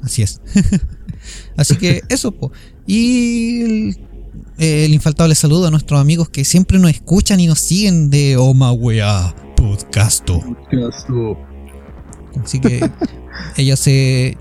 [0.04, 0.42] Así es.
[1.58, 2.52] Así que eso, po.
[2.88, 3.98] Y el,
[4.58, 8.72] el infaltable saludo a nuestros amigos que siempre nos escuchan y nos siguen de Oma
[8.72, 10.42] Wea Podcasto.
[12.44, 12.90] Así que
[13.58, 14.38] ellos se.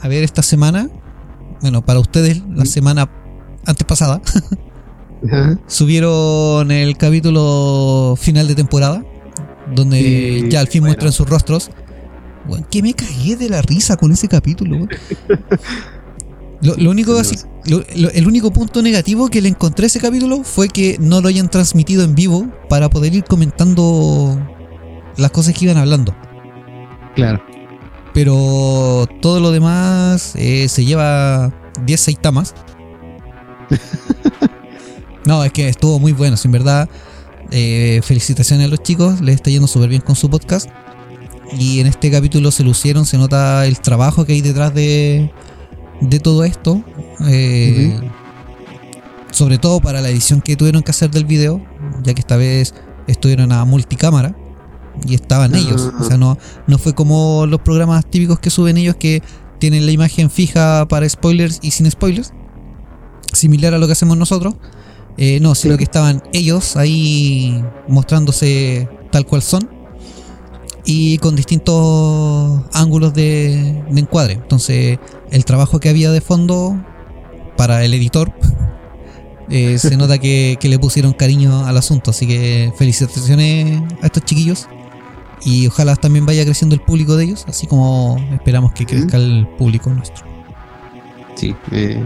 [0.00, 0.88] A ver, esta semana.
[1.60, 3.10] Bueno, para ustedes, la semana
[3.66, 4.22] antes pasada,
[5.26, 5.58] Ajá.
[5.66, 9.04] subieron el capítulo final de temporada.
[9.74, 10.90] Donde Sí, ya al fin bueno.
[10.92, 11.70] muestran sus rostros.
[12.48, 14.76] Weón, que me cagué de la risa con ese capítulo.
[14.76, 14.88] weón.
[16.60, 17.46] Lo, lo único así- sé.
[17.66, 21.20] lo- lo- el único punto negativo que le encontré a ese capítulo fue que no
[21.20, 24.36] lo hayan transmitido en vivo para poder ir comentando
[25.16, 26.14] las cosas que iban hablando.
[27.14, 27.40] Claro.
[28.14, 31.52] Pero todo lo demás eh, se lleva
[31.84, 32.54] 10 saitamas.
[35.24, 36.88] no, es que estuvo muy bueno, en verdad.
[37.50, 40.68] eh, felicitaciones a los chicos, les está yendo súper bien con su podcast.
[41.56, 45.30] Y en este capítulo se lucieron, se nota el trabajo que hay detrás de,
[46.00, 46.82] de todo esto.
[47.26, 47.98] eh,
[49.30, 51.62] Sobre todo para la edición que tuvieron que hacer del video,
[52.02, 52.74] ya que esta vez
[53.06, 54.34] estuvieron a multicámara
[55.06, 55.58] y estaban Ah.
[55.58, 55.92] ellos.
[56.00, 59.22] O sea, no, no fue como los programas típicos que suben ellos que
[59.58, 62.32] tienen la imagen fija para spoilers y sin spoilers.
[63.32, 64.54] Similar a lo que hacemos nosotros.
[65.18, 69.68] Eh, no, sino que estaban ellos ahí mostrándose tal cual son.
[70.90, 74.32] Y con distintos ángulos de, de encuadre.
[74.32, 74.98] Entonces,
[75.30, 76.82] el trabajo que había de fondo
[77.58, 78.32] para el editor.
[79.50, 82.12] eh, se nota que, que le pusieron cariño al asunto.
[82.12, 84.66] Así que felicitaciones a estos chiquillos.
[85.44, 89.46] Y ojalá también vaya creciendo el público de ellos, así como esperamos que crezca el
[89.56, 90.26] público nuestro.
[91.36, 92.02] Sí, eh,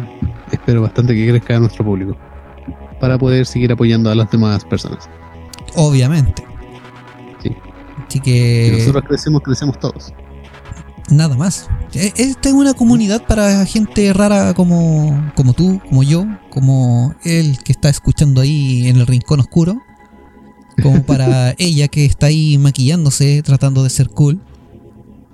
[0.51, 2.15] espero bastante que crezca nuestro público
[3.01, 5.09] para poder seguir apoyando a las demás personas.
[5.77, 6.45] Obviamente.
[8.09, 8.19] Sí.
[8.19, 10.13] Así Si que nosotros crecemos, crecemos todos.
[11.11, 11.69] nada más.
[11.95, 17.59] E- Esta es una comunidad para gente rara como, como tú, como yo, como él
[17.65, 19.79] que está escuchando ahí en el rincón oscuro.
[20.83, 24.41] Como para ella que está ahí maquillándose, tratando de ser cool.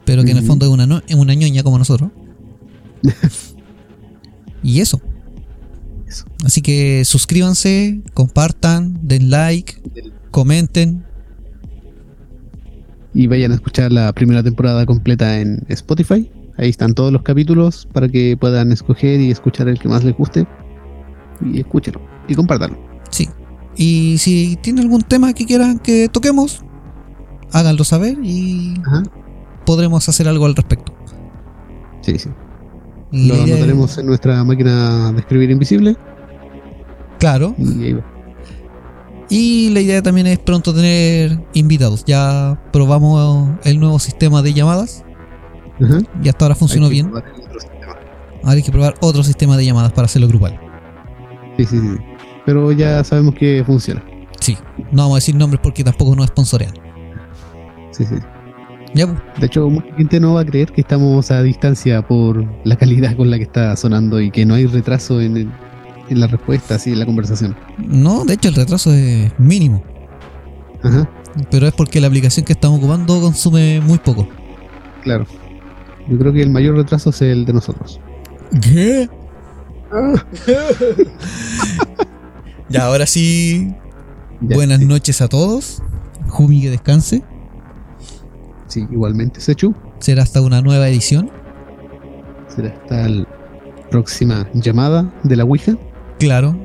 [0.04, 2.10] Pero que en el fondo es una, no- es una ñoña como nosotros.
[4.62, 4.80] y.
[4.80, 5.00] Eso.
[6.44, 9.74] Así que suscríbanse, compartan, den like,
[10.30, 11.04] comenten.
[13.18, 16.30] Y vayan a escuchar la primera temporada completa en Spotify.
[16.56, 20.16] Ahí están todos los capítulos para que puedan escoger y escuchar el que más les
[20.16, 20.46] guste.
[21.44, 22.00] Y escúchenlo.
[22.28, 22.78] Y compártanlo.
[23.10, 23.28] Sí.
[23.74, 26.62] Y si tienen algún tema que quieran que toquemos,
[27.50, 29.02] háganlo saber y Ajá.
[29.66, 30.94] podremos hacer algo al respecto.
[32.02, 32.30] Sí, sí.
[33.10, 35.96] Y Lo anotaremos en nuestra máquina de escribir invisible
[37.18, 37.52] claro.
[37.58, 38.17] y ahí va.
[39.30, 42.04] Y la idea también es pronto tener invitados.
[42.06, 45.04] Ya probamos el nuevo sistema de llamadas
[45.82, 45.98] Ajá.
[46.22, 47.10] y hasta ahora funcionó bien.
[48.42, 50.58] Ahora hay que probar otro sistema de llamadas para hacerlo grupal.
[51.58, 51.96] Sí, sí, sí.
[52.46, 54.02] Pero ya sabemos que funciona.
[54.40, 54.56] Sí,
[54.92, 56.72] no vamos a decir nombres porque tampoco nos sponsorean.
[57.90, 58.14] Sí, sí.
[58.94, 59.18] Ya, pues.
[59.40, 63.14] De hecho, mucha gente no va a creer que estamos a distancia por la calidad
[63.16, 65.52] con la que está sonando y que no hay retraso en, el-
[66.10, 67.56] en las respuestas y en la conversación.
[67.78, 69.82] no, de hecho el retraso es mínimo.
[70.82, 71.08] Ajá,
[71.50, 74.28] Pero es porque la aplicación que estamos ocupando consume muy poco.
[75.02, 75.26] claro.
[76.08, 78.00] Yo creo que el mayor retraso es el de nosotros.
[78.62, 79.08] ¿Qué?
[82.68, 83.74] ya, ahora sí.
[84.40, 84.86] Ya, Buenas sí.
[84.86, 85.82] noches a todos.
[86.28, 87.22] Jumi que descanse.
[88.68, 89.74] Sí, igualmente, Sechu.
[89.98, 91.30] Será hasta una nueva edición.
[92.48, 93.26] Será hasta la
[93.90, 95.72] próxima llamada de la Ouija.
[96.18, 96.56] Claro.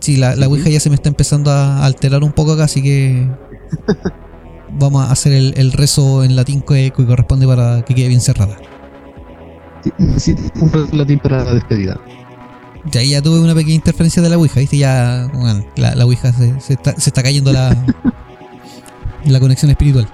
[0.00, 0.48] Sí, la, la.
[0.48, 3.28] Ouija ya se me está empezando a alterar un poco acá, así que
[4.78, 8.20] vamos a hacer el, el rezo en latín que, que corresponde para que quede bien
[8.20, 8.56] cerrada.
[9.82, 12.00] Sí, sí, un latín para la despedida.
[12.90, 14.78] Ya ahí ya tuve una pequeña interferencia de la Ouija, ¿viste?
[14.78, 17.76] Ya bueno, la, la Ouija se, se está, se está cayendo la,
[19.24, 20.08] la conexión espiritual.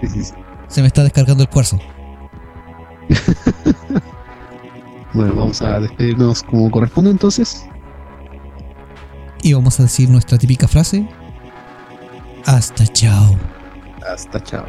[0.00, 0.32] Sí, sí, sí.
[0.68, 1.78] Se me está descargando el cuarzo.
[5.14, 7.66] Bueno, vamos a despedirnos como corresponde entonces.
[9.42, 11.06] Y vamos a decir nuestra típica frase.
[12.46, 13.36] Hasta chao.
[14.06, 14.66] Hasta chao.